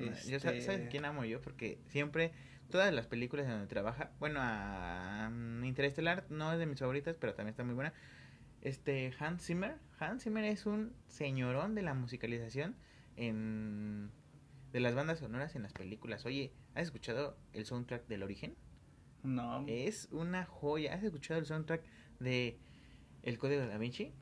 Yo, 0.00 0.40
¿sabes 0.40 0.58
Este, 0.58 0.60
sabes 0.62 0.88
quién 0.90 1.04
amo 1.04 1.24
yo? 1.24 1.40
Porque 1.40 1.78
siempre, 1.86 2.32
todas 2.70 2.92
las 2.92 3.06
películas 3.06 3.46
en 3.46 3.52
donde 3.52 3.66
trabaja, 3.66 4.10
bueno, 4.18 4.40
a, 4.42 5.30
mm, 5.32 5.64
Interestelar 5.64 6.26
no 6.30 6.52
es 6.52 6.58
de 6.58 6.66
mis 6.66 6.78
favoritas, 6.78 7.16
pero 7.18 7.34
también 7.34 7.50
está 7.52 7.64
muy 7.64 7.74
buena. 7.74 7.92
Este, 8.62 9.12
Hans 9.18 9.44
Zimmer, 9.46 9.76
Hans 9.98 10.24
Zimmer 10.24 10.44
es 10.44 10.66
un 10.66 10.92
señorón 11.08 11.74
de 11.74 11.82
la 11.82 11.94
musicalización 11.94 12.76
en 13.16 14.10
de 14.72 14.80
las 14.80 14.94
bandas 14.94 15.18
sonoras 15.18 15.56
en 15.56 15.62
las 15.62 15.72
películas. 15.72 16.24
Oye, 16.26 16.52
¿has 16.74 16.84
escuchado 16.84 17.36
el 17.52 17.66
soundtrack 17.66 18.06
del 18.06 18.22
origen? 18.22 18.54
No, 19.24 19.64
Es 19.66 20.08
una 20.12 20.44
joya. 20.46 20.94
¿Has 20.94 21.02
escuchado 21.02 21.40
el 21.40 21.46
soundtrack 21.46 21.82
de 22.20 22.56
El 23.22 23.38
Código 23.38 23.66
da 23.66 23.78
Vinci? 23.78 24.12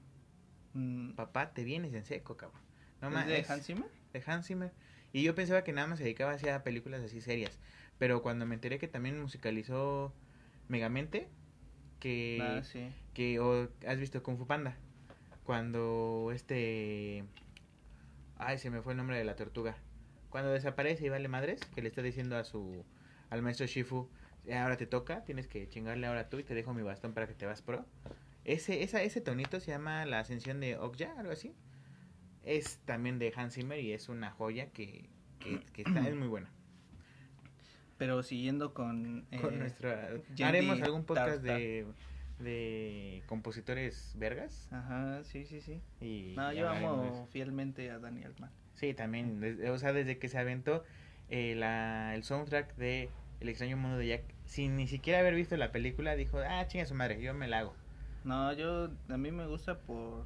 mm, 0.73 1.13
Papá, 1.13 1.53
te 1.53 1.65
vienes 1.65 1.93
en 1.95 2.05
seco, 2.05 2.37
cabrón. 2.37 2.63
No 3.03 3.09
¿es 3.09 3.15
ma- 3.15 3.27
de 3.27 3.39
es 3.41 3.51
Hans 3.51 3.67
Zimmer? 3.67 3.91
de 4.13 4.23
Hans 4.27 4.47
Zimmer. 4.47 4.73
Y 5.19 5.25
yo 5.25 5.35
pensaba 5.35 5.65
que 5.65 5.73
nada 5.73 5.89
más 5.89 5.99
se 5.99 6.05
dedicaba 6.05 6.31
hacia 6.31 6.63
películas 6.63 7.01
así 7.01 7.21
serias. 7.21 7.59
Pero 7.99 8.23
cuando 8.23 8.47
me 8.47 8.55
enteré 8.55 8.79
que 8.79 8.87
también 8.87 9.21
musicalizó 9.21 10.15
Megamente, 10.69 11.27
que, 11.99 12.39
Ah, 12.41 12.63
sí. 12.63 12.89
que 13.15 13.41
o, 13.41 13.69
has 13.85 13.99
visto 13.99 14.23
Kung 14.23 14.39
Fu 14.39 14.47
Panda. 14.47 14.77
Cuando 15.43 16.31
este... 16.33 17.25
Ay, 18.37 18.59
se 18.59 18.71
me 18.71 18.81
fue 18.81 18.93
el 18.93 18.97
nombre 18.97 19.19
de 19.19 19.25
la 19.25 19.35
tortuga. 19.35 19.77
Cuando 20.31 20.53
desaparece 20.53 21.07
y 21.07 21.09
vale 21.09 21.27
madres, 21.27 21.63
que 21.75 21.83
le 21.83 21.89
está 21.89 22.01
diciendo 22.01 22.37
a 22.37 22.45
su 22.45 22.85
al 23.29 23.43
maestro 23.43 23.67
Shifu, 23.67 24.09
ahora 24.55 24.77
te 24.77 24.87
toca, 24.87 25.25
tienes 25.25 25.49
que 25.49 25.69
chingarle 25.69 26.07
ahora 26.07 26.29
tú 26.29 26.39
y 26.39 26.45
te 26.45 26.55
dejo 26.55 26.75
mi 26.75 26.83
bastón 26.83 27.13
para 27.13 27.27
que 27.27 27.35
te 27.35 27.45
vas 27.45 27.61
pro. 27.61 27.85
Ese, 28.45 28.85
esa, 28.85 29.03
ese 29.03 29.21
tonito 29.21 29.59
se 29.59 29.73
llama 29.73 30.07
La 30.07 30.21
Ascensión 30.21 30.61
de 30.61 30.79
Okja, 30.79 31.13
algo 31.19 31.33
así. 31.33 31.57
Es 32.45 32.79
también 32.85 33.19
de 33.19 33.33
Hans 33.37 33.55
Zimmer 33.55 33.79
y 33.81 33.93
es 33.93 34.09
una 34.09 34.31
joya 34.31 34.71
que, 34.71 35.09
que, 35.39 35.61
que 35.73 35.83
está, 35.83 36.07
es 36.09 36.15
muy 36.15 36.29
buena. 36.29 36.51
Pero 37.99 38.23
siguiendo 38.23 38.75
con... 38.75 39.27
Con 39.41 39.55
eh, 39.55 39.57
nuestra, 39.59 40.11
JD 40.37 40.43
haremos 40.45 40.81
algún 40.83 41.05
podcast 41.05 41.43
Tartar. 41.43 41.59
de, 41.59 41.87
de 42.39 43.23
compositores 43.27 44.15
vergas. 44.17 44.69
Ajá, 44.73 45.25
sí, 45.25 45.45
sí, 45.47 45.61
sí. 45.61 45.83
Y 46.01 46.35
No, 46.37 46.53
yo 46.53 46.69
amo 46.69 47.27
fielmente 47.33 47.91
a 47.91 47.99
Daniel 47.99 48.35
Man. 48.39 48.51
Sí, 48.75 48.95
también, 48.95 49.41
desde- 49.41 49.71
o 49.71 49.79
sea, 49.79 49.93
desde 49.93 50.19
que 50.19 50.29
se 50.29 50.39
aventó 50.39 50.85
eh, 51.29 51.55
la, 51.57 52.15
el 52.15 52.23
soundtrack 52.23 52.77
de 52.77 53.11
El 53.41 53.49
extraño 53.49 53.77
mundo 53.77 53.99
de 53.99 54.07
Jack, 54.07 54.23
sin 54.45 54.77
ni 54.77 54.87
siquiera 54.87 55.19
haber 55.19 55.35
visto 55.35 55.57
la 55.57 55.73
película, 55.73 56.15
dijo, 56.15 56.39
ah, 56.39 56.65
chinga 56.69 56.87
su 56.87 56.95
madre, 56.95 57.21
yo 57.21 57.35
me 57.35 57.49
la 57.49 57.59
hago. 57.61 57.75
No, 58.25 58.53
yo... 58.53 58.91
A 59.09 59.17
mí 59.17 59.33
me 59.33 59.47
gusta 59.49 59.77
por... 59.81 60.25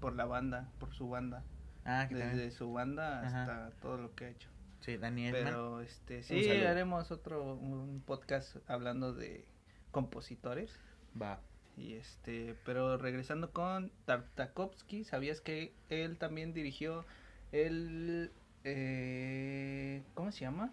Por 0.00 0.14
la 0.14 0.24
banda, 0.24 0.68
por 0.78 0.92
su 0.94 1.08
banda. 1.08 1.42
Ah, 1.84 2.06
que 2.08 2.14
Desde 2.16 2.28
también. 2.30 2.52
su 2.52 2.72
banda 2.72 3.26
Ajá. 3.26 3.40
hasta 3.42 3.80
todo 3.80 3.96
lo 3.96 4.14
que 4.14 4.24
ha 4.26 4.28
hecho. 4.30 4.48
Sí, 4.80 4.96
Daniel. 4.96 5.32
Pero 5.32 5.80
este 5.80 6.22
sí 6.22 6.50
haremos 6.50 7.10
otro 7.10 7.54
un 7.54 8.02
podcast 8.04 8.56
hablando 8.68 9.12
de 9.12 9.44
compositores 9.90 10.78
Va. 11.20 11.40
y 11.76 11.94
este 11.94 12.54
pero 12.64 12.98
regresando 12.98 13.50
con 13.50 13.90
Tartakovsky 14.04 15.04
sabías 15.04 15.40
que 15.40 15.72
él 15.88 16.18
también 16.18 16.52
dirigió 16.52 17.06
el 17.52 18.30
eh, 18.64 20.02
¿cómo 20.14 20.30
se 20.32 20.40
llama? 20.40 20.72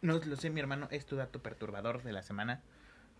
No 0.00 0.18
lo 0.18 0.36
sé, 0.36 0.50
mi 0.50 0.60
hermano, 0.60 0.88
es 0.90 1.06
tu 1.06 1.16
dato 1.16 1.42
perturbador 1.42 2.02
de 2.02 2.12
la 2.12 2.22
semana. 2.22 2.62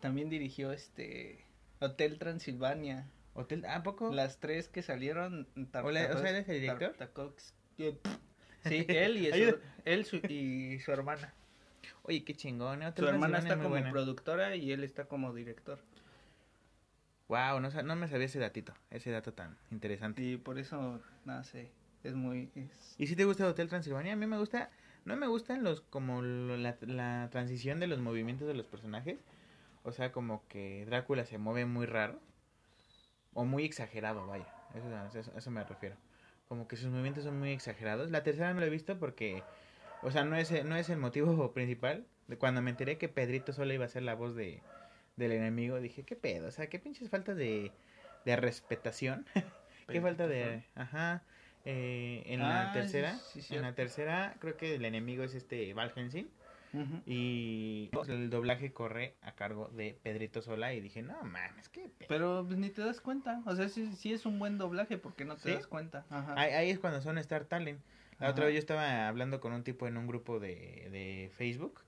También 0.01 0.31
dirigió 0.31 0.73
este 0.73 1.45
Hotel 1.81 2.19
Transilvania. 2.19 3.07
Hotel, 3.37 3.65
¿a 3.67 3.83
poco? 3.83 4.11
Las 4.13 4.39
tres 4.41 4.69
que 4.69 4.83
salieron 4.83 5.47
Hola, 5.83 6.11
o 6.15 6.19
sea, 6.19 6.31
¿él 6.31 6.37
es 6.37 6.49
el 6.49 6.61
director? 6.61 6.95
Sí, 8.65 8.85
él 8.89 9.17
y, 9.19 9.27
su, 9.33 9.59
él 9.85 10.05
su- 10.05 10.17
y 10.29 10.81
su 10.81 10.91
hermana. 10.93 11.35
Oye, 12.03 12.25
qué 12.25 12.35
chingón. 12.35 12.83
¿eh? 12.83 12.93
Su 12.97 13.07
hermana 13.07 13.39
está 13.39 13.57
como 13.57 13.69
buena. 13.71 13.91
productora 13.91 14.57
y 14.57 14.73
él 14.73 14.83
está 14.85 15.05
como 15.07 15.33
director. 15.35 15.79
Wow, 17.29 17.61
no, 17.61 17.71
no 17.83 17.97
me 17.97 18.09
sabía 18.09 18.27
ese 18.27 18.39
datito, 18.39 18.73
ese 18.91 19.11
dato 19.11 19.33
tan 19.33 19.57
interesante. 19.71 20.23
Y 20.23 20.37
por 20.37 20.59
eso, 20.59 21.01
nada 21.25 21.43
sé, 21.43 21.71
es 22.05 22.15
muy... 22.15 22.51
es- 22.55 22.95
¿Y 22.99 23.09
si 23.09 23.17
te 23.17 23.25
gusta 23.25 23.47
Hotel 23.49 23.69
Transilvania? 23.69 24.13
A 24.13 24.17
mí 24.17 24.27
me 24.27 24.39
gusta, 24.39 24.71
no 25.05 25.17
me 25.17 25.27
gustan 25.27 25.65
los, 25.65 25.81
como 25.81 26.23
lo- 26.23 26.57
la, 26.57 26.77
la 26.83 27.29
transición 27.33 27.81
de 27.81 27.89
los 27.89 27.99
movimientos 27.99 28.47
de 28.47 28.55
los 28.55 28.67
personajes. 28.67 29.19
O 29.83 29.93
sea, 29.93 30.13
como 30.13 30.47
que 30.49 30.85
Drácula 30.87 31.25
se 31.25 31.39
mueve 31.39 31.67
muy 31.67 31.87
raro. 31.87 32.21
O 33.37 33.45
muy 33.45 33.65
exagerado, 33.65 34.27
vaya. 34.27 34.47
Eso, 34.75 35.19
eso, 35.19 35.33
eso 35.37 35.51
me 35.51 35.63
refiero. 35.63 35.95
Como 36.49 36.67
que 36.67 36.77
sus 36.77 36.89
movimientos 36.91 37.25
son 37.25 37.39
muy 37.39 37.53
exagerados. 37.53 38.11
La 38.11 38.23
tercera 38.23 38.53
no 38.55 38.61
la 38.61 38.67
he 38.67 38.71
visto 38.71 38.99
porque, 38.99 39.43
o 40.03 40.11
sea, 40.11 40.25
no 40.25 40.37
es, 40.37 40.65
no 40.65 40.77
es 40.77 40.89
el 40.89 40.97
motivo 40.99 41.53
principal. 41.55 42.07
Cuando 42.39 42.63
me 42.63 42.71
enteré 42.71 42.99
que 42.99 43.09
Pedrito 43.09 43.53
solo 43.53 43.73
iba 43.73 43.85
a 43.85 43.89
ser 43.89 44.03
la 44.03 44.15
voz 44.15 44.35
de, 44.35 44.61
del 45.17 45.33
enemigo, 45.33 45.81
dije, 45.81 46.03
¿qué 46.03 46.17
pedo? 46.17 46.49
O 46.49 46.51
sea, 46.51 46.69
qué 46.69 46.79
pinches 46.79 47.09
falta 47.11 47.35
de, 47.35 47.71
de 48.25 48.37
respetación. 48.37 49.27
qué 49.89 50.01
falta 50.01 50.27
de... 50.27 50.65
Ajá. 50.75 51.23
Eh, 51.69 52.23
en 52.27 52.41
la 52.41 52.71
Ah, 52.71 52.73
tercera, 52.73 53.19
sí, 53.19 53.45
en 53.51 53.63
la 53.63 53.75
tercera 53.75 54.37
creo 54.39 54.57
que 54.57 54.77
el 54.77 54.85
enemigo 54.85 55.25
es 55.25 55.35
este 55.35 55.75
Val 55.75 55.93
Y 57.07 57.91
el 58.09 58.31
doblaje 58.31 58.73
corre 58.73 59.15
a 59.23 59.33
cargo 59.33 59.69
de 59.69 59.99
Pedrito 60.03 60.43
Sola 60.43 60.75
y 60.75 60.81
dije, 60.81 61.03
no 61.03 61.23
mames, 61.23 61.69
qué 61.69 61.89
pedo. 61.89 62.09
Pero 62.09 62.45
pues, 62.47 62.59
ni 62.59 62.71
te 62.71 62.83
das 62.83 63.01
cuenta, 63.01 63.43
o 63.47 63.57
sea, 63.57 63.69
sí, 63.69 63.91
sí 63.97 64.13
es 64.13 64.27
un 64.27 64.39
buen 64.39 64.59
doblaje 64.59 64.99
porque 64.99 65.25
no 65.25 65.37
te 65.37 65.43
¿Sí? 65.43 65.51
das 65.53 65.67
cuenta. 65.67 66.05
Ajá. 66.11 66.35
Ahí, 66.37 66.53
ahí 66.53 66.71
es 66.71 66.79
cuando 66.79 67.01
son 67.01 67.19
Star 67.19 67.45
Talent. 67.45 67.81
La 68.19 68.31
otra 68.31 68.47
vez 68.47 68.55
yo 68.55 68.59
estaba 68.59 69.09
hablando 69.09 69.41
con 69.41 69.53
un 69.53 69.63
tipo 69.63 69.87
en 69.87 69.99
un 69.99 70.07
grupo 70.07 70.41
de, 70.41 70.89
de 70.91 71.31
Facebook 71.37 71.81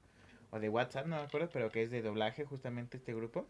o 0.51 0.61
de 0.61 0.69
WhatsApp, 0.69 1.07
no 1.07 1.17
me 1.17 1.23
acuerdo, 1.23 1.49
pero 1.53 1.71
que 1.71 1.83
es 1.83 1.91
de 1.91 2.03
doblaje 2.03 2.45
justamente 2.45 2.99
este 2.99 3.15
grupo. 3.15 3.47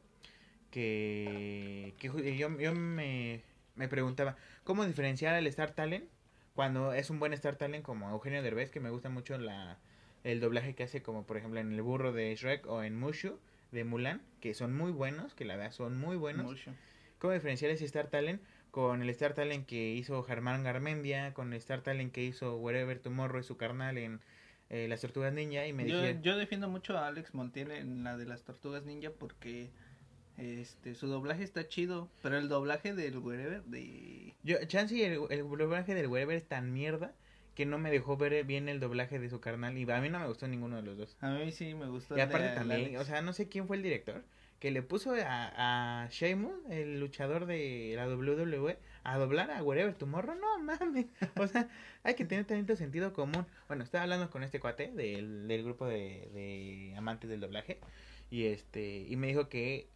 Que, 0.71 1.95
que 1.99 2.37
yo, 2.37 2.49
yo 2.59 2.75
me, 2.75 3.43
me 3.75 3.89
preguntaba, 3.89 4.37
¿cómo 4.65 4.85
diferenciar 4.85 5.35
al 5.35 5.47
Star 5.47 5.73
Talent 5.73 6.09
cuando 6.55 6.93
es 6.93 7.09
un 7.11 7.19
buen 7.19 7.33
Star 7.33 7.57
Talent 7.57 7.85
como 7.85 8.11
Eugenio 8.11 8.43
Derbez, 8.43 8.71
que 8.71 8.81
me 8.81 8.91
gusta 8.91 9.09
mucho 9.09 9.39
la, 9.39 9.79
el 10.25 10.41
doblaje 10.41 10.75
que 10.75 10.83
hace 10.83 11.03
como 11.03 11.25
por 11.25 11.37
ejemplo 11.37 11.61
en 11.61 11.73
El 11.73 11.83
Burro 11.83 12.13
de 12.13 12.35
Shrek 12.35 12.67
o 12.67 12.83
en 12.83 12.99
Mushu 12.99 13.39
de 13.73 13.85
Mulan, 13.85 14.23
que 14.41 14.55
son 14.55 14.77
muy 14.77 14.93
buenos, 14.93 15.35
que 15.35 15.45
la 15.45 15.57
verdad 15.57 15.73
son 15.73 15.99
muy 15.99 16.17
buenos. 16.17 16.47
Mucho. 16.47 16.73
¿Cómo 17.19 17.33
diferenciar 17.33 17.71
ese 17.71 17.85
Star 17.85 18.09
Talent 18.09 18.41
con 18.71 19.03
el 19.03 19.11
Star 19.11 19.35
Talent 19.35 19.67
que 19.67 19.93
hizo 19.93 20.23
Germán 20.23 20.63
Garmendia, 20.63 21.35
con 21.35 21.53
el 21.53 21.59
Star 21.59 21.83
Talent 21.83 22.13
que 22.13 22.25
hizo 22.25 22.57
Wherever 22.57 22.99
Tomorrow 22.99 23.41
y 23.41 23.43
su 23.43 23.57
carnal 23.57 23.99
en 23.99 24.21
eh, 24.71 24.87
Las 24.89 25.01
Tortugas 25.01 25.33
Ninja? 25.33 25.67
Y 25.67 25.73
me 25.73 25.89
Yo, 25.89 26.01
dije, 26.01 26.19
yo 26.23 26.37
defiendo 26.37 26.69
mucho 26.69 26.97
a 26.97 27.09
Alex 27.09 27.35
Montiel 27.35 27.71
en 27.73 28.05
la 28.05 28.17
de 28.17 28.27
las 28.27 28.43
Tortugas 28.43 28.85
Ninja 28.85 29.11
porque 29.11 29.71
este 30.37 30.95
su 30.95 31.09
doblaje 31.09 31.43
está 31.43 31.67
chido, 31.67 32.09
pero 32.23 32.39
el 32.39 32.49
doblaje 32.49 32.95
del 32.95 33.19
Wherever 33.19 33.65
de... 33.65 34.35
yo, 34.45 34.57
Chansey, 34.67 35.03
el, 35.03 35.21
el 35.31 35.43
doblaje 35.43 35.95
del 35.95 36.07
Wherever 36.07 36.37
es 36.37 36.47
tan 36.47 36.73
mierda 36.73 37.13
que 37.59 37.67
no 37.67 37.77
me 37.77 37.91
dejó 37.91 38.17
ver 38.17 38.45
bien 38.45 38.69
el 38.69 38.79
doblaje 38.79 39.19
de 39.19 39.29
su 39.29 39.41
carnal 39.41 39.77
y 39.77 39.91
a 39.91 40.01
mí 40.01 40.09
no 40.11 40.21
me 40.21 40.29
gustó 40.29 40.47
ninguno 40.47 40.77
de 40.77 40.83
los 40.83 40.97
dos. 40.97 41.17
A 41.21 41.31
mí 41.31 41.51
sí 41.51 41.75
me 41.75 41.89
gustó. 41.89 42.15
Y 42.15 42.19
de 42.19 42.23
aparte 42.23 42.51
también, 42.51 42.97
o 42.99 43.05
sea, 43.05 43.21
no 43.21 43.33
sé 43.33 43.49
quién 43.49 43.67
fue 43.67 43.75
el 43.75 43.83
director, 43.83 44.23
que 44.61 44.71
le 44.71 44.81
puso 44.81 45.13
a, 45.15 46.05
a 46.05 46.09
Sheamus, 46.09 46.53
el 46.71 47.01
luchador 47.01 47.47
de 47.47 47.95
la 47.97 48.07
WWE, 48.07 48.79
a 49.03 49.19
doblar 49.19 49.51
a 49.51 49.61
Wherever 49.65 49.93
Tomorrow, 49.93 50.37
no 50.37 50.61
mames. 50.61 51.07
O 51.37 51.49
sea, 51.49 51.69
hay 52.05 52.15
que 52.15 52.25
tener 52.25 52.45
tanto 52.45 52.77
sentido 52.77 53.13
común. 53.13 53.45
Bueno, 53.67 53.83
estaba 53.83 54.05
hablando 54.05 54.31
con 54.31 54.45
este 54.45 54.61
cuate 54.61 54.93
del, 54.93 55.49
del 55.49 55.65
grupo 55.65 55.85
de, 55.85 56.31
de 56.33 56.95
amantes 56.97 57.29
del 57.29 57.41
doblaje 57.41 57.81
y 58.31 58.45
este 58.45 59.05
y 59.09 59.17
me 59.17 59.27
dijo 59.27 59.49
que, 59.49 59.89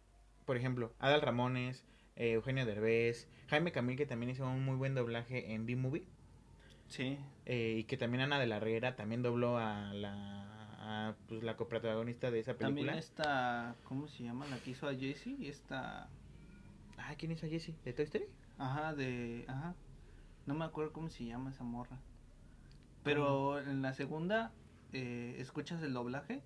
por 0.43 0.57
ejemplo, 0.57 0.91
Adal 0.99 1.21
Ramones, 1.21 1.85
eh, 2.17 2.33
Eugenio 2.33 2.65
Derbez, 2.65 3.29
Jaime 3.47 3.71
Camil, 3.71 3.95
que 3.95 4.05
también 4.05 4.31
hizo 4.31 4.45
un 4.45 4.65
muy 4.65 4.75
buen 4.75 4.95
doblaje 4.95 5.53
en 5.53 5.65
B-Movie. 5.65 6.03
Sí. 6.87 7.17
Eh, 7.45 7.77
y 7.79 7.83
que 7.85 7.97
también 7.97 8.21
Ana 8.21 8.39
de 8.39 8.47
la 8.47 8.59
Riera 8.59 8.95
también 8.95 9.21
dobló 9.23 9.57
a 9.57 9.93
la 9.93 10.49
a, 10.85 11.15
pues, 11.27 11.43
la 11.43 11.55
coprotagonista 11.55 12.29
de 12.29 12.39
esa 12.41 12.53
película. 12.55 12.67
También 12.87 12.97
esta, 12.97 13.75
¿cómo 13.85 14.07
se 14.09 14.23
llama? 14.23 14.45
La 14.47 14.57
que 14.57 14.71
hizo 14.71 14.87
a 14.87 14.93
Jessie, 14.93 15.47
esta, 15.47 16.09
Ah, 16.97 17.15
¿quién 17.17 17.31
hizo 17.31 17.45
a 17.45 17.49
Jessie? 17.49 17.75
¿De 17.85 17.93
Toy 17.93 18.05
Story? 18.05 18.25
ajá, 18.57 18.93
de, 18.93 19.45
ajá, 19.47 19.75
no 20.45 20.53
me 20.53 20.65
acuerdo 20.65 20.91
cómo 20.93 21.09
se 21.09 21.25
llama 21.25 21.49
esa 21.51 21.63
morra. 21.63 21.99
Pero 23.03 23.59
en 23.59 23.81
la 23.81 23.93
segunda, 23.93 24.51
eh, 24.93 25.35
escuchas 25.39 25.81
el 25.83 25.93
doblaje 25.93 26.41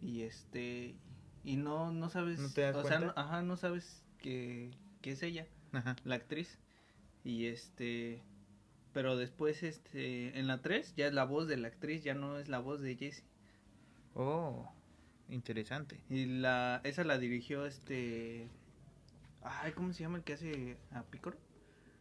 y 0.00 0.22
este, 0.22 0.96
y 1.44 1.56
no, 1.56 1.90
no 1.92 2.08
sabes, 2.08 2.38
¿No 2.40 2.50
te 2.52 2.60
das 2.62 2.76
o 2.76 2.84
sea, 2.84 2.98
no- 3.00 3.12
ajá, 3.16 3.42
no 3.42 3.56
sabes 3.56 4.02
que, 4.18 4.70
que 5.00 5.12
es 5.12 5.22
ella, 5.22 5.46
Ajá. 5.72 5.96
la 6.04 6.14
actriz. 6.16 6.58
Y 7.24 7.46
este, 7.46 8.22
pero 8.92 9.16
después, 9.16 9.62
este, 9.62 10.38
en 10.38 10.46
la 10.46 10.62
3 10.62 10.94
ya 10.96 11.06
es 11.06 11.14
la 11.14 11.24
voz 11.24 11.48
de 11.48 11.56
la 11.56 11.68
actriz, 11.68 12.04
ya 12.04 12.14
no 12.14 12.38
es 12.38 12.48
la 12.48 12.58
voz 12.58 12.80
de 12.80 12.96
Jessie. 12.96 13.24
Oh, 14.14 14.70
interesante. 15.28 16.00
Y 16.10 16.26
la, 16.26 16.80
esa 16.84 17.04
la 17.04 17.18
dirigió 17.18 17.66
este 17.66 18.48
Ay, 19.44 19.72
¿cómo 19.72 19.92
se 19.92 20.02
llama 20.02 20.18
el 20.18 20.24
que 20.24 20.34
hace 20.34 20.76
a 20.92 21.02
Piccolo? 21.02 21.36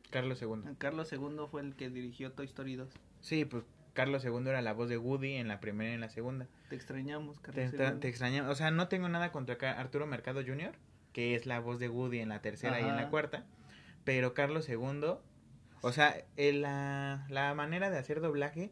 Carlos 0.10 0.42
II. 0.42 0.76
Carlos 0.78 1.12
II 1.12 1.20
fue 1.50 1.62
el 1.62 1.76
que 1.76 1.89
dirigió 1.89 2.32
Toy 2.34 2.46
Story 2.46 2.76
2. 2.76 2.89
Sí, 3.22 3.46
pues 3.46 3.64
Carlos 3.94 4.24
II 4.26 4.48
era 4.48 4.62
la 4.62 4.74
voz 4.74 4.89
de 4.89 4.98
Woody 4.98 5.36
en 5.36 5.48
la 5.48 5.60
primera 5.60 5.92
y 5.92 5.94
en 5.94 6.02
la 6.02 6.10
segunda. 6.10 6.48
Te 6.70 6.76
extrañamos, 6.76 7.39
Carlos 7.39 7.72
te, 7.72 7.78
II. 7.78 8.00
te 8.00 8.08
extraña, 8.08 8.50
o 8.50 8.56
sea, 8.56 8.72
no 8.72 8.88
tengo 8.88 9.10
nada 9.10 9.32
contra 9.32 9.72
Arturo 9.72 10.06
Mercado 10.06 10.42
Jr., 10.46 10.74
que 11.14 11.36
es 11.36 11.46
la 11.46 11.60
voz 11.60 11.80
de 11.80 11.89
Woody 11.89 12.20
en 12.20 12.30
la 12.30 12.42
tercera 12.42 12.80
y 12.80 12.84
en 12.84 12.96
la 12.96 13.10
cuarta, 13.10 13.46
pero 14.04 14.34
Carlos 14.34 14.70
II, 14.70 15.16
o 15.82 15.92
sea, 15.92 16.26
el- 16.38 16.62
la, 16.62 17.26
la 17.30 17.54
manera 17.56 17.90
de 17.90 17.98
hacer 17.98 18.22
doblaje, 18.22 18.72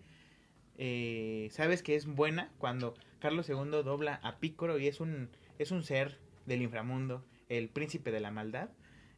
eh, 0.77 1.49
sabes 1.51 1.83
que 1.83 1.95
es 1.95 2.05
buena 2.07 2.51
cuando 2.57 2.95
Carlos 3.19 3.47
II 3.47 3.83
dobla 3.83 4.19
a 4.23 4.39
Piccolo 4.39 4.79
y 4.79 4.87
es 4.87 4.99
un, 4.99 5.29
es 5.57 5.71
un 5.71 5.83
ser 5.83 6.19
del 6.45 6.61
inframundo, 6.61 7.25
el 7.49 7.69
príncipe 7.69 8.11
de 8.11 8.19
la 8.21 8.31
maldad. 8.31 8.69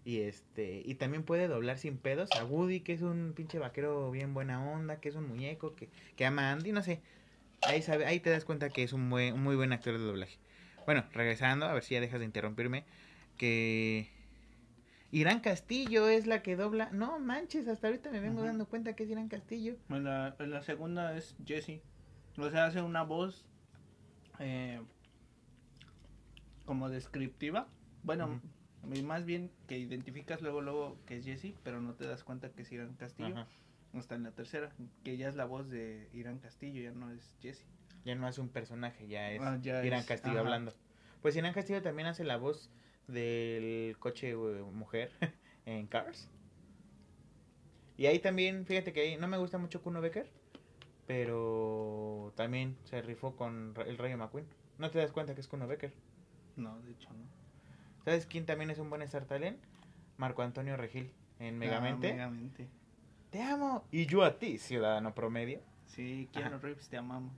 Y 0.04 0.22
este, 0.22 0.82
y 0.84 0.96
también 0.96 1.24
puede 1.24 1.48
doblar 1.48 1.78
sin 1.78 1.98
pedos 1.98 2.36
a 2.36 2.44
Woody, 2.44 2.80
que 2.82 2.94
es 2.94 3.04
un 3.04 3.34
pinche 3.36 3.60
vaquero 3.60 4.10
bien 4.10 4.34
buena 4.34 4.64
onda, 4.64 5.00
que 5.00 5.10
es 5.10 5.16
un 5.16 5.28
muñeco, 5.28 5.76
que, 5.76 5.90
que 6.16 6.26
ama 6.26 6.50
a 6.50 6.54
Andy, 6.54 6.72
no 6.72 6.82
sé. 6.82 7.02
Ahí, 7.64 7.82
sabe, 7.82 8.06
ahí 8.06 8.20
te 8.20 8.30
das 8.32 8.46
cuenta 8.46 8.72
que 8.74 8.84
es 8.84 8.94
un, 8.94 9.10
buen, 9.10 9.34
un 9.36 9.44
muy 9.44 9.56
buen 9.56 9.74
actor 9.74 9.94
de 9.98 10.04
doblaje. 10.06 10.40
Bueno, 10.86 11.06
regresando, 11.14 11.66
a 11.68 11.74
ver 11.74 11.84
si 11.84 11.94
ya 11.96 12.02
dejas 12.02 12.20
de 12.20 12.26
interrumpirme. 12.26 12.86
Que 13.38 14.10
Irán 15.12 15.42
Castillo 15.42 16.08
es 16.08 16.26
la 16.26 16.42
que 16.42 16.56
dobla. 16.56 16.90
No 16.92 17.20
manches, 17.20 17.68
hasta 17.68 17.88
ahorita 17.88 18.12
me 18.12 18.20
vengo 18.22 18.44
dando 18.44 18.66
cuenta 18.68 18.96
que 18.96 19.04
es 19.04 19.10
Irán 19.10 19.28
Castillo. 19.28 19.76
En 19.90 20.06
la, 20.06 20.36
en 20.40 20.52
la 20.52 20.62
segunda 20.62 21.16
es 21.18 21.36
Jesse. 21.46 21.82
O 22.38 22.50
sea, 22.50 22.66
hace 22.66 22.82
una 22.82 23.04
voz 23.04 23.46
eh, 24.40 24.80
como 26.66 26.90
descriptiva. 26.90 27.68
Bueno, 28.04 28.40
más 29.04 29.26
bien 29.26 29.52
que 29.68 29.78
identificas 29.78 30.42
luego 30.42 30.62
luego 30.62 30.98
que 31.06 31.18
es 31.18 31.26
Jesse, 31.26 31.54
pero 31.64 31.82
no 31.82 31.94
te 31.94 32.08
das 32.08 32.24
cuenta 32.24 32.50
que 32.50 32.62
es 32.62 32.72
Irán 32.72 32.96
Castillo. 32.96 33.36
Ajá. 33.36 33.48
Hasta 33.94 34.16
en 34.16 34.24
la 34.24 34.32
tercera, 34.32 34.72
que 35.04 35.18
ya 35.18 35.28
es 35.28 35.36
la 35.36 35.44
voz 35.44 35.70
de 35.70 36.08
Irán 36.14 36.40
Castillo, 36.40 36.82
ya 36.82 36.92
no 36.92 37.12
es 37.12 37.36
Jesse. 37.42 37.66
Ya 38.06 38.16
no 38.16 38.28
es 38.30 38.38
un 38.38 38.48
personaje, 38.48 39.08
ya 39.10 39.30
es 39.32 39.42
Ah, 39.42 39.60
ya 39.62 39.84
Irán 39.86 40.00
es- 40.00 40.06
Castillo 40.06 40.40
hablando. 40.40 40.74
Pues 41.22 41.36
Irán 41.36 41.54
Castillo 41.54 41.82
también 41.82 42.08
hace 42.08 42.24
la 42.24 42.38
voz 42.38 42.72
del 43.12 43.98
coche 44.00 44.36
mujer 44.36 45.12
en 45.66 45.88
Cars. 45.88 46.30
Y 47.98 48.08
ahí 48.08 48.20
también, 48.20 48.66
fíjate 48.66 48.94
que 48.94 49.02
ahí 49.02 49.18
no 49.18 49.28
me 49.28 49.38
gusta 49.38 49.58
mucho 49.58 49.82
Kuno 49.82 50.02
Becker, 50.02 50.28
pero 51.06 52.34
también 52.36 52.78
se 52.86 53.02
rifó 53.02 53.36
con 53.36 53.76
el 53.86 53.98
Rayo 53.98 54.18
McQueen. 54.18 54.48
¿No 54.80 54.90
te 54.90 54.98
das 54.98 55.12
cuenta 55.12 55.36
que 55.36 55.42
es 55.42 55.48
Kuno 55.48 55.68
Becker? 55.68 55.94
No, 56.56 56.80
de 56.82 56.92
hecho 56.92 57.10
no. 57.14 57.26
¿Sabes 58.04 58.26
quién 58.26 58.46
también 58.46 58.72
es 58.72 58.80
un 58.80 58.90
buen 58.90 59.04
Star 59.04 59.26
Talent? 59.26 59.60
Marco 60.18 60.42
Antonio 60.42 60.76
Regil 60.78 61.12
en 61.40 61.60
Megamente. 61.60 62.10
Ah, 62.10 62.14
Megamente. 62.14 62.68
Te 63.30 63.42
amo. 63.42 63.86
Y 63.92 64.08
yo 64.08 64.24
a 64.24 64.40
ti, 64.40 64.58
ciudadano 64.58 65.14
promedio. 65.14 65.62
Sí, 65.86 66.30
Keanu. 66.34 66.60
Reeves, 66.60 66.90
te 66.90 66.98
amamos. 66.98 67.34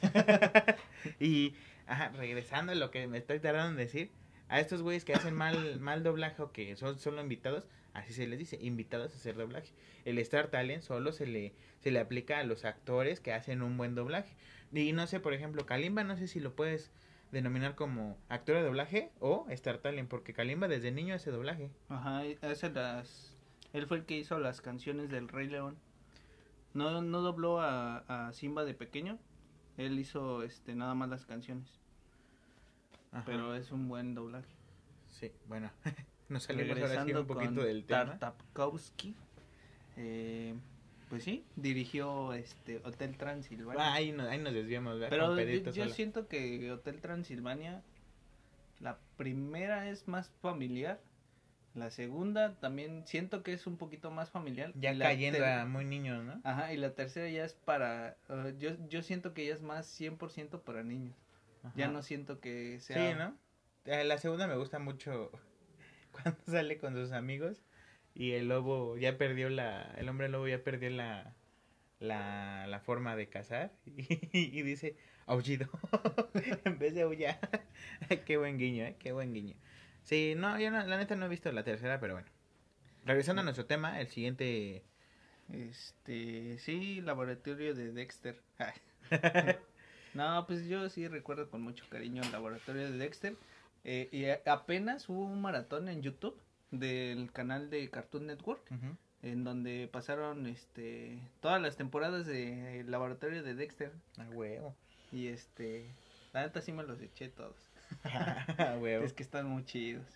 y 1.20 1.54
ajá, 1.86 2.08
regresando 2.10 2.72
a 2.72 2.74
lo 2.74 2.90
que 2.90 3.06
me 3.06 3.18
estoy 3.18 3.40
tardando 3.40 3.70
en 3.70 3.76
decir, 3.76 4.10
a 4.52 4.60
estos 4.60 4.82
güeyes 4.82 5.06
que 5.06 5.14
hacen 5.14 5.34
mal, 5.34 5.56
mal 5.80 6.02
doblaje 6.02 6.42
o 6.42 6.52
que 6.52 6.76
son 6.76 6.98
solo 6.98 7.22
invitados, 7.22 7.66
así 7.94 8.12
se 8.12 8.26
les 8.26 8.38
dice, 8.38 8.58
invitados 8.60 9.14
a 9.14 9.16
hacer 9.16 9.34
doblaje. 9.34 9.72
El 10.04 10.18
Star 10.18 10.48
Talent 10.48 10.82
solo 10.82 11.12
se 11.12 11.26
le, 11.26 11.54
se 11.80 11.90
le 11.90 11.98
aplica 11.98 12.38
a 12.38 12.44
los 12.44 12.66
actores 12.66 13.20
que 13.20 13.32
hacen 13.32 13.62
un 13.62 13.78
buen 13.78 13.94
doblaje. 13.94 14.36
Y 14.70 14.92
no 14.92 15.06
sé, 15.06 15.20
por 15.20 15.32
ejemplo, 15.32 15.64
Kalimba, 15.64 16.04
no 16.04 16.18
sé 16.18 16.28
si 16.28 16.38
lo 16.38 16.54
puedes 16.54 16.92
denominar 17.30 17.76
como 17.76 18.18
actor 18.28 18.56
de 18.56 18.62
doblaje 18.62 19.10
o 19.20 19.46
Star 19.48 19.78
Talent, 19.78 20.10
porque 20.10 20.34
Kalimba 20.34 20.68
desde 20.68 20.92
niño 20.92 21.14
hace 21.14 21.30
doblaje. 21.30 21.70
Ajá, 21.88 22.22
hace 22.42 22.68
las... 22.68 23.34
Él 23.72 23.86
fue 23.86 23.96
el 23.96 24.04
que 24.04 24.18
hizo 24.18 24.38
las 24.38 24.60
canciones 24.60 25.08
del 25.08 25.28
Rey 25.28 25.48
León. 25.48 25.78
No, 26.74 27.00
no 27.00 27.22
dobló 27.22 27.58
a, 27.58 28.26
a 28.26 28.34
Simba 28.34 28.66
de 28.66 28.74
pequeño. 28.74 29.18
Él 29.78 29.98
hizo 29.98 30.42
este 30.42 30.74
nada 30.74 30.94
más 30.94 31.08
las 31.08 31.24
canciones. 31.24 31.81
Ajá. 33.12 33.24
Pero 33.26 33.54
es 33.54 33.70
un 33.70 33.88
buen 33.88 34.14
doblaje. 34.14 34.48
Sí, 35.08 35.30
bueno, 35.46 35.70
nos 36.28 36.44
salimos 36.44 36.78
ahora 36.78 37.04
sí 37.04 37.12
un 37.12 37.26
poquito 37.26 37.54
con 37.54 37.64
del 37.64 37.84
tema. 37.84 38.18
Eh, 39.96 40.54
pues 41.12 41.24
sí, 41.24 41.44
dirigió 41.56 42.32
este 42.32 42.78
Hotel 42.84 43.18
Transilvania. 43.18 43.84
Ah, 43.84 43.92
ahí, 43.92 44.12
nos, 44.12 44.28
ahí 44.28 44.38
nos 44.38 44.54
desviamos, 44.54 44.98
¿verdad? 44.98 45.36
Pero 45.36 45.70
yo, 45.70 45.88
siento 45.90 46.26
que 46.26 46.72
Hotel 46.72 47.02
Transilvania, 47.02 47.82
la 48.80 48.98
primera 49.18 49.90
es 49.90 50.08
más 50.08 50.30
familiar. 50.40 51.00
La 51.74 51.90
segunda 51.90 52.54
también 52.60 53.06
siento 53.06 53.42
que 53.42 53.52
es 53.52 53.66
un 53.66 53.76
poquito 53.76 54.10
más 54.10 54.30
familiar. 54.30 54.72
Ya 54.74 54.94
la 54.94 55.04
cayendo 55.04 55.44
a 55.44 55.66
muy 55.66 55.84
niños, 55.84 56.24
¿no? 56.24 56.40
Ajá, 56.44 56.72
y 56.72 56.78
la 56.78 56.94
tercera 56.94 57.28
ya 57.28 57.44
es 57.44 57.52
para... 57.52 58.16
uh, 58.30 58.56
yo, 58.58 58.70
yo 58.88 59.02
siento 59.02 59.34
que 59.34 59.46
ya 59.46 59.54
es 59.54 59.62
más 59.62 60.00
100% 60.00 60.62
para 60.62 60.82
niños. 60.82 61.14
Ya 61.76 61.88
no 61.88 62.02
siento 62.02 62.40
que 62.40 62.80
sea... 62.80 63.12
Sí, 63.12 63.18
¿no? 63.18 63.36
Eh, 63.84 64.04
La 64.04 64.18
segunda 64.18 64.46
me 64.46 64.56
gusta 64.56 64.78
mucho 64.78 65.30
cuando 66.12 66.40
sale 66.46 66.78
con 66.78 66.94
sus 66.94 67.12
amigos 67.12 67.62
y 68.14 68.32
el 68.32 68.48
lobo 68.48 68.96
ya 68.98 69.16
perdió 69.18 69.48
la, 69.48 69.82
el 69.96 70.08
hombre 70.08 70.28
lobo 70.28 70.46
ya 70.48 70.62
perdió 70.62 70.90
la, 70.90 71.34
la, 72.00 72.66
la 72.66 72.80
forma 72.80 73.16
de 73.16 73.28
cazar 73.28 73.72
y, 73.86 74.04
y 74.32 74.62
dice 74.62 74.96
aullido 75.26 75.68
en 76.64 76.78
vez 76.78 76.94
de 76.94 77.02
aullar. 77.02 77.38
Qué 78.26 78.36
buen 78.36 78.58
guiño, 78.58 78.84
¿eh? 78.84 78.96
Qué 78.98 79.12
buen 79.12 79.32
guiño. 79.32 79.56
Sí, 80.02 80.34
no, 80.36 80.58
yo 80.58 80.70
no- 80.70 80.84
la 80.84 80.96
neta 80.98 81.14
no 81.16 81.26
he 81.26 81.28
visto 81.28 81.50
la 81.52 81.62
tercera, 81.64 82.00
pero 82.00 82.14
bueno. 82.14 82.28
Regresando 83.04 83.40
a 83.40 83.44
nuestro 83.44 83.66
tema, 83.66 84.00
el 84.00 84.08
siguiente... 84.08 84.84
Este, 85.52 86.58
sí, 86.58 87.00
laboratorio 87.00 87.74
de 87.74 87.92
Dexter. 87.92 88.40
No, 90.14 90.46
pues 90.46 90.66
yo 90.66 90.88
sí 90.88 91.08
recuerdo 91.08 91.48
con 91.50 91.62
mucho 91.62 91.84
cariño 91.88 92.22
el 92.22 92.32
laboratorio 92.32 92.90
de 92.90 92.98
Dexter. 92.98 93.36
Eh, 93.84 94.08
y 94.12 94.48
apenas 94.48 95.08
hubo 95.08 95.24
un 95.24 95.40
maratón 95.42 95.88
en 95.88 96.02
YouTube 96.02 96.38
del 96.70 97.32
canal 97.32 97.68
de 97.70 97.90
Cartoon 97.90 98.26
Network 98.26 98.62
en 99.22 99.44
donde 99.44 99.88
pasaron 99.92 100.46
este 100.46 101.18
todas 101.40 101.60
las 101.60 101.76
temporadas 101.76 102.26
de 102.26 102.80
El 102.80 102.90
laboratorio 102.90 103.42
de 103.42 103.54
Dexter 103.54 103.92
A 104.18 104.28
huevo. 104.30 104.74
y 105.12 105.26
este 105.28 105.86
la 106.32 106.42
neta 106.42 106.60
sí 106.62 106.72
me 106.72 106.82
los 106.84 107.00
eché 107.00 107.28
todos. 107.28 107.56
A 108.58 108.78
huevo. 108.80 109.04
Es 109.04 109.12
que 109.12 109.22
están 109.22 109.46
muy 109.46 109.64
chidos. 109.64 110.06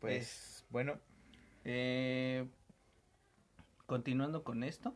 Pues, 0.00 0.64
bueno, 0.70 0.98
Eh, 1.64 2.46
continuando 3.86 4.44
con 4.44 4.62
esto, 4.62 4.94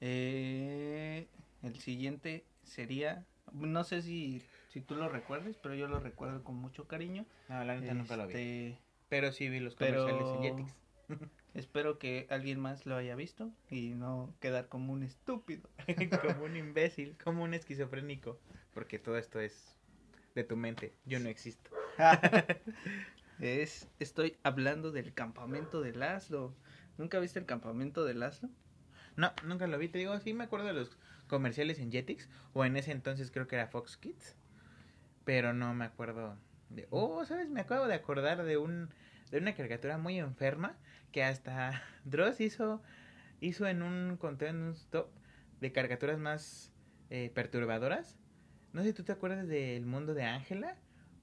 eh, 0.00 1.26
el 1.62 1.78
siguiente 1.80 2.44
sería, 2.62 3.24
no 3.52 3.84
sé 3.84 4.02
si, 4.02 4.42
si 4.68 4.80
tú 4.80 4.94
lo 4.94 5.08
recuerdes, 5.08 5.56
pero 5.62 5.74
yo 5.74 5.88
lo 5.88 6.00
recuerdo 6.00 6.42
con 6.44 6.56
mucho 6.56 6.86
cariño. 6.86 7.26
no, 7.48 7.64
la 7.64 7.76
neta 7.80 7.94
nunca 7.94 8.16
lo 8.16 8.26
vi. 8.26 8.32
Este, 8.34 8.78
Pero 9.08 9.32
sí 9.32 9.48
vi 9.48 9.60
los 9.60 9.74
pero- 9.74 10.06
comerciales 10.06 10.34
en 10.36 10.42
Jetix. 10.42 10.76
espero 11.54 11.98
que 11.98 12.26
alguien 12.30 12.60
más 12.60 12.86
lo 12.86 12.94
haya 12.96 13.16
visto 13.16 13.50
y 13.70 13.90
no 13.90 14.32
quedar 14.40 14.68
como 14.68 14.92
un 14.92 15.02
estúpido. 15.02 15.68
como 16.32 16.44
un 16.44 16.56
imbécil, 16.56 17.16
como 17.24 17.42
un 17.42 17.54
esquizofrénico. 17.54 18.38
Porque 18.74 18.98
todo 19.00 19.16
esto 19.18 19.40
es 19.40 19.74
de 20.36 20.44
tu 20.44 20.56
mente. 20.56 20.94
Yo 21.06 21.18
no 21.18 21.28
existo. 21.28 21.70
es, 23.40 23.88
estoy 23.98 24.36
hablando 24.42 24.92
del 24.92 25.12
campamento 25.14 25.80
de 25.80 25.92
Laszlo. 25.94 26.54
¿Nunca 26.98 27.18
viste 27.18 27.38
el 27.38 27.46
campamento 27.46 28.04
de 28.04 28.14
Laszlo? 28.14 28.48
No, 29.16 29.32
nunca 29.44 29.66
lo 29.66 29.78
vi. 29.78 29.88
Te 29.88 29.98
digo, 29.98 30.18
sí 30.20 30.34
me 30.34 30.44
acuerdo 30.44 30.66
de 30.66 30.74
los 30.74 30.96
comerciales 31.30 31.78
en 31.78 31.90
Jetix. 31.90 32.28
O 32.52 32.64
en 32.66 32.76
ese 32.76 32.92
entonces 32.92 33.30
creo 33.30 33.48
que 33.48 33.56
era 33.56 33.68
Fox 33.68 33.96
Kids. 33.96 34.36
Pero 35.24 35.54
no 35.54 35.72
me 35.72 35.86
acuerdo 35.86 36.36
de... 36.68 36.86
Oh, 36.90 37.24
¿sabes? 37.24 37.48
Me 37.48 37.60
acabo 37.60 37.86
de 37.86 37.94
acordar 37.94 38.44
de 38.44 38.58
un 38.58 38.90
de 39.30 39.38
una 39.38 39.54
caricatura 39.54 39.96
muy 39.96 40.18
enferma 40.18 40.76
que 41.12 41.22
hasta 41.22 41.82
Dross 42.04 42.40
hizo 42.40 42.82
hizo 43.40 43.66
en 43.66 43.82
un 43.82 44.16
conteo 44.16 44.48
en 44.48 44.56
un 44.62 44.72
stop 44.72 45.08
de 45.60 45.72
caricaturas 45.72 46.18
más 46.18 46.72
eh, 47.10 47.30
perturbadoras. 47.34 48.18
No 48.72 48.82
sé 48.82 48.88
si 48.88 48.94
tú 48.94 49.04
te 49.04 49.12
acuerdas 49.12 49.48
del 49.48 49.86
mundo 49.86 50.14
de 50.14 50.24
Ángela 50.24 50.76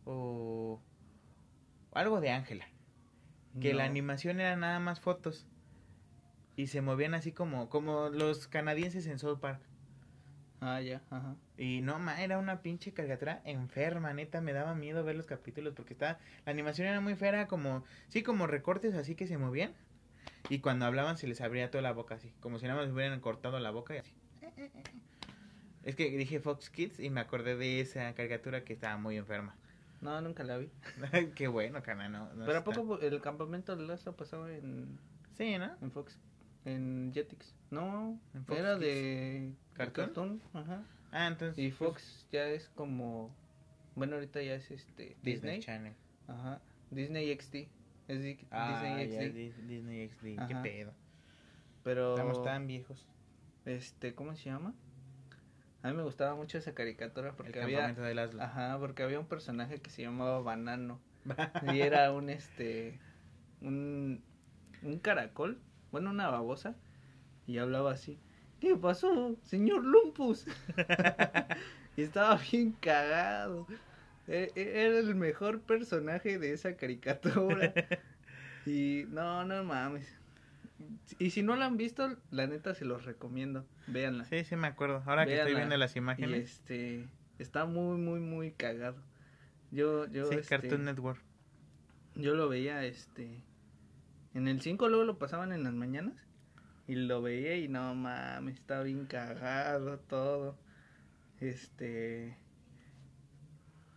o 0.06 0.82
algo 1.92 2.22
de 2.22 2.32
Ángela. 2.32 2.66
que 3.60 3.74
la 3.74 3.86
animación 3.86 4.40
era 4.40 4.56
nada 4.56 4.80
más 4.80 5.00
fotos 5.00 5.48
y 6.56 6.68
se 6.68 6.82
movían 6.82 7.14
así 7.14 7.32
como 7.32 7.70
como 7.70 8.10
los 8.10 8.48
canadienses 8.48 9.08
en 9.08 9.20
South 9.20 9.40
Park 9.40 9.62
Ah, 10.60 10.82
ya, 10.82 11.02
ajá. 11.12 11.36
y 11.58 11.82
no 11.82 12.00
ma 12.00 12.20
era 12.24 12.40
una 12.40 12.62
pinche 12.64 12.92
caricatura 12.92 13.42
enferma 13.46 14.12
neta 14.14 14.42
me 14.42 14.54
daba 14.54 14.74
miedo 14.74 15.04
ver 15.04 15.16
los 15.16 15.28
capítulos 15.28 15.76
porque 15.76 15.94
estaba 15.94 16.18
la 16.46 16.52
animación 16.52 16.88
era 16.88 17.00
muy 17.00 17.16
fea 17.16 17.48
como 17.48 17.84
sí 18.08 18.24
como 18.24 18.48
recortes 18.48 18.96
así 18.96 19.14
que 19.14 19.28
se 19.28 19.38
movían 19.38 19.74
y 20.50 20.60
cuando 20.60 20.86
hablaban 20.86 21.18
se 21.18 21.28
les 21.28 21.42
abría 21.42 21.70
toda 21.70 21.84
la 21.84 21.92
boca 21.92 22.16
así 22.16 22.34
como 22.40 22.58
si 22.58 22.66
nada 22.66 22.82
más 22.82 22.92
hubieran 22.92 23.20
cortado 23.20 23.60
la 23.60 23.70
boca 23.70 23.94
y 23.96 24.00
así 24.00 24.16
es 25.84 25.96
que 25.96 26.10
dije 26.10 26.40
Fox 26.40 26.70
Kids 26.72 27.00
y 27.00 27.10
me 27.12 27.22
acordé 27.22 27.56
de 27.56 27.80
esa 27.80 28.14
caricatura 28.16 28.64
que 28.64 28.74
estaba 28.74 28.98
muy 28.98 29.16
enferma 29.16 29.56
No, 30.02 30.20
nunca 30.22 30.44
la 30.44 30.58
vi. 30.58 30.70
Qué 31.36 31.48
bueno, 31.48 31.82
no. 32.10 32.34
no 32.34 32.46
Pero 32.46 32.60
¿a 32.60 32.64
poco 32.64 33.00
el 33.00 33.22
campamento 33.22 33.76
de 33.76 33.84
Lázaro 33.84 34.16
pasaba 34.18 34.52
en, 34.52 35.00
Sí, 35.38 35.58
¿no? 35.58 35.78
en 35.82 35.92
Fox? 35.92 36.20
En 36.68 37.12
Jetix. 37.14 37.56
No, 37.72 38.20
¿En 38.34 38.46
Fox 38.46 38.60
era 38.60 38.74
Kids? 38.76 38.82
de 38.86 39.54
¿Cartoon? 39.74 40.42
Ajá. 40.54 40.84
Ah, 41.12 41.28
entonces. 41.28 41.58
Y 41.58 41.70
pues, 41.70 41.78
Fox 41.78 42.28
ya 42.32 42.48
es 42.50 42.70
como. 42.70 43.34
Bueno, 43.96 44.16
ahorita 44.16 44.42
ya 44.42 44.56
es 44.56 44.70
este. 44.72 45.16
Disney 45.24 45.34
Disney. 45.34 45.60
Channel. 45.62 45.94
Ajá. 46.28 46.62
Disney 46.92 47.34
XD. 47.38 47.68
Es 48.08 48.22
di- 48.22 48.40
Ah, 48.52 48.82
Disney 48.82 49.10
ya, 49.10 49.22
XD. 49.22 49.34
Dis- 49.36 49.68
Disney 49.68 50.08
XD. 50.10 50.48
Qué 50.48 50.56
pedo. 50.62 50.94
Pero. 51.84 52.12
Estamos 52.12 52.44
tan 52.44 52.68
viejos. 52.68 53.08
Este, 53.66 54.14
¿cómo 54.14 54.36
se 54.36 54.46
llama? 54.50 54.74
A 55.84 55.90
mí 55.90 55.96
me 55.96 56.04
gustaba 56.04 56.36
mucho 56.36 56.58
esa 56.58 56.74
caricatura 56.74 57.30
El 57.30 57.36
porque 57.36 57.62
había. 57.62 57.96
Ajá, 58.40 58.78
porque 58.80 59.04
había 59.04 59.20
un 59.20 59.28
personaje 59.28 59.80
que 59.80 59.90
se 59.90 60.02
llamaba 60.02 60.42
Banano. 60.42 61.00
Y 61.74 61.80
era 61.82 62.12
un 62.14 62.30
este. 62.30 63.00
Un. 63.62 64.22
Un 64.84 65.00
caracol. 65.00 65.60
Bueno, 65.92 66.10
una 66.12 66.30
babosa. 66.30 66.76
Y 67.46 67.58
hablaba 67.60 67.92
así. 67.94 68.20
¿Qué 68.60 68.76
pasó, 68.76 69.36
señor 69.44 69.84
Lumpus? 69.86 70.46
y 71.98 72.02
estaba 72.02 72.40
bien 72.52 72.74
cagado. 72.74 73.68
E- 74.28 74.52
e- 74.56 74.86
Era 74.86 75.00
el 75.00 75.16
mejor 75.16 75.62
personaje 75.62 76.40
de 76.40 76.54
esa 76.54 76.76
caricatura. 76.76 77.74
Y 78.66 79.06
no, 79.08 79.46
no 79.46 79.64
mames. 79.64 80.14
Y 81.20 81.30
si 81.30 81.42
no 81.42 81.56
la 81.56 81.68
han 81.68 81.78
visto, 81.78 82.18
la 82.32 82.48
neta 82.48 82.74
se 82.76 82.84
los 82.84 83.06
recomiendo. 83.06 83.66
Véanla. 83.88 84.26
Sí, 84.26 84.44
sí, 84.44 84.58
me 84.58 84.68
acuerdo. 84.68 85.02
Ahora 85.06 85.26
que 85.26 85.38
estoy 85.38 85.56
viendo 85.56 85.78
las 85.78 85.96
Y 85.96 86.00
imágenes. 86.00 86.52
este. 86.56 87.08
Está 87.40 87.64
muy, 87.64 87.98
muy, 87.98 88.20
muy 88.20 88.52
cagado. 88.52 88.98
Yo, 89.72 90.06
yo, 90.08 90.26
sí, 90.26 90.36
este, 90.36 90.50
Cartoon 90.50 90.84
Network. 90.84 91.22
yo 92.16 92.36
lo 92.36 92.50
veía, 92.50 92.84
este. 92.84 93.42
En 94.38 94.48
el 94.48 94.62
5 94.62 94.88
luego 94.88 95.04
lo 95.04 95.18
pasaban 95.18 95.52
en 95.52 95.64
las 95.64 95.74
mañanas. 95.74 96.14
Y 96.88 96.94
lo 96.96 97.22
veía 97.24 97.58
y 97.58 97.68
no 97.68 97.96
mames, 97.96 98.54
está 98.56 98.82
bien 98.84 99.06
cagado 99.08 99.98
todo. 100.00 100.56
Este. 101.42 102.38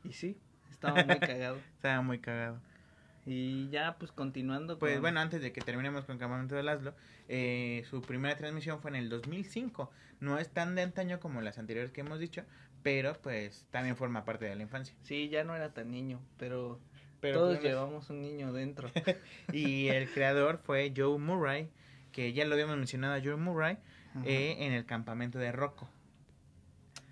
Y 0.02 0.12
sí, 0.14 0.38
estaba 0.70 1.04
muy 1.04 1.18
cagado. 1.20 1.58
Estaba 1.76 2.00
muy 2.02 2.18
cagado. 2.20 2.58
Y 3.26 3.68
ya, 3.68 3.96
pues 3.98 4.12
continuando 4.12 4.78
Pues 4.78 4.94
con- 4.94 5.02
bueno, 5.02 5.20
antes 5.20 5.42
de 5.42 5.52
que 5.52 5.60
terminemos 5.60 6.06
con 6.06 6.16
Campamento 6.18 6.54
de 6.54 6.62
Laszlo, 6.62 6.94
eh, 7.28 7.84
su 7.90 8.00
primera 8.00 8.34
transmisión 8.36 8.80
fue 8.80 8.90
en 8.92 8.96
el 8.96 9.08
2005. 9.10 9.90
No 10.20 10.38
es 10.38 10.48
tan 10.48 10.74
de 10.74 10.82
antaño 10.82 11.20
como 11.20 11.42
las 11.42 11.58
anteriores 11.58 11.92
que 11.92 12.00
hemos 12.00 12.18
dicho, 12.18 12.44
pero 12.82 13.12
pues 13.20 13.66
también 13.70 13.94
forma 13.94 14.24
parte 14.24 14.46
de 14.46 14.56
la 14.56 14.62
infancia. 14.62 14.96
Sí, 15.02 15.28
ya 15.28 15.44
no 15.44 15.54
era 15.54 15.74
tan 15.74 15.90
niño, 15.90 16.18
pero, 16.38 16.80
Pero 17.20 17.40
todos 17.40 17.62
llevamos 17.62 18.08
un 18.10 18.22
niño 18.22 18.52
dentro. 18.52 18.90
Y 19.52 19.88
el 19.88 20.10
creador 20.10 20.58
fue 20.58 20.92
Joe 20.96 21.18
Murray, 21.18 21.68
que 22.12 22.32
ya 22.32 22.44
lo 22.44 22.54
habíamos 22.54 22.76
mencionado 22.76 23.14
a 23.14 23.20
Joe 23.22 23.36
Murray, 23.36 23.78
eh, 24.24 24.56
en 24.60 24.72
el 24.72 24.86
campamento 24.86 25.38
de 25.38 25.52
Rocco. 25.52 25.88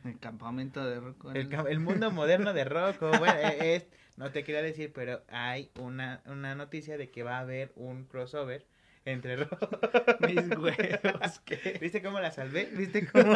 el 0.05 0.19
campamento 0.19 0.85
de 0.85 1.01
Rocco. 1.01 1.33
El, 1.33 1.81
mundo 1.81 2.11
moderno 2.11 2.53
de 2.53 2.65
Rocco. 2.65 3.11
Bueno, 3.19 3.35
eh, 3.39 3.77
es, 3.77 3.87
no 4.17 4.31
te 4.31 4.45
quería 4.45 4.63
decir, 4.63 4.93
pero 4.93 5.23
hay 5.29 5.71
una, 5.79 6.23
una 6.27 6.55
noticia 6.55 6.97
de 6.97 7.11
que 7.11 7.23
va 7.23 7.39
a 7.39 7.41
haber 7.41 7.73
un 7.77 8.05
crossover 8.05 8.67
entre 9.13 9.37
Rocco. 9.37 9.69
Mis 10.21 10.37
huevos, 10.59 11.41
¿qué? 11.45 11.79
¿Viste 11.81 12.03
cómo 12.03 12.21
la 12.21 12.31
salvé? 12.31 12.67
¿Viste 12.77 13.07
cómo? 13.13 13.33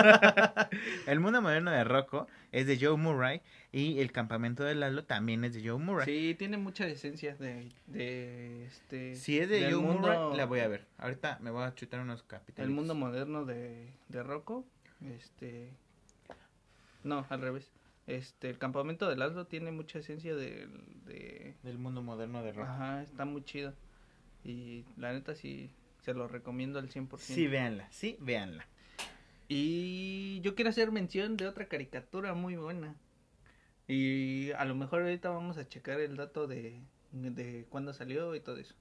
el 1.06 1.20
mundo 1.20 1.40
moderno 1.42 1.70
de 1.70 1.84
Rocco 1.84 2.26
es 2.50 2.66
de 2.66 2.78
Joe 2.78 2.96
Murray 2.96 3.40
y 3.72 4.00
el 4.00 4.12
campamento 4.12 4.64
de 4.64 4.74
Lalo 4.74 5.04
también 5.04 5.44
es 5.44 5.54
de 5.54 5.66
Joe 5.66 5.78
Murray. 5.78 6.04
Sí, 6.04 6.34
tiene 6.38 6.58
mucha 6.58 6.86
esencia 6.86 7.34
de, 7.36 7.68
de 7.86 8.66
este... 8.66 9.14
Si 9.16 9.38
es 9.38 9.48
de 9.48 9.70
Joe 9.72 9.80
mundo- 9.82 10.08
Murray, 10.08 10.36
la 10.36 10.44
voy 10.46 10.60
a 10.60 10.68
ver. 10.68 10.86
Ahorita 10.98 11.38
me 11.40 11.50
voy 11.50 11.64
a 11.64 11.74
chutar 11.74 12.00
unos 12.00 12.22
capítulos. 12.22 12.68
El 12.68 12.74
mundo 12.74 12.94
moderno 12.94 13.44
de, 13.44 13.88
de 14.08 14.22
Rocco, 14.22 14.64
este... 15.16 15.70
No, 17.02 17.26
al 17.30 17.40
revés. 17.40 17.72
Este, 18.06 18.50
el 18.50 18.58
campamento 18.58 19.08
de 19.08 19.16
Laszlo 19.16 19.46
tiene 19.46 19.72
mucha 19.72 19.98
esencia 20.00 20.34
de... 20.34 20.68
de... 21.06 21.54
Del 21.62 21.78
mundo 21.78 22.02
moderno 22.02 22.42
de 22.42 22.52
Rocco. 22.52 22.68
Ajá, 22.70 23.02
está 23.02 23.24
muy 23.24 23.42
chido. 23.44 23.74
Y 24.44 24.84
la 24.96 25.12
neta 25.12 25.34
sí, 25.34 25.70
se 26.02 26.14
lo 26.14 26.28
recomiendo 26.28 26.78
al 26.78 26.88
100%. 26.88 27.18
Sí, 27.18 27.46
véanla, 27.46 27.88
sí, 27.90 28.16
véanla. 28.20 28.66
Y 29.48 30.40
yo 30.40 30.54
quiero 30.54 30.70
hacer 30.70 30.90
mención 30.92 31.36
de 31.36 31.46
otra 31.46 31.66
caricatura 31.66 32.34
muy 32.34 32.56
buena. 32.56 32.96
Y 33.86 34.52
a 34.52 34.64
lo 34.64 34.74
mejor 34.74 35.02
ahorita 35.02 35.28
vamos 35.30 35.58
a 35.58 35.68
checar 35.68 36.00
el 36.00 36.16
dato 36.16 36.46
de, 36.46 36.80
de 37.12 37.66
cuándo 37.68 37.92
salió 37.92 38.34
y 38.34 38.40
todo 38.40 38.56
eso. 38.56 38.74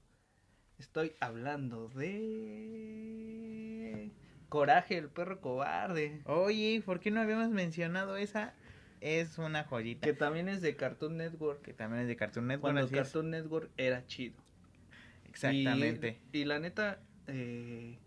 Estoy 0.78 1.12
hablando 1.20 1.88
de... 1.90 3.12
Coraje, 4.48 4.96
el 4.98 5.08
perro 5.08 5.40
cobarde. 5.40 6.22
Oye, 6.24 6.82
¿por 6.84 7.00
qué 7.00 7.10
no 7.10 7.20
habíamos 7.20 7.50
mencionado 7.50 8.16
esa? 8.16 8.54
Es 9.00 9.38
una 9.38 9.64
joyita. 9.64 10.06
Que 10.06 10.12
también 10.12 10.48
es 10.48 10.60
de 10.60 10.76
Cartoon 10.76 11.16
Network. 11.16 11.62
Que 11.62 11.72
también 11.72 12.02
es 12.02 12.08
de 12.08 12.16
Cartoon 12.16 12.46
Network. 12.46 12.74
Cuando. 12.74 12.90
Cartoon 12.90 13.30
Network 13.30 13.70
era 13.76 14.06
chido. 14.06 14.36
Exactamente. 15.32 16.20
Y, 16.32 16.40
y 16.40 16.44
la 16.44 16.58
neta, 16.58 17.00
eh, 17.26 17.98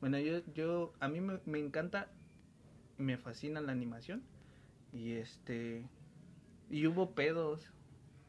bueno, 0.00 0.18
yo, 0.18 0.40
yo, 0.54 0.94
a 0.98 1.08
mí 1.08 1.20
me, 1.20 1.38
me 1.44 1.58
encanta, 1.58 2.08
me 2.96 3.18
fascina 3.18 3.60
la 3.60 3.72
animación. 3.72 4.22
Y 4.92 5.12
este, 5.12 5.86
y 6.70 6.86
hubo 6.86 7.14
pedos. 7.14 7.70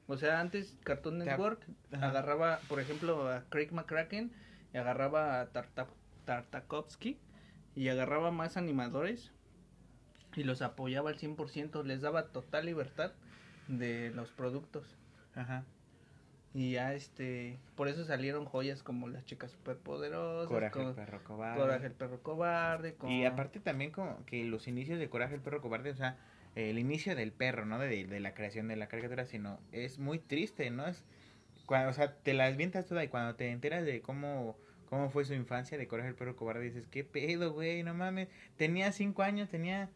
O 0.08 0.18
sea, 0.18 0.42
antes 0.42 0.78
Cartoon 0.84 1.20
Network 1.20 1.66
Ajá. 1.94 2.10
agarraba, 2.10 2.60
por 2.68 2.80
ejemplo, 2.82 3.30
a 3.30 3.46
Craig 3.50 3.72
McCracken 3.72 4.32
y 4.74 4.78
agarraba 4.78 5.40
a 5.40 5.52
Tarta- 5.54 5.88
Tartakovsky 6.26 7.18
y 7.76 7.88
agarraba 7.88 8.32
más 8.32 8.58
animadores 8.58 9.32
y 10.36 10.44
los 10.44 10.62
apoyaba 10.62 11.10
al 11.10 11.18
100%, 11.18 11.84
les 11.84 12.02
daba 12.02 12.28
total 12.28 12.66
libertad 12.66 13.14
de 13.70 14.12
los 14.12 14.32
productos. 14.32 14.98
Ajá. 15.36 15.64
Y 16.54 16.74
ya 16.74 16.94
este, 16.94 17.58
por 17.76 17.88
eso 17.88 18.04
salieron 18.04 18.46
joyas 18.46 18.84
como 18.84 19.08
las 19.08 19.26
chicas 19.26 19.52
superpoderosas, 19.52 20.50
Coraje 20.50 20.82
el 20.82 20.94
perro 20.94 21.24
cobarde. 21.24 21.62
Coraje 21.62 21.86
el 21.86 21.94
perro 21.94 22.22
cobarde, 22.22 22.94
con... 22.96 23.10
Y 23.10 23.26
aparte 23.26 23.60
también 23.62 23.92
como 23.92 24.26
que 24.26 24.44
los 24.44 24.68
inicios 24.68 25.00
de 25.00 25.10
Coraje 25.10 25.36
el 25.36 25.42
perro 25.42 25.62
cobarde, 25.62 25.92
o 25.92 25.96
sea, 25.96 26.18
el 26.56 26.78
inicio 26.78 27.16
del 27.16 27.32
perro, 27.32 27.66
no 27.66 27.80
de, 27.80 28.06
de 28.06 28.20
la 28.20 28.34
creación 28.34 28.68
de 28.68 28.76
la 28.76 28.88
caricatura, 28.88 29.26
sino 29.26 29.60
es 29.72 29.98
muy 29.98 30.20
triste, 30.20 30.70
¿no? 30.72 30.88
Es 30.88 31.06
cuando, 31.66 31.90
o 31.90 31.94
sea, 31.94 32.16
te 32.18 32.34
las 32.34 32.58
vientas 32.58 32.86
toda 32.86 33.04
y 33.04 33.08
cuando 33.08 33.36
te 33.36 33.50
enteras 33.50 33.86
de 33.86 34.02
cómo 34.02 34.58
cómo 34.90 35.10
fue 35.10 35.24
su 35.24 35.34
infancia 35.34 35.78
de 35.78 35.88
Coraje 35.88 36.10
el 36.10 36.16
perro 36.16 36.36
cobarde 36.36 36.66
dices, 36.66 36.86
"¿Qué 36.88 37.06
pedo, 37.06 37.54
güey? 37.54 37.82
No 37.82 37.94
mames. 37.94 38.28
Tenía 38.58 38.92
cinco 38.92 39.24
años, 39.24 39.48
tenía 39.50 39.90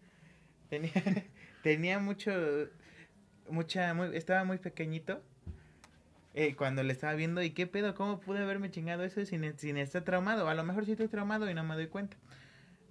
tenía 0.70 0.94
tenía 1.64 2.00
mucho 2.00 2.32
mucha 3.50 3.94
muy, 3.94 4.16
estaba 4.16 4.46
muy 4.46 4.58
pequeñito. 4.58 5.22
Eh, 6.36 6.56
cuando 6.56 6.84
le 6.84 6.94
estaba 6.94 7.14
viendo 7.16 7.42
y 7.42 7.50
qué 7.52 7.66
pedo, 7.66 7.96
cómo 7.96 8.20
pude 8.20 8.40
haberme 8.40 8.70
chingado 8.70 9.04
eso 9.04 9.26
sin, 9.26 9.58
sin 9.58 9.78
estar 9.78 10.04
traumado. 10.04 10.48
A 10.48 10.54
lo 10.54 10.64
mejor 10.64 10.86
sí 10.86 10.92
estoy 10.92 11.08
traumado 11.08 11.50
y 11.50 11.54
no 11.54 11.64
me 11.64 11.74
doy 11.76 11.88
cuenta. 11.88 12.18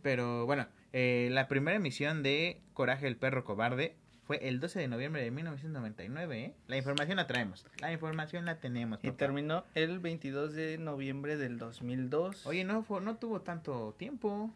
Pero 0.03 0.47
bueno, 0.47 0.67
eh, 0.93 1.29
la 1.31 1.47
primera 1.49 1.77
emisión 1.77 2.23
de 2.23 2.61
Coraje 2.73 3.07
el 3.07 3.17
perro 3.17 3.45
cobarde 3.45 3.95
fue 4.27 4.39
el 4.49 4.59
12 4.61 4.81
de 4.81 4.89
noviembre 4.89 5.23
de 5.23 5.31
1999. 5.31 6.41
¿eh? 6.45 6.55
La 6.67 6.77
información 6.79 7.17
la 7.19 7.27
traemos, 7.27 7.67
la 7.81 7.93
información 7.93 8.45
la 8.47 8.59
tenemos. 8.61 8.99
Y 9.03 9.09
papá. 9.09 9.19
terminó 9.19 9.65
el 9.75 9.99
22 10.01 10.55
de 10.55 10.79
noviembre 10.79 11.37
del 11.37 11.59
2002. 11.59 12.47
Oye, 12.47 12.65
no, 12.65 12.83
fue- 12.83 13.01
no 13.03 13.17
tuvo 13.17 13.43
tanto 13.43 13.95
tiempo. 13.99 14.51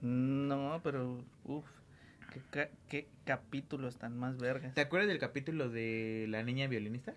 No, 0.00 0.80
pero 0.84 1.24
uff, 1.44 1.66
qué, 2.52 2.70
qué 2.88 3.08
capítulos 3.24 3.96
tan 3.98 4.16
más 4.16 4.38
vergas. 4.38 4.74
¿Te 4.74 4.80
acuerdas 4.80 5.08
del 5.08 5.18
capítulo 5.18 5.68
de 5.68 6.26
la 6.28 6.42
niña 6.42 6.66
violinista? 6.68 7.14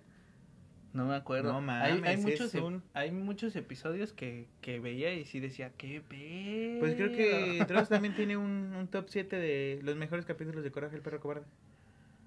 No 0.94 1.06
me 1.06 1.16
acuerdo. 1.16 1.60
No 1.62 1.72
hay, 1.72 1.94
hay 1.94 2.00
mames, 2.02 2.22
muchos, 2.22 2.54
un- 2.56 2.84
hay 2.94 3.12
muchos 3.12 3.56
episodios 3.56 4.12
que, 4.12 4.48
que 4.62 4.80
veía 4.80 5.14
y 5.14 5.24
sí 5.26 5.40
decía, 5.40 5.72
qué 5.78 6.02
pedo. 6.02 6.80
Pues 6.82 6.96
creo 6.96 7.12
que 7.14 7.64
Dross 7.66 7.88
también 7.90 8.14
tiene 8.16 8.36
un, 8.38 8.74
un 8.78 8.88
top 8.88 9.06
7 9.08 9.36
de 9.38 9.80
los 9.84 9.96
mejores 9.96 10.26
capítulos 10.26 10.64
de 10.64 10.72
Coraje 10.72 10.96
el 10.98 11.02
perro 11.02 11.20
cobarde. 11.22 11.46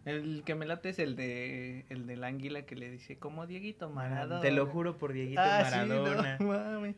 El 0.06 0.42
que 0.44 0.54
me 0.54 0.66
late 0.66 0.90
es 0.90 0.98
el 0.98 1.16
de 1.16 1.86
el 1.88 2.06
del 2.06 2.24
águila 2.24 2.62
que 2.66 2.74
le 2.76 2.90
dice, 2.90 3.16
como 3.18 3.46
Dieguito 3.46 3.88
Maradona. 3.90 4.40
Te 4.42 4.50
lo 4.50 4.66
juro 4.66 4.96
por 4.98 5.12
Dieguito 5.14 5.40
Ah, 5.42 5.64
sí, 5.66 5.76
Maradona. 5.76 6.36
no 6.38 6.46
mames. 6.48 6.96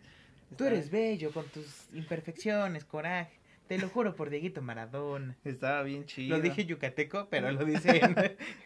Tú 0.57 0.65
eres 0.65 0.91
bello 0.91 1.31
con 1.33 1.45
tus 1.47 1.89
imperfecciones, 1.95 2.85
coraje. 2.85 3.33
Te 3.69 3.79
lo 3.79 3.89
juro 3.89 4.15
por 4.15 4.31
Dieguito 4.31 4.63
Maradona. 4.63 5.37
Estaba 5.45 5.83
bien 5.83 6.05
chido. 6.07 6.37
Lo 6.37 6.43
dije 6.43 6.65
yucateco, 6.67 7.29
pero 7.31 7.51
lo 7.51 7.65
dice 7.65 8.01
en, 8.05 8.17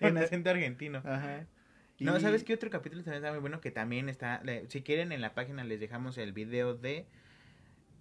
en 0.00 0.18
acento 0.18 0.50
argentino. 0.50 0.98
Ajá. 1.04 1.46
No, 2.00 2.16
Y- 2.16 2.20
¿sabes 2.20 2.44
qué 2.44 2.54
otro 2.54 2.70
capítulo 2.70 3.02
también 3.02 3.22
está 3.22 3.30
muy 3.32 3.40
bueno? 3.40 3.60
Que 3.60 3.70
también 3.70 4.08
está, 4.08 4.42
le- 4.42 4.68
si 4.70 4.82
quieren 4.82 5.12
en 5.12 5.20
la 5.20 5.34
página 5.34 5.64
les 5.64 5.80
dejamos 5.80 6.18
el 6.18 6.32
video 6.32 6.74
de 6.74 7.06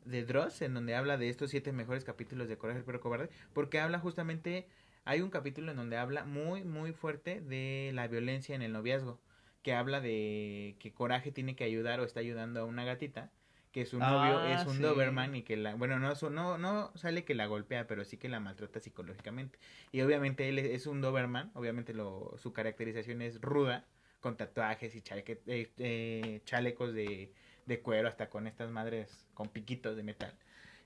de 0.05 0.23
Dross, 0.25 0.61
en 0.63 0.73
donde 0.73 0.95
habla 0.95 1.17
de 1.17 1.29
estos 1.29 1.51
siete 1.51 1.71
mejores 1.71 2.03
capítulos 2.03 2.47
de 2.47 2.57
Coraje 2.57 2.79
el 2.79 2.85
perro 2.85 2.99
cobarde, 3.01 3.29
porque 3.53 3.79
habla 3.79 3.99
justamente, 3.99 4.65
hay 5.05 5.21
un 5.21 5.29
capítulo 5.29 5.69
en 5.71 5.77
donde 5.77 5.97
habla 5.97 6.25
muy, 6.25 6.63
muy 6.63 6.93
fuerte 6.93 7.41
de 7.41 7.91
la 7.93 8.07
violencia 8.07 8.55
en 8.55 8.61
el 8.63 8.71
noviazgo, 8.71 9.19
que 9.61 9.73
habla 9.73 10.01
de 10.01 10.77
que 10.79 10.93
Coraje 10.93 11.31
tiene 11.31 11.55
que 11.55 11.63
ayudar 11.63 11.99
o 11.99 12.05
está 12.05 12.21
ayudando 12.21 12.61
a 12.61 12.65
una 12.65 12.85
gatita, 12.85 13.29
que 13.71 13.85
su 13.85 13.99
novio 13.99 14.39
Ah, 14.39 14.61
es 14.61 14.65
un 14.67 14.77
sí. 14.77 14.81
Doberman 14.83 15.35
y 15.35 15.43
que 15.43 15.55
la, 15.57 15.75
bueno, 15.75 15.99
no, 15.99 16.15
su- 16.15 16.29
no, 16.29 16.57
no 16.57 16.91
sale 16.95 17.23
que 17.23 17.35
la 17.35 17.45
golpea, 17.45 17.85
pero 17.87 18.03
sí 18.03 18.17
que 18.17 18.27
la 18.29 18.39
maltrata 18.39 18.79
psicológicamente. 18.79 19.59
Y 19.91 20.01
obviamente 20.01 20.49
él 20.49 20.57
es 20.59 20.65
es 20.65 20.87
un 20.87 21.01
Doberman, 21.01 21.51
obviamente 21.53 21.93
lo, 21.93 22.33
su 22.37 22.51
caracterización 22.53 23.21
es 23.21 23.39
ruda, 23.41 23.85
con 24.19 24.35
tatuajes 24.37 24.95
y 24.95 25.01
chaleque- 25.01 25.41
eh, 25.47 25.71
eh, 25.77 26.41
chalecos 26.45 26.93
de, 26.93 27.31
de 27.65 27.79
cuero, 27.81 28.07
hasta 28.07 28.29
con 28.29 28.47
estas 28.47 28.69
madres 28.71 29.27
con 29.33 29.49
piquitos 29.49 29.95
de 29.95 30.03
metal. 30.03 30.33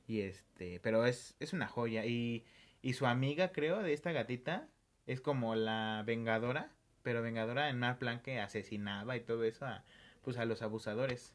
Y 0.07 0.21
este, 0.21 0.79
pero 0.81 1.05
es, 1.05 1.36
es 1.39 1.53
una 1.53 1.67
joya. 1.67 2.05
Y, 2.05 2.43
y 2.81 2.93
su 2.93 3.05
amiga, 3.07 3.51
creo, 3.53 3.81
de 3.81 3.93
esta 3.93 4.11
gatita, 4.11 4.67
es 5.07 5.21
como 5.21 5.55
la 5.55 6.03
vengadora, 6.05 6.71
pero 7.01 7.21
vengadora 7.21 7.69
en 7.69 7.79
mal 7.79 7.97
plan 7.97 8.21
que 8.21 8.39
asesinaba 8.41 9.15
y 9.15 9.21
todo 9.21 9.45
eso 9.45 9.65
a, 9.65 9.84
pues 10.21 10.38
a 10.38 10.45
los 10.45 10.61
abusadores. 10.61 11.34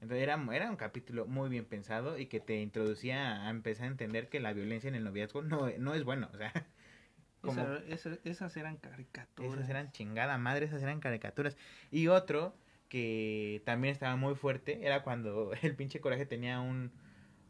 Entonces 0.00 0.22
era, 0.22 0.42
era 0.52 0.70
un 0.70 0.76
capítulo 0.76 1.26
muy 1.26 1.48
bien 1.50 1.64
pensado 1.66 2.18
y 2.18 2.26
que 2.26 2.40
te 2.40 2.60
introducía 2.60 3.46
a 3.46 3.50
empezar 3.50 3.84
a 3.84 3.88
entender 3.90 4.28
que 4.28 4.40
la 4.40 4.52
violencia 4.52 4.88
en 4.88 4.94
el 4.94 5.04
noviazgo 5.04 5.42
no, 5.42 5.68
no 5.78 5.94
es 5.94 6.04
bueno. 6.04 6.30
O 6.32 6.36
sea, 6.38 6.52
como 7.42 7.60
Esa- 7.60 7.84
esa- 7.88 8.18
esas 8.24 8.56
eran 8.56 8.76
caricaturas. 8.78 9.52
esas 9.54 9.68
eran 9.68 9.92
chingada 9.92 10.38
madre, 10.38 10.66
esas 10.66 10.82
eran 10.82 11.00
caricaturas. 11.00 11.56
Y 11.90 12.06
otro 12.08 12.54
que 12.88 13.62
también 13.64 13.92
estaba 13.92 14.16
muy 14.16 14.34
fuerte 14.34 14.86
era 14.86 15.02
cuando 15.02 15.52
el 15.62 15.76
pinche 15.76 16.00
coraje 16.00 16.26
tenía 16.26 16.60
un, 16.60 16.90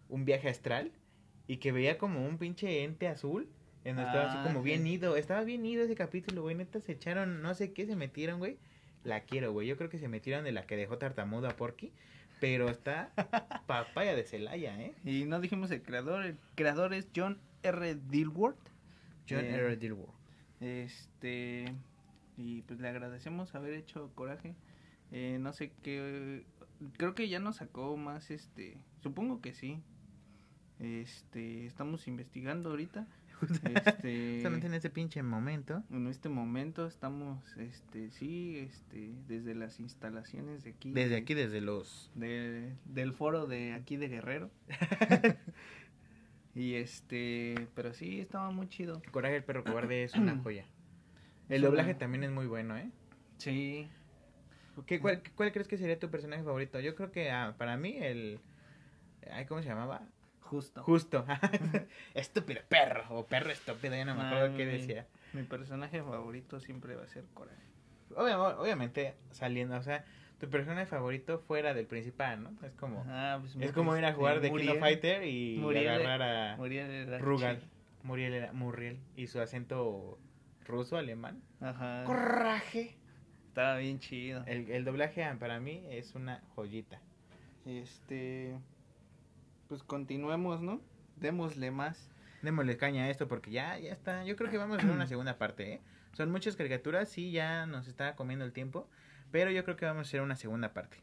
un 0.09 0.25
viaje 0.25 0.49
astral 0.49 0.93
y 1.47 1.59
que 1.59 1.73
veía 1.73 1.99
como 1.99 2.27
un 2.27 2.37
pinche 2.39 2.85
ente 2.85 3.09
azul. 3.09 3.49
En 3.83 3.97
donde 3.97 4.11
estaba 4.11 4.29
así 4.29 4.37
Ah, 4.41 4.45
como 4.45 4.63
bien 4.63 4.87
ido. 4.87 5.17
Estaba 5.17 5.43
bien 5.43 5.65
ido 5.65 5.83
ese 5.85 5.95
capítulo, 5.95 6.43
güey. 6.43 6.55
Neta 6.55 6.81
se 6.81 6.93
echaron, 6.93 7.41
no 7.41 7.55
sé 7.55 7.73
qué 7.73 7.87
se 7.87 7.97
metieron, 7.97 8.39
güey. 8.39 8.59
La 9.05 9.21
quiero, 9.23 9.53
güey. 9.53 9.67
Yo 9.67 9.79
creo 9.79 9.89
que 9.89 9.99
se 9.99 10.07
metieron 10.07 10.45
de 10.45 10.53
la 10.53 10.67
que 10.67 10.77
dejó 10.77 10.99
tartamudo 10.99 11.49
a 11.49 11.57
Porky. 11.57 11.91
Pero 12.41 12.69
está 12.69 13.11
papaya 13.67 14.15
de 14.15 14.25
Celaya, 14.25 14.81
¿eh? 14.81 14.95
Y 15.05 15.25
no 15.27 15.41
dijimos 15.41 15.71
el 15.71 15.83
creador. 15.83 16.25
El 16.25 16.39
creador 16.55 16.95
es 16.95 17.07
John 17.15 17.39
R. 17.63 17.95
Dilworth. 17.95 18.57
John 19.29 19.45
Eh, 19.45 19.55
R. 19.55 19.77
Dilworth. 19.77 20.15
Este. 20.61 21.67
Y 22.37 22.63
pues 22.63 22.81
le 22.81 22.89
agradecemos 22.89 23.55
haber 23.55 23.75
hecho 23.75 24.11
coraje. 24.15 24.55
Eh, 25.13 25.39
no 25.41 25.53
sé 25.53 25.73
qué. 25.83 26.45
Creo 26.97 27.15
que 27.15 27.29
ya 27.29 27.39
nos 27.39 27.57
sacó 27.57 27.97
más 27.97 28.31
este. 28.31 28.79
Supongo 29.03 29.41
que 29.41 29.53
sí. 29.55 29.79
Este. 30.79 31.67
Estamos 31.67 32.09
investigando 32.09 32.71
ahorita. 32.71 33.07
Este. 33.43 34.35
Justamente 34.35 34.67
en 34.67 34.75
ese 34.75 34.91
pinche 34.91 35.23
momento. 35.23 35.83
En 35.91 36.07
este 36.07 36.29
momento 36.29 36.87
estamos, 36.87 37.43
este, 37.57 38.11
sí, 38.11 38.59
este, 38.59 39.13
desde 39.29 39.55
las 39.55 39.81
instalaciones 39.81 40.65
de 40.65 40.71
aquí. 40.71 40.93
Desde 40.93 41.17
aquí, 41.17 41.35
desde 41.35 41.61
los 41.61 42.11
de- 42.15 42.75
del 42.85 43.13
foro 43.13 43.47
de 43.47 43.73
aquí 43.73 43.97
de 43.97 44.09
Guerrero. 44.09 44.51
y 46.55 46.75
este, 46.75 47.69
pero 47.75 47.93
sí, 47.95 48.21
estaba 48.21 48.51
muy 48.51 48.69
chido. 48.69 49.01
Coraje 49.11 49.37
el 49.37 49.45
perro 49.45 49.65
cobarde 49.65 50.05
es 50.05 50.15
una 50.15 50.37
joya. 50.43 50.65
El 51.49 51.63
doblaje 51.63 51.91
una- 51.91 51.99
también 51.99 52.25
es 52.25 52.31
muy 52.31 52.47
bueno, 52.47 52.77
¿eh? 52.77 52.91
Sí. 53.39 53.89
¿Qué, 54.87 55.01
cuál, 55.01 55.23
cuál 55.35 55.53
crees 55.53 55.69
que 55.69 55.77
sería 55.77 55.99
tu 55.99 56.11
personaje 56.11 56.43
favorito? 56.43 56.81
Yo 56.81 56.95
creo 56.95 57.11
que 57.11 57.31
ah, 57.31 57.55
para 57.59 57.77
mí 57.77 57.97
el... 57.99 58.39
Ay, 59.31 59.45
¿Cómo 59.47 59.61
se 59.63 59.69
llamaba? 59.69 60.03
Justo. 60.51 60.83
Justo. 60.83 61.25
estúpido 62.15 62.61
perro. 62.69 63.05
O 63.11 63.27
perro 63.27 63.51
estúpido, 63.51 63.95
ya 63.95 64.05
no 64.05 64.15
me 64.17 64.23
acuerdo 64.23 64.57
qué 64.57 64.67
decía. 64.67 65.07
Mi 65.33 65.45
personaje 65.45 66.03
favorito 66.03 66.59
siempre 66.61 66.97
va 66.97 67.05
a 67.05 67.09
ser 67.09 67.25
Coraje. 67.35 67.63
Obvia- 68.17 68.39
obviamente 68.59 69.15
saliendo, 69.31 69.77
o 69.77 69.83
sea, 69.83 70.05
tu 70.41 70.51
personaje 70.51 70.87
favorito 70.87 71.39
fuera 71.39 71.73
del 71.75 71.87
principal, 71.87 72.43
¿no? 72.43 72.51
Es 72.67 72.75
como... 72.75 73.05
Ah, 73.09 73.39
pues, 73.41 73.55
es 73.61 73.71
como 73.73 73.97
ir 73.97 74.05
a 74.05 74.13
jugar 74.13 74.41
de 74.41 74.51
King 74.53 74.71
of 74.71 74.79
Fighter 74.81 75.23
y 75.25 75.59
Muriel- 75.59 75.89
agarrar 75.89 76.23
a 76.23 76.57
Muriel 76.57 76.91
era 76.91 77.19
Rugal. 77.19 77.63
Muriel 78.03 78.33
era 78.35 78.53
Muriel. 78.53 78.99
Y 79.15 79.29
su 79.29 79.41
acento 79.41 80.19
ruso, 80.67 80.97
alemán. 80.97 81.41
Ajá. 81.61 82.03
Coraje. 82.05 82.97
Estaba 83.47 83.77
bien 83.77 84.01
chido. 84.01 84.43
El, 84.47 84.71
el 84.71 84.85
doblaje 84.85 85.25
para 85.39 85.61
mí 85.61 85.85
es 85.91 86.15
una 86.17 86.43
joyita. 86.57 87.01
Este, 87.67 88.57
pues 89.71 89.85
continuemos, 89.85 90.61
¿no? 90.61 90.81
Démosle 91.15 91.71
más. 91.71 92.11
Démosle 92.43 92.77
caña 92.77 93.05
a 93.05 93.09
esto 93.09 93.29
porque 93.29 93.53
ya, 93.53 93.79
ya 93.79 93.93
está. 93.93 94.25
Yo 94.25 94.35
creo 94.35 94.51
que 94.51 94.59
vamos 94.59 94.77
a 94.77 94.81
hacer 94.81 94.91
una 94.91 95.07
segunda 95.07 95.39
parte, 95.39 95.75
¿eh? 95.75 95.81
Son 96.13 96.29
muchas 96.33 96.57
caricaturas, 96.57 97.09
sí, 97.09 97.31
ya 97.31 97.67
nos 97.67 97.87
está 97.87 98.17
comiendo 98.17 98.45
el 98.45 98.53
tiempo. 98.53 98.89
Pero 99.31 99.53
yo 99.53 99.63
creo 99.63 99.77
que 99.77 99.87
vamos 99.87 100.01
a 100.01 100.09
hacer 100.09 100.23
una 100.23 100.35
segunda 100.35 100.73
parte. 100.73 100.97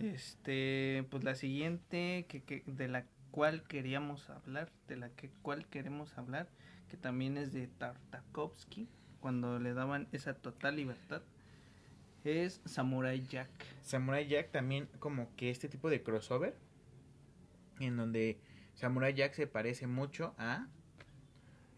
Este, 0.00 1.06
pues 1.10 1.22
la 1.22 1.36
siguiente 1.36 2.26
que, 2.28 2.42
que 2.42 2.64
de 2.66 2.88
la 2.88 3.04
cual 3.30 3.62
queríamos 3.62 4.28
hablar, 4.30 4.72
de 4.88 4.96
la 4.96 5.10
que 5.10 5.30
cual 5.42 5.64
queremos 5.68 6.18
hablar, 6.18 6.48
que 6.88 6.96
también 6.96 7.38
es 7.38 7.52
de 7.52 7.68
Tartakovsky, 7.68 8.88
cuando 9.20 9.60
le 9.60 9.74
daban 9.74 10.08
esa 10.10 10.34
total 10.34 10.74
libertad, 10.74 11.22
es 12.24 12.62
Samurai 12.64 13.24
Jack. 13.28 13.48
Samurai 13.82 14.26
Jack 14.26 14.50
también 14.50 14.88
como 14.98 15.32
que 15.36 15.50
este 15.50 15.68
tipo 15.68 15.88
de 15.88 16.02
crossover. 16.02 16.56
En 17.80 17.96
donde 17.96 18.38
Samurai 18.74 19.12
Jack 19.14 19.32
se 19.34 19.46
parece 19.46 19.86
mucho 19.88 20.34
a 20.38 20.68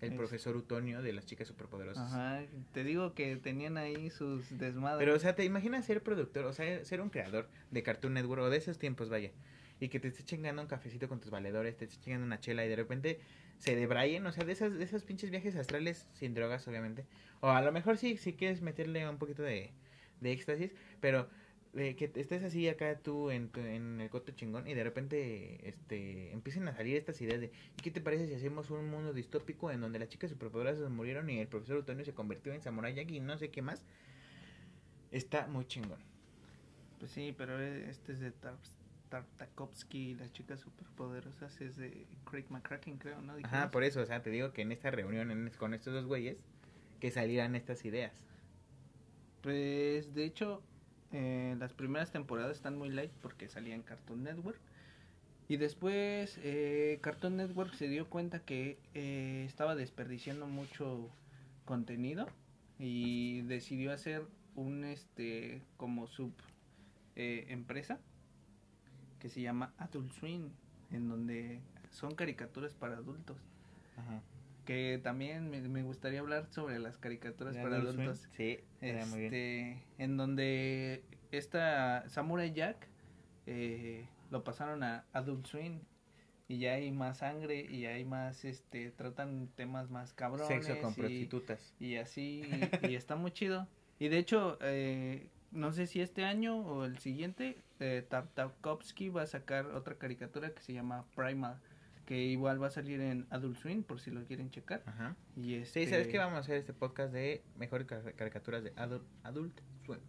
el 0.00 0.11
Es- 0.12 0.16
profesor 0.18 0.57
Utonio 0.57 1.00
de 1.00 1.12
las 1.12 1.26
chicas 1.26 1.46
superpoderosas. 1.48 2.12
Ajá, 2.12 2.42
te 2.72 2.82
digo 2.84 3.14
que 3.14 3.36
tenían 3.36 3.76
ahí 3.78 4.11
sus 4.11 4.59
desmadres. 4.59 4.98
Pero, 4.98 5.16
o 5.16 5.18
sea, 5.20 5.34
te 5.36 5.44
imaginas 5.44 5.84
ser 5.86 6.03
productor, 6.03 6.44
o 6.46 6.53
sea, 6.53 6.84
ser 6.84 7.00
un 7.00 7.09
creador 7.09 7.48
de 7.70 7.82
Cartoon 7.84 8.14
Network 8.14 8.42
o 8.42 8.50
de 8.50 8.57
esos 8.57 8.78
tiempos, 8.78 9.09
vaya. 9.09 9.30
Y 9.78 9.88
que 9.88 10.00
te 10.00 10.09
estés 10.09 10.24
chingando 10.24 10.61
un 10.62 10.68
cafecito 10.68 11.09
con 11.09 11.20
tus 11.20 11.30
valedores, 11.30 11.76
te 11.76 11.84
estés 11.84 12.00
chingando 12.00 12.26
una 12.26 12.40
chela 12.40 12.64
y 12.64 12.68
de 12.68 12.76
repente 12.76 13.20
se 13.59 13.76
debrayen, 13.76 14.26
o 14.26 14.32
sea, 14.32 14.44
de 14.44 14.53
esas, 14.53 14.74
de 14.74 14.82
esos 14.84 15.05
pinches 15.05 15.30
viajes 15.30 15.55
astrales 15.55 16.09
sin 16.14 16.34
drogas, 16.34 16.66
obviamente. 16.66 17.05
O 17.40 17.50
a 17.50 17.62
lo 17.62 17.70
mejor 17.70 17.96
sí, 17.96 18.16
si 18.16 18.32
quieres 18.32 18.61
meterle 18.61 19.09
un 19.09 19.18
poquito 19.18 19.42
de, 19.42 19.70
de 20.20 20.32
éxtasis, 20.32 20.72
pero 21.00 21.28
de 21.73 21.97
que 21.97 22.11
estés 22.16 22.43
así 22.43 22.68
acá 22.68 22.99
tú 22.99 23.31
en, 23.31 23.51
en 23.57 24.01
el 24.03 24.11
coto 24.11 24.33
chingón 24.33 24.68
y 24.68 24.75
de 24.75 24.85
repente 24.85 25.68
este 25.68 26.31
empiecen 26.33 26.68
a 26.68 26.75
salir 26.75 26.97
estas 26.99 27.18
ideas 27.23 27.41
de 27.41 27.47
¿y 27.47 27.83
qué 27.83 27.91
te 27.91 28.03
parece 28.03 28.27
si 28.27 28.35
hacemos 28.35 28.70
un 28.70 28.91
mundo 28.91 29.14
distópico 29.14 29.70
en 29.70 29.81
donde 29.81 29.99
las 29.99 30.09
chicas 30.11 30.31
superpoderosas 30.31 30.91
murieron 30.91 31.31
y 31.31 31.39
el 31.41 31.49
profesor 31.49 31.79
Utonio 31.79 32.05
se 32.05 32.12
convirtió 32.12 32.53
en 32.53 32.61
Samurai 32.61 32.95
Jack 32.95 33.11
y 33.11 33.20
no 33.20 33.39
sé 33.39 33.51
qué 33.51 33.62
más? 33.62 33.87
Está 35.11 35.47
muy 35.47 35.64
chingón. 35.66 35.99
Pues 36.99 37.12
sí, 37.12 37.35
pero 37.37 37.59
este 37.61 38.12
es 38.12 38.20
de 38.20 38.33
Tar- 38.33 38.57
Tartakovsky 39.09 40.11
y 40.11 40.14
las 40.14 40.33
chicas 40.33 40.61
superpoderosas 40.61 41.61
es 41.61 41.77
de 41.77 42.07
Craig 42.31 42.45
McCracken, 42.51 42.99
creo, 42.99 43.20
¿no? 43.20 43.33
Ajá, 43.33 43.39
Dijimos. 43.39 43.66
por 43.70 43.83
eso, 43.85 44.01
o 44.03 44.07
sea, 44.07 44.23
te 44.23 44.31
digo 44.31 44.53
que 44.53 44.62
en 44.62 44.73
esta 44.73 44.91
reunión 44.91 45.31
en- 45.31 45.51
con 45.59 45.75
estos 45.75 45.93
dos 45.95 46.05
güeyes 46.07 46.37
que 47.01 47.11
salieran 47.11 47.55
estas 47.57 47.85
ideas. 47.85 48.12
Pues 49.43 50.14
de 50.14 50.25
hecho, 50.25 50.62
eh, 51.12 51.56
las 51.58 51.72
primeras 51.72 52.10
temporadas 52.10 52.56
están 52.56 52.76
muy 52.76 52.90
light 52.90 53.12
porque 53.20 53.48
salía 53.48 53.74
en 53.74 53.82
Cartoon 53.82 54.22
Network. 54.22 54.58
Y 55.48 55.56
después 55.58 56.38
eh, 56.42 56.98
Cartoon 57.02 57.36
Network 57.36 57.74
se 57.74 57.88
dio 57.88 58.08
cuenta 58.08 58.40
que 58.40 58.78
eh, 58.94 59.44
estaba 59.46 59.74
desperdiciando 59.74 60.46
mucho 60.46 61.10
contenido 61.64 62.26
y 62.78 63.42
decidió 63.42 63.92
hacer 63.92 64.26
un 64.54 64.84
este 64.84 65.62
como 65.76 66.06
sub 66.06 66.32
eh, 67.16 67.46
empresa 67.48 68.00
que 69.18 69.28
se 69.28 69.40
llama 69.40 69.72
Adult 69.78 70.12
Swim 70.12 70.50
en 70.90 71.08
donde 71.08 71.60
son 71.90 72.14
caricaturas 72.14 72.74
para 72.74 72.96
adultos 72.96 73.36
Ajá. 73.96 74.22
Que 74.64 75.00
también 75.02 75.50
me, 75.50 75.60
me 75.62 75.82
gustaría 75.82 76.20
hablar 76.20 76.46
sobre 76.50 76.78
las 76.78 76.98
caricaturas 76.98 77.56
para 77.56 77.76
adultos 77.76 78.28
Sí, 78.36 78.60
era 78.80 79.04
muy 79.06 79.20
bien. 79.20 79.34
este, 79.34 79.82
en 79.98 80.16
donde 80.16 81.02
esta 81.30 82.08
Samurai 82.08 82.52
Jack 82.52 82.88
eh, 83.46 84.06
lo 84.30 84.44
pasaron 84.44 84.82
a 84.82 85.04
Adult 85.12 85.46
Swim 85.46 85.80
y 86.48 86.58
ya 86.58 86.72
hay 86.74 86.90
más 86.92 87.18
sangre 87.18 87.66
y 87.68 87.86
hay 87.86 88.04
más 88.04 88.44
este 88.44 88.90
tratan 88.90 89.48
temas 89.56 89.90
más 89.90 90.12
cabrones 90.12 90.48
Sexo 90.48 90.80
con 90.80 90.92
y, 90.92 90.94
prostitutas. 90.94 91.74
y 91.80 91.96
así 91.96 92.42
y, 92.82 92.88
y 92.88 92.94
está 92.94 93.16
muy 93.16 93.30
chido 93.30 93.66
y 93.98 94.08
de 94.08 94.18
hecho 94.18 94.58
eh, 94.60 95.28
no 95.50 95.72
sé 95.72 95.86
si 95.86 96.00
este 96.00 96.24
año 96.24 96.56
o 96.58 96.84
el 96.84 96.98
siguiente 96.98 97.56
eh, 97.80 98.04
Tartakovsky 98.08 99.08
va 99.08 99.22
a 99.22 99.26
sacar 99.26 99.66
otra 99.66 99.96
caricatura 99.96 100.50
que 100.50 100.60
se 100.62 100.72
llama 100.72 101.04
Primal 101.16 101.58
que 102.07 102.22
igual 102.24 102.61
va 102.62 102.66
a 102.66 102.70
salir 102.70 103.00
en 103.00 103.26
Adult 103.30 103.57
Swim 103.59 103.82
por 103.84 104.00
si 104.00 104.11
lo 104.11 104.24
quieren 104.24 104.50
checar 104.50 104.82
Ajá. 104.86 105.16
y 105.36 105.64
Sí, 105.64 105.84
¿sabes 105.86 105.92
este- 105.92 106.09
qué? 106.12 106.18
Vamos 106.18 106.34
a 106.34 106.38
hacer 106.40 106.57
este 106.57 106.72
podcast 106.72 107.12
de 107.12 107.42
mejores 107.57 107.86
car- 107.86 108.14
caricaturas 108.14 108.64
de 108.64 108.72
Adult, 108.76 109.05
adult 109.22 109.61
Swim. 109.86 110.00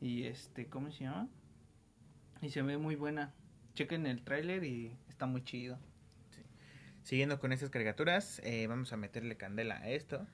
Y 0.00 0.24
este, 0.24 0.66
¿cómo 0.66 0.90
se 0.90 1.04
llama? 1.04 1.28
Y 2.42 2.48
se 2.50 2.62
ve 2.62 2.76
muy 2.78 2.96
buena. 2.96 3.32
chequen 3.74 4.06
el 4.06 4.22
tráiler 4.22 4.62
y 4.64 4.96
está 5.08 5.26
muy 5.26 5.42
chido. 5.42 5.78
Siguiendo 7.02 7.38
con 7.40 7.52
estas 7.52 7.70
caricaturas, 7.70 8.40
eh, 8.44 8.66
vamos 8.66 8.92
a 8.92 8.96
meterle 8.96 9.36
candela 9.36 9.78
a 9.78 9.90
esto. 9.90 10.26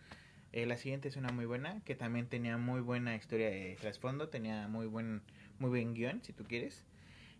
Eh, 0.52 0.66
la 0.66 0.76
siguiente 0.76 1.08
es 1.08 1.16
una 1.16 1.30
muy 1.32 1.46
buena, 1.46 1.80
que 1.84 1.94
también 1.94 2.26
tenía 2.26 2.58
muy 2.58 2.80
buena 2.80 3.16
historia 3.16 3.48
de 3.50 3.76
trasfondo, 3.80 4.28
tenía 4.28 4.68
muy 4.68 4.86
buen, 4.86 5.22
muy 5.58 5.70
buen 5.70 5.94
guion, 5.94 6.22
si 6.22 6.32
tú 6.32 6.44
quieres. 6.44 6.84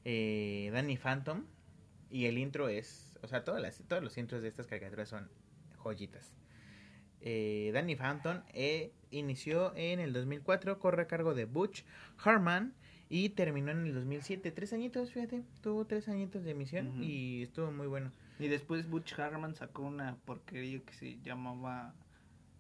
Eh, 0.05 0.71
Danny 0.73 0.97
Phantom, 0.97 1.45
y 2.11 2.25
el 2.27 2.39
intro 2.39 2.69
es, 2.69 3.10
o 3.23 3.29
sea, 3.29 3.45
todas 3.45 3.61
las, 3.61 3.83
todos 3.87 4.03
los 4.03 4.17
intros 4.19 4.43
de 4.43 4.49
estas 4.49 4.67
caricaturas 4.67 5.09
son 5.09 5.29
joyitas. 5.83 6.35
Eh, 7.23 7.71
Danny 7.75 7.97
Phantom 7.97 8.41
eh, 8.55 8.93
inició 9.11 9.75
en 9.77 10.01
el 10.01 10.13
2004, 10.13 10.79
corre 10.79 11.03
a 11.03 11.07
cargo 11.07 11.35
de 11.35 11.45
Butch 11.45 11.85
Harman 12.25 12.75
y 13.09 13.31
terminó 13.31 13.73
en 13.73 13.87
el 13.87 13.95
2007. 13.95 14.51
Tres 14.53 14.73
añitos, 14.73 15.13
fíjate, 15.13 15.43
tuvo 15.61 15.85
tres 15.87 16.09
añitos 16.09 16.45
de 16.45 16.53
emisión 16.53 17.03
y 17.03 17.43
estuvo 17.43 17.71
muy 17.73 17.87
bueno. 17.87 18.13
Y 18.39 18.49
después 18.49 18.89
Butch 18.89 19.19
Harman 19.19 19.55
sacó 19.55 19.83
una 19.83 20.17
porquería 20.25 20.81
que 20.81 20.95
se 20.95 21.21
llamaba 21.21 21.95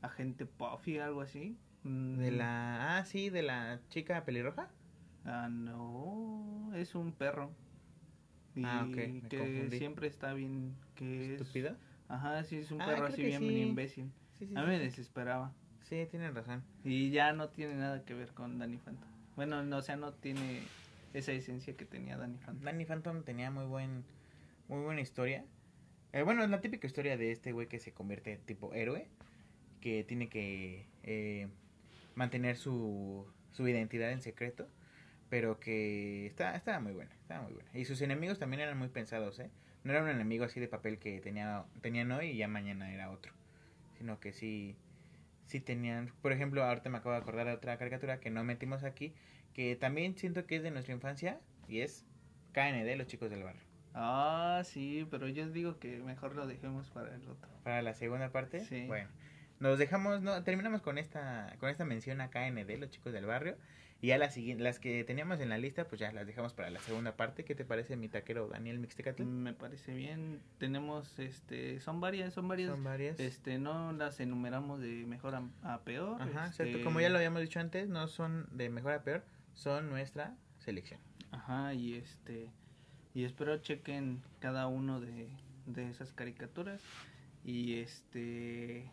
Agente 0.02 0.44
Puffy, 0.44 0.98
algo 0.98 1.22
así. 1.22 1.56
Mm, 1.84 2.18
De 2.18 2.30
la, 2.32 2.98
ah, 2.98 3.04
sí, 3.06 3.30
de 3.30 3.42
la 3.42 3.80
chica 3.88 4.24
pelirroja. 4.24 4.68
Ah, 5.24 5.48
no, 5.50 6.70
es 6.74 6.94
un 6.94 7.12
perro. 7.12 7.50
Y 8.61 8.64
Ah, 8.64 8.86
ok, 8.88 8.96
me 8.96 9.28
que 9.28 9.38
confundí. 9.38 9.78
siempre 9.78 10.06
está 10.06 10.32
bien, 10.34 10.74
que 10.94 11.34
es... 11.34 11.40
Estúpido. 11.40 11.76
Ajá, 12.08 12.42
sí, 12.44 12.56
es 12.56 12.70
un 12.70 12.80
Ah, 12.82 12.86
perro 12.86 13.06
así 13.06 13.22
bien 13.22 13.40
sí. 13.40 13.46
imbécil. 13.62 14.11
Sí, 14.38 14.46
sí, 14.46 14.54
A 14.56 14.61
sí, 14.61 14.66
mí 14.66 14.72
me 14.72 14.78
sí. 14.78 14.84
desesperaba. 14.84 15.52
Sí, 15.82 16.06
tienen 16.11 16.34
razón. 16.34 16.62
Y 16.84 17.11
ya 17.11 17.32
no 17.32 17.48
tiene 17.48 17.74
nada 17.74 18.04
que 18.04 18.14
ver 18.14 18.28
con 18.32 18.58
Danny 18.58 18.76
Phantom. 18.78 19.08
Bueno, 19.36 19.62
no, 19.62 19.78
o 19.78 19.82
sea, 19.82 19.96
no 19.96 20.12
tiene 20.12 20.61
esa 21.14 21.32
esencia 21.32 21.76
que 21.76 21.84
tenía 21.84 22.16
Danny 22.16 22.36
Phantom. 22.38 22.64
Danny 22.64 22.84
Phantom 22.84 23.22
tenía 23.22 23.50
muy 23.50 23.64
buen 23.64 24.04
muy 24.68 24.82
buena 24.82 25.00
historia. 25.00 25.44
Eh, 26.12 26.22
bueno, 26.22 26.42
es 26.44 26.50
la 26.50 26.61
típica 26.61 26.86
historia 26.86 27.16
de 27.16 27.32
este 27.32 27.52
güey 27.52 27.66
que 27.68 27.78
se 27.80 27.92
convierte 27.92 28.32
en 28.32 28.40
tipo 28.42 28.72
héroe, 28.74 29.08
que 29.80 30.04
tiene 30.04 30.28
que 30.28 30.86
eh, 31.02 31.48
mantener 32.14 32.56
su, 32.56 33.26
su 33.52 33.66
identidad 33.68 34.11
en 34.12 34.20
secreto, 34.20 34.68
pero 35.31 35.59
que 35.61 36.26
está, 36.26 36.55
estaba 36.55 36.81
muy 36.81 36.93
buena, 36.93 37.12
estaba 37.22 37.43
muy 37.45 37.55
buena. 37.55 37.70
Y 37.72 37.85
sus 37.87 38.03
enemigos 38.03 38.39
también 38.39 38.61
eran 38.61 38.76
muy 38.76 38.89
pensados, 38.89 39.39
¿eh? 39.39 39.51
No 39.85 39.93
era 39.93 40.03
un 40.03 40.11
enemigo 40.11 40.45
así 40.45 40.61
de 40.61 40.68
papel 40.68 40.99
que 40.99 41.20
tenía, 41.20 41.64
tenían 41.81 42.12
hoy 42.12 42.26
y 42.31 42.37
ya 42.37 42.49
mañana 42.49 42.93
era 42.93 43.11
otro, 43.11 43.33
sino 43.97 44.20
que 44.20 44.33
sí, 44.33 44.76
sí 45.47 45.61
tenían, 45.61 46.12
por 46.20 46.33
ejemplo, 46.33 46.62
ahorita 46.64 46.91
me 46.91 46.99
acabo 46.99 47.12
de 47.14 47.20
acordar 47.22 47.47
de 47.47 47.53
otra 47.55 47.78
caricatura 47.78 48.20
que 48.20 48.28
no 48.31 48.45
metimos 48.45 48.85
aquí, 48.85 49.14
que 49.55 49.76
también 49.76 50.18
siento 50.18 50.45
que 50.47 50.57
es 50.57 50.62
de 50.62 50.70
nuestra 50.70 50.93
infancia 50.95 51.41
y 51.66 51.81
es 51.81 52.05
KND, 52.53 52.95
los 52.99 53.07
chicos 53.07 53.31
del 53.31 53.43
barrio. 53.45 53.62
Ah, 53.95 54.62
sí, 54.64 55.07
pero 55.11 55.28
yo 55.28 55.49
digo 55.49 55.78
que 55.78 55.99
mejor 55.99 56.35
lo 56.37 56.47
dejemos 56.47 56.91
para 56.91 57.14
el 57.14 57.26
otro. 57.28 57.51
Para 57.64 57.83
la 57.83 57.95
segunda 57.95 58.31
parte, 58.31 58.61
Sí. 58.61 58.87
bueno, 58.87 59.09
nos 59.61 59.78
dejamos, 59.78 60.20
no, 60.22 60.43
terminamos 60.45 60.83
con 60.83 60.99
esta, 60.99 61.57
con 61.59 61.70
esta 61.70 61.85
mención 61.85 62.20
a 62.20 62.31
KND, 62.31 62.78
los 62.78 62.91
chicos 62.91 63.12
del 63.12 63.26
barrio, 63.26 63.57
y 64.03 64.09
ya 64.09 64.18
las 64.18 64.36
las 64.36 64.78
que 64.78 65.05
teníamos 65.05 65.40
en 65.40 65.51
la 65.51 65.59
lista, 65.59 65.86
pues 65.86 66.01
ya 66.01 66.11
las 66.12 66.26
dejamos 66.26 66.55
para 66.55 66.70
la 66.70 66.80
segunda 66.80 67.16
parte. 67.16 67.44
¿Qué 67.44 67.55
te 67.55 67.64
parece, 67.64 67.96
mi 67.96 68.09
taquero 68.09 68.48
Daniel 68.48 68.78
Mixtecatl? 68.78 69.22
Me 69.24 69.53
parece 69.53 69.94
bien. 69.94 70.40
Tenemos, 70.59 71.18
este, 71.18 71.80
son 71.80 72.01
varias, 72.01 72.32
son 72.32 72.48
varias. 72.48 72.70
Son 72.70 72.82
varias. 72.82 73.20
Este, 73.20 73.59
no 73.59 73.92
las 73.92 74.18
enumeramos 74.20 74.80
de 74.80 75.05
mejor 75.07 75.34
a, 75.34 75.42
a 75.62 75.80
peor. 75.82 76.20
Ajá, 76.20 76.46
este, 76.46 76.64
exacto. 76.64 76.84
Como 76.84 77.01
ya 77.01 77.11
lo 77.11 77.16
habíamos 77.16 77.42
dicho 77.42 77.61
antes, 77.61 77.88
no 77.88 78.09
son 78.09 78.48
de 78.53 78.70
mejor 78.70 78.92
a 78.92 79.03
peor, 79.03 79.24
son 79.53 79.90
nuestra 79.90 80.34
selección. 80.59 81.01
Ajá, 81.30 81.74
y 81.74 81.94
este, 81.94 82.51
y 83.14 83.24
espero 83.24 83.59
chequen 83.59 84.22
cada 84.38 84.66
uno 84.66 85.01
de, 85.01 85.28
de 85.66 85.90
esas 85.90 86.12
caricaturas. 86.12 86.82
Y 87.44 87.78
este, 87.78 88.90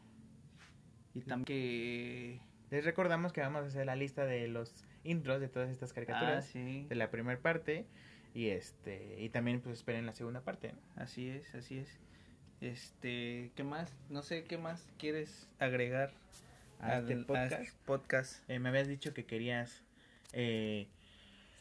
y 1.13 1.21
también 1.21 1.45
que, 1.45 2.41
Les 2.69 2.85
recordamos 2.85 3.33
que 3.33 3.41
vamos 3.41 3.63
a 3.63 3.67
hacer 3.67 3.85
la 3.85 3.95
lista 3.95 4.25
de 4.25 4.47
los 4.47 4.85
intros 5.09 5.39
de 5.39 5.47
todas 5.47 5.69
estas 5.69 5.91
ah, 5.91 5.95
caricaturas 5.95 6.45
sí, 6.45 6.85
de 6.89 6.95
la 6.95 7.09
primera 7.09 7.39
parte 7.39 7.85
y 8.33 8.49
este 8.49 9.17
y 9.19 9.29
también 9.29 9.61
pues 9.61 9.77
esperen 9.77 10.05
la 10.05 10.13
segunda 10.13 10.41
parte. 10.41 10.73
¿no? 10.73 10.79
así 11.01 11.29
es, 11.29 11.53
así 11.55 11.79
es. 11.79 11.99
Este, 12.61 13.51
¿qué 13.55 13.63
más? 13.63 13.93
No 14.09 14.23
sé, 14.23 14.43
¿qué 14.43 14.57
más 14.57 14.87
quieres 14.97 15.47
agregar 15.59 16.11
A 16.79 16.99
este 16.99 17.13
al- 17.13 17.25
podcast. 17.25 17.51
este 17.53 17.77
podcast? 17.85 18.49
Eh, 18.49 18.59
me 18.59 18.69
habías 18.69 18.87
dicho 18.87 19.13
que 19.13 19.25
querías 19.25 19.83
eh, 20.33 20.87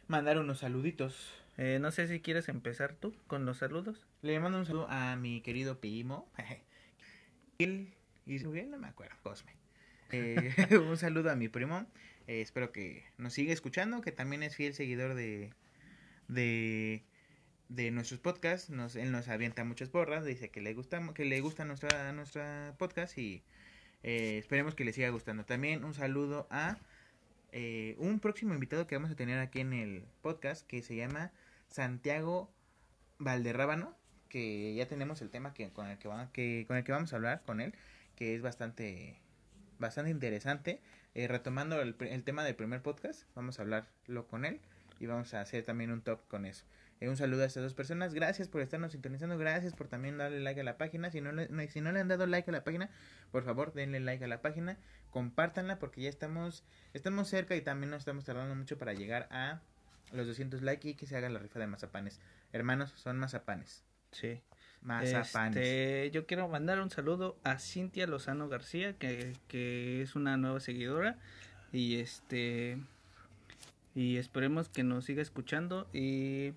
mandar 0.09 0.39
unos 0.39 0.61
saluditos. 0.61 1.35
Eh, 1.59 1.79
no 1.81 1.91
sé 1.91 2.09
si 2.09 2.21
quieres 2.21 2.49
empezar 2.49 2.95
tú 2.95 3.15
con 3.27 3.45
los 3.45 3.59
saludos. 3.59 4.07
Le 4.23 4.41
mando 4.41 4.59
un 4.59 4.67
saludo 4.67 4.89
a 4.89 5.17
mi 5.17 5.41
querido 5.43 5.81
primo. 5.81 6.29
Él 7.59 7.93
y 8.27 8.39
no 8.41 8.79
me 8.79 8.89
acuerdo, 8.89 9.15
Cosme. 9.23 9.53
Un 10.91 10.97
saludo 10.97 11.31
a 11.31 11.37
mi 11.37 11.49
primo. 11.49 11.87
Eh, 12.27 12.41
espero 12.41 12.73
que 12.73 13.05
nos 13.19 13.33
siga 13.35 13.53
escuchando, 13.53 14.01
que 14.01 14.13
también 14.13 14.43
es 14.43 14.57
fiel 14.57 14.75
seguidor 14.75 15.15
de 15.15 15.51
de, 16.29 17.05
de 17.69 17.91
nuestros 17.91 18.21
podcasts. 18.21 18.71
Nos, 18.71 18.97
él 18.97 19.13
nos 19.13 19.29
avienta 19.29 19.65
muchas 19.65 19.89
porras, 19.89 20.25
dice 20.25 20.51
que 20.51 20.61
le 20.61 20.75
gusta 20.75 21.01
que 21.15 21.25
le 21.25 21.41
gusta 21.41 21.65
nuestra 21.65 22.13
nuestra 22.13 22.75
podcast 22.79 23.17
y 23.19 23.43
eh, 24.03 24.39
esperemos 24.39 24.75
que 24.75 24.85
le 24.85 24.93
siga 24.93 25.09
gustando. 25.11 25.45
También 25.45 25.85
un 25.85 25.95
saludo 25.95 26.47
a 26.51 26.79
eh, 27.53 27.97
un 27.99 28.21
próximo 28.21 28.55
invitado 28.55 28.87
que 28.87 28.97
vamos 28.97 29.11
a 29.11 29.17
tener 29.17 29.39
aquí 29.39 29.61
en 29.61 29.73
el 29.73 30.05
podcast 30.23 30.67
que 30.67 30.83
se 30.83 30.97
llama 30.97 31.33
Santiago 31.69 32.51
Valderrábano, 33.19 33.97
que 34.29 34.75
ya 34.75 34.87
tenemos 34.87 35.23
el 35.23 35.31
tema 35.31 35.55
que 35.55 35.71
con 35.71 35.87
el 35.87 35.99
que, 35.99 36.09
que 36.33 36.65
con 36.67 36.77
el 36.77 36.85
que 36.85 36.93
vamos 36.93 37.13
a 37.13 37.17
hablar 37.17 37.43
con 37.47 37.61
él, 37.61 37.75
que 38.17 38.35
es 38.35 38.43
bastante 38.43 39.21
bastante 39.79 40.11
interesante. 40.11 40.81
Eh, 41.15 41.29
retomando 41.29 41.81
el, 41.81 41.97
el 42.01 42.25
tema 42.25 42.45
del 42.45 42.55
primer 42.55 42.83
podcast, 42.83 43.25
vamos 43.35 43.59
a 43.59 43.63
hablarlo 43.63 44.27
con 44.27 44.45
él 44.45 44.61
y 45.01 45.07
vamos 45.07 45.35
a 45.35 45.41
hacer 45.41 45.65
también 45.65 45.91
un 45.91 46.03
top 46.03 46.27
con 46.29 46.47
eso. 46.47 46.65
Eh, 47.01 47.09
un 47.09 47.17
saludo 47.17 47.43
a 47.43 47.47
estas 47.47 47.63
dos 47.63 47.75
personas. 47.75 48.15
Gracias 48.15 48.49
por 48.49 48.63
estarnos 48.63 48.93
sintonizando. 48.93 49.37
Gracias 49.37 49.75
por 49.75 49.89
también 49.89 50.17
darle 50.17 50.41
like 50.41 50.61
a 50.61 50.65
la 50.65 50.79
página. 50.79 51.11
Si 51.11 51.21
no, 51.21 51.33
le, 51.33 51.69
si 51.69 51.81
no 51.81 51.93
le 51.93 52.01
han 52.01 52.09
dado 52.09 52.27
like 52.27 52.51
a 52.51 52.53
la 52.53 52.65
página, 52.65 52.91
por 53.31 53.45
favor 53.45 53.73
denle 53.75 54.01
like 54.01 54.25
a 54.25 54.29
la 54.29 54.41
página. 54.41 54.79
Compártanla 55.11 55.79
porque 55.79 56.03
ya 56.03 56.09
estamos, 56.09 56.65
estamos 56.95 57.29
cerca 57.29 57.55
y 57.55 57.61
también 57.61 57.91
no 57.91 57.97
estamos 57.97 58.25
tardando 58.25 58.55
mucho 58.55 58.79
para 58.79 58.95
llegar 58.95 59.29
a 59.31 59.61
los 60.13 60.27
200 60.27 60.63
likes 60.63 60.89
y 60.89 60.95
que 60.95 61.07
se 61.07 61.17
haga 61.17 61.29
la 61.29 61.39
rifa 61.39 61.59
de 61.59 61.67
mazapanes. 61.67 62.21
Hermanos, 62.53 62.93
son 62.97 63.19
mazapanes. 63.19 63.85
Sí. 64.13 64.41
Mazapanes. 64.87 65.57
Este, 65.57 66.11
yo 66.13 66.27
quiero 66.27 66.49
mandar 66.49 66.81
un 66.81 66.91
saludo 66.91 67.37
a 67.45 67.59
Cintia 67.59 68.07
Lozano 68.07 68.49
García, 68.49 68.95
que, 68.95 69.33
que 69.49 70.01
es 70.03 70.15
una 70.15 70.37
nueva 70.37 70.61
seguidora. 70.61 71.19
Y 71.73 71.97
este. 71.97 72.79
Y 73.95 74.17
esperemos 74.19 74.69
que 74.69 74.83
nos 74.85 75.05
siga 75.07 75.23
escuchando 75.23 75.89
y, 75.93 76.53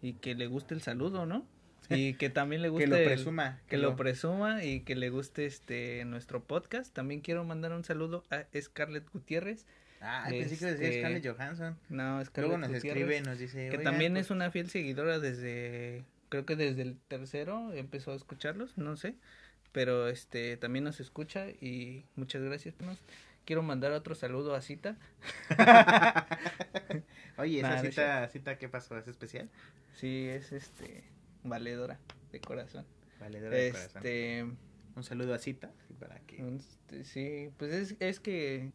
y 0.00 0.14
que 0.14 0.34
le 0.34 0.46
guste 0.46 0.74
el 0.74 0.82
saludo, 0.82 1.26
¿no? 1.26 1.46
Y 1.90 2.14
que 2.14 2.30
también 2.30 2.62
le 2.62 2.68
guste. 2.70 2.84
que 2.84 2.90
lo 2.90 2.96
el- 2.96 3.04
presuma. 3.04 3.60
que 3.68 3.76
lo 3.76 3.96
presuma 3.96 4.64
y 4.64 4.80
que 4.80 4.94
le 4.96 5.10
guste 5.10 5.44
este 5.46 6.04
nuestro 6.06 6.42
podcast. 6.42 6.94
También 6.94 7.20
quiero 7.20 7.44
mandar 7.44 7.72
un 7.72 7.84
saludo 7.84 8.24
a 8.30 8.44
Scarlett 8.58 9.10
Gutiérrez. 9.12 9.66
Ah, 10.00 10.26
pensé 10.28 10.58
que 10.58 10.64
decía 10.66 10.86
Este, 10.88 11.00
Scarlett 11.00 11.26
Johansson. 11.26 11.76
No, 11.90 12.24
Scarlett 12.24 12.36
Luego 12.38 12.58
nos 12.58 12.70
Gutiérrez, 12.72 13.02
escribe, 13.02 13.20
nos 13.20 13.38
dice. 13.38 13.68
que 13.68 13.76
"Oigan, 13.78 13.84
también 13.92 14.12
pues, 14.14 14.26
es 14.26 14.30
una 14.30 14.50
fiel 14.50 14.70
seguidora 14.70 15.18
desde 15.18 16.04
creo 16.32 16.46
que 16.46 16.56
desde 16.56 16.80
el 16.80 16.96
tercero 17.08 17.74
empezó 17.74 18.12
a 18.12 18.14
escucharlos 18.14 18.78
no 18.78 18.96
sé 18.96 19.16
pero 19.70 20.08
este 20.08 20.56
también 20.56 20.82
nos 20.82 20.98
escucha 20.98 21.50
y 21.50 22.06
muchas 22.16 22.40
gracias 22.40 22.74
quiero 23.44 23.62
mandar 23.62 23.92
otro 23.92 24.14
saludo 24.14 24.54
a 24.54 24.62
Cita 24.62 24.96
Oye, 27.36 27.58
esa 27.58 27.76
no 27.76 27.82
cita, 27.82 28.28
cita, 28.28 28.56
¿qué 28.56 28.70
pasó? 28.70 28.96
¿Es 28.96 29.06
especial? 29.08 29.50
sí 29.94 30.26
es 30.26 30.52
este 30.52 31.04
valedora 31.44 31.98
de 32.32 32.40
corazón 32.40 32.86
Valedora 33.20 33.54
de 33.54 33.70
corazón. 33.70 33.98
este 33.98 34.46
Un 34.96 35.04
saludo 35.04 35.34
a 35.34 35.38
Cita, 35.38 35.70
para 36.00 36.18
que... 36.20 36.56
este, 36.56 37.04
sí 37.04 37.50
pues 37.58 37.74
es, 37.74 37.96
es 38.00 38.20
que 38.20 38.72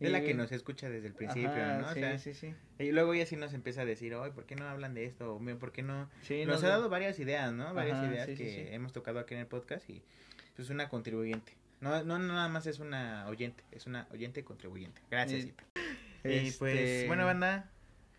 Es 0.00 0.10
la 0.10 0.20
que 0.20 0.32
y- 0.32 0.34
nos 0.34 0.52
escucha 0.52 0.88
desde 0.90 1.06
el 1.08 1.14
principio, 1.14 1.50
Ajá, 1.50 1.78
¿no? 1.78 1.86
O 1.88 1.94
sí, 1.94 2.00
sea, 2.00 2.18
sí, 2.18 2.34
sí. 2.34 2.54
Y 2.78 2.92
luego 2.92 3.14
ella 3.14 3.24
sí 3.26 3.36
nos 3.36 3.54
empieza 3.54 3.82
a 3.82 3.84
decir, 3.86 4.14
oye, 4.14 4.30
¿por 4.32 4.44
qué 4.44 4.54
no 4.56 4.68
hablan 4.68 4.92
de 4.94 5.06
esto? 5.06 5.34
O, 5.34 5.40
"Mira, 5.40 5.58
¿Por 5.58 5.72
qué 5.72 5.82
no...? 5.82 6.10
Sí, 6.22 6.44
nos 6.44 6.56
nos- 6.56 6.64
ha 6.64 6.68
dado 6.68 6.88
varias 6.90 7.18
ideas, 7.18 7.52
¿no? 7.52 7.72
Varias 7.72 8.06
ideas 8.08 8.26
sí, 8.26 8.34
que 8.36 8.50
sí. 8.50 8.74
hemos 8.74 8.92
tocado 8.92 9.18
aquí 9.18 9.34
en 9.34 9.40
el 9.40 9.46
podcast 9.46 9.88
y 9.88 10.02
pues 10.54 10.68
una 10.70 10.88
contribuyente. 10.88 11.52
No, 11.80 12.02
no 12.04 12.18
nada 12.18 12.48
más 12.48 12.66
es 12.66 12.78
una 12.78 13.26
oyente, 13.28 13.62
es 13.72 13.86
una 13.86 14.06
oyente 14.10 14.44
contribuyente. 14.44 15.00
Gracias, 15.10 15.42
Sí. 15.42 15.48
Cita. 15.48 15.64
Y 16.24 16.50
pues, 16.52 16.76
Este, 16.78 17.06
bueno, 17.06 17.24
banda, 17.24 17.70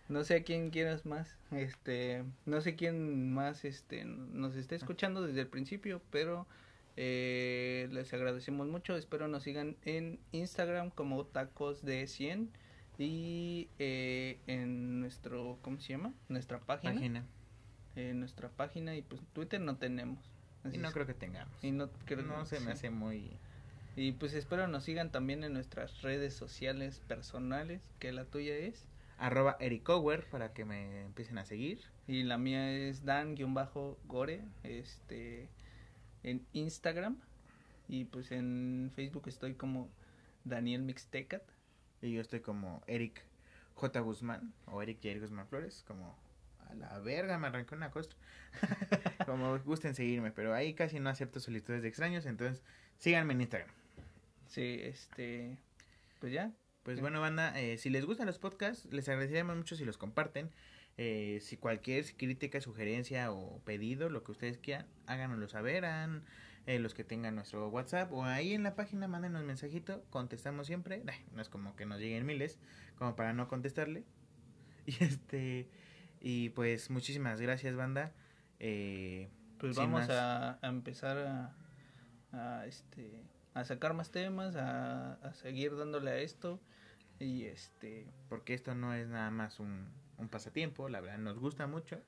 No 0.09 0.23
sé 0.23 0.35
a 0.35 0.43
quién 0.43 0.69
quieras 0.69 1.05
más, 1.05 1.35
este, 1.51 2.23
no 2.45 2.61
sé 2.61 2.75
quién 2.77 3.33
más, 3.33 3.65
este, 3.65 4.05
nos 4.05 4.55
está 4.55 4.73
escuchando 4.75 5.21
desde 5.27 5.41
el 5.41 5.47
principio, 5.47 6.01
pero 6.11 6.47
eh, 6.97 7.87
les 7.91 8.11
agradecemos 8.13 8.67
mucho, 8.67 8.97
espero 8.97 9.27
nos 9.27 9.43
sigan 9.43 9.77
en 9.85 10.19
Instagram 10.31 10.89
como 10.89 11.25
tacos 11.25 11.83
de 11.85 12.07
100 12.07 12.49
y 12.97 13.69
eh, 13.77 14.39
en 14.47 14.99
nuestro, 14.99 15.59
¿cómo 15.61 15.79
se 15.79 15.89
llama? 15.93 16.13
Nuestra 16.27 16.59
página, 16.59 16.93
página. 16.95 17.25
en 17.95 18.19
nuestra 18.19 18.49
página 18.49 18.95
y 18.95 19.03
pues 19.03 19.21
Twitter 19.33 19.61
no 19.61 19.77
tenemos. 19.77 20.19
Y 20.73 20.79
no 20.79 20.87
es. 20.89 20.93
creo 20.93 21.05
que 21.05 21.13
tengamos. 21.13 21.63
y 21.63 21.71
no, 21.71 21.89
creo 22.05 22.23
no 22.23 22.39
que- 22.39 22.45
se 22.47 22.59
me 22.59 22.71
hace 22.71 22.89
muy... 22.89 23.31
Y 23.95 24.11
pues 24.11 24.33
espero 24.33 24.67
nos 24.67 24.83
sigan 24.83 25.11
también 25.11 25.43
en 25.43 25.53
nuestras 25.53 26.01
redes 26.03 26.33
sociales 26.35 27.01
personales, 27.07 27.81
que 27.99 28.11
la 28.11 28.25
tuya 28.25 28.55
es. 28.55 28.87
Arroba 29.17 29.57
Ericower 29.59 30.23
para 30.29 30.53
que 30.53 30.65
me 30.65 31.01
empiecen 31.03 31.39
a 31.39 31.45
seguir. 31.45 31.79
Y 32.07 32.21
la 32.23 32.37
mía 32.37 32.71
es 32.71 33.05
Dan-Gore, 33.05 34.41
este, 34.63 35.49
en 36.29 36.45
Instagram. 36.53 37.17
Y 37.87 38.05
pues 38.05 38.31
en 38.31 38.91
Facebook 38.95 39.27
estoy 39.27 39.53
como 39.55 39.89
Daniel 40.43 40.81
Mixtecat. 40.81 41.43
Y 42.01 42.13
yo 42.13 42.21
estoy 42.21 42.41
como 42.41 42.81
Eric 42.87 43.23
J. 43.75 43.99
Guzmán 44.01 44.53
o 44.65 44.81
Eric 44.81 44.99
Jair 45.01 45.19
Guzmán 45.19 45.47
Flores, 45.47 45.83
como 45.87 46.15
a 46.69 46.73
la 46.75 46.99
verga 46.99 47.37
me 47.37 47.47
arrancó 47.47 47.75
una 47.75 47.91
costra. 47.91 48.17
como 49.25 49.57
gusten 49.59 49.95
seguirme, 49.95 50.31
pero 50.31 50.53
ahí 50.53 50.73
casi 50.73 50.99
no 50.99 51.09
acepto 51.09 51.39
solicitudes 51.39 51.81
de 51.81 51.87
extraños, 51.87 52.25
entonces 52.25 52.63
síganme 52.97 53.33
en 53.33 53.41
Instagram. 53.41 53.69
Sí, 54.47 54.79
este, 54.81 55.57
pues 56.19 56.33
ya. 56.33 56.51
Pues 56.83 56.97
Sí. 56.97 57.01
bueno, 57.01 57.19
banda, 57.19 57.59
eh, 57.59 57.77
si 57.77 57.89
les 57.89 58.05
gustan 58.05 58.27
los 58.27 58.39
podcasts, 58.39 58.85
les 58.91 59.07
agradeceríamos 59.09 59.57
mucho 59.57 59.75
si 59.75 59.85
los 59.85 59.97
comparten. 59.97 60.49
Eh, 60.97 61.39
si 61.41 61.57
cualquier 61.57 62.03
crítica, 62.17 62.59
sugerencia 62.59 63.31
o 63.31 63.59
pedido, 63.63 64.09
lo 64.09 64.23
que 64.23 64.31
ustedes 64.31 64.57
quieran, 64.57 64.87
háganoslo 65.05 65.47
saber. 65.47 65.85
Eh, 66.65 66.79
los 66.79 66.93
que 66.93 67.05
tengan 67.05 67.35
nuestro 67.35 67.69
WhatsApp 67.69 68.11
o 68.11 68.25
ahí 68.25 68.53
en 68.53 68.63
la 68.63 68.75
página, 68.75 69.07
mándenos 69.07 69.43
mensajito, 69.45 70.03
contestamos 70.09 70.67
siempre. 70.67 71.01
Ay, 71.07 71.23
no 71.33 71.41
es 71.41 71.47
como 71.49 71.75
que 71.77 71.85
nos 71.85 71.99
lleguen 71.99 72.25
miles, 72.25 72.59
como 72.97 73.15
para 73.15 73.33
no 73.33 73.47
contestarle. 73.47 74.03
Y 74.85 75.03
este, 75.03 75.67
y 76.21 76.49
pues 76.49 76.89
muchísimas 76.89 77.41
gracias, 77.41 77.75
banda. 77.75 78.13
Eh, 78.59 79.29
Pues 79.59 79.75
vamos 79.75 80.09
a, 80.09 80.57
a 80.61 80.67
empezar 80.69 81.17
a, 81.17 81.55
a, 82.31 82.65
este, 82.65 83.23
a 83.53 83.65
sacar 83.65 83.93
más 83.93 84.11
temas, 84.11 84.55
a, 84.55 85.13
a 85.15 85.33
seguir 85.33 85.75
dándole 85.75 86.11
a 86.11 86.17
esto. 86.19 86.61
Y 87.19 87.43
este, 87.45 88.07
porque 88.29 88.53
esto 88.53 88.75
no 88.75 88.93
es 88.93 89.07
nada 89.09 89.29
más 89.29 89.59
un, 89.59 89.87
un 90.17 90.29
pasatiempo, 90.29 90.89
la 90.89 90.99
verdad 91.01 91.17
nos 91.19 91.39
gusta 91.39 91.67
mucho. 91.67 92.01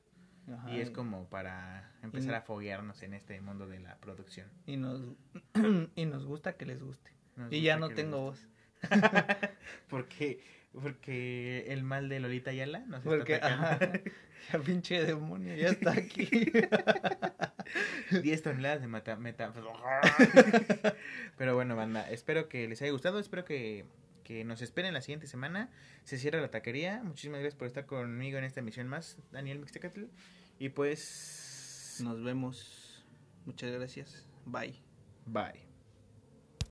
ajá, 0.51 0.71
Y 0.71 0.79
es 0.81 0.89
como 0.91 1.29
para 1.29 1.91
empezar 2.01 2.31
Y- 2.31 2.35
a 2.35 2.41
foguearnos 2.41 3.01
en 3.03 3.13
este 3.13 3.39
mundo 3.41 3.67
de 3.67 3.79
la 3.79 3.97
producción. 3.97 4.47
y 4.65 4.77
nos, 4.77 5.01
y 5.95 6.05
nos 6.05 6.25
gusta 6.25 6.53
que 6.53 6.65
les 6.65 6.81
guste. 6.81 7.11
Nos 7.35 7.51
Y 7.53 7.61
ya 7.61 7.77
no 7.77 7.89
tengo 7.89 8.19
voz. 8.21 8.47
porque, 9.89 10.41
porque 10.73 11.65
el 11.69 11.83
mal 11.83 12.09
de 12.09 12.19
Lolita 12.19 12.51
Ayala 12.51 12.79
nos 12.87 13.03
Porque, 13.03 13.35
está 13.35 13.47
atacando. 13.75 13.85
ajá, 13.99 14.11
ya 14.53 14.59
pinche 14.59 15.03
demonio, 15.05 15.55
ya 15.55 15.69
está 15.69 15.91
aquí. 15.91 16.27
10 18.23 18.41
toneladas 18.41 18.81
de 18.81 18.87
mata, 18.87 19.15
meta. 19.17 19.53
Pero 21.37 21.55
bueno, 21.55 21.75
banda, 21.75 22.09
espero 22.09 22.49
que 22.49 22.67
les 22.67 22.81
haya 22.81 22.91
gustado. 22.91 23.19
Espero 23.19 23.45
que, 23.45 23.85
que 24.29 24.45
nos 24.45 24.61
esperen 24.61 24.93
la 24.93 25.01
siguiente 25.01 25.25
semana. 25.25 25.71
Se 26.03 26.19
cierra 26.19 26.39
la 26.39 26.51
taquería. 26.51 27.01
Muchísimas 27.03 27.39
gracias 27.39 27.57
por 27.57 27.65
estar 27.65 27.87
conmigo 27.87 28.37
en 28.37 28.43
esta 28.43 28.59
emisión 28.59 28.87
más, 28.87 29.17
Daniel 29.31 29.57
Mixtecatl. 29.57 30.03
Y 30.59 30.69
pues. 30.69 31.99
Nos 32.03 32.23
vemos. 32.23 33.03
Muchas 33.47 33.71
gracias. 33.71 34.27
Bye. 34.45 34.75
Bye. 35.25 35.68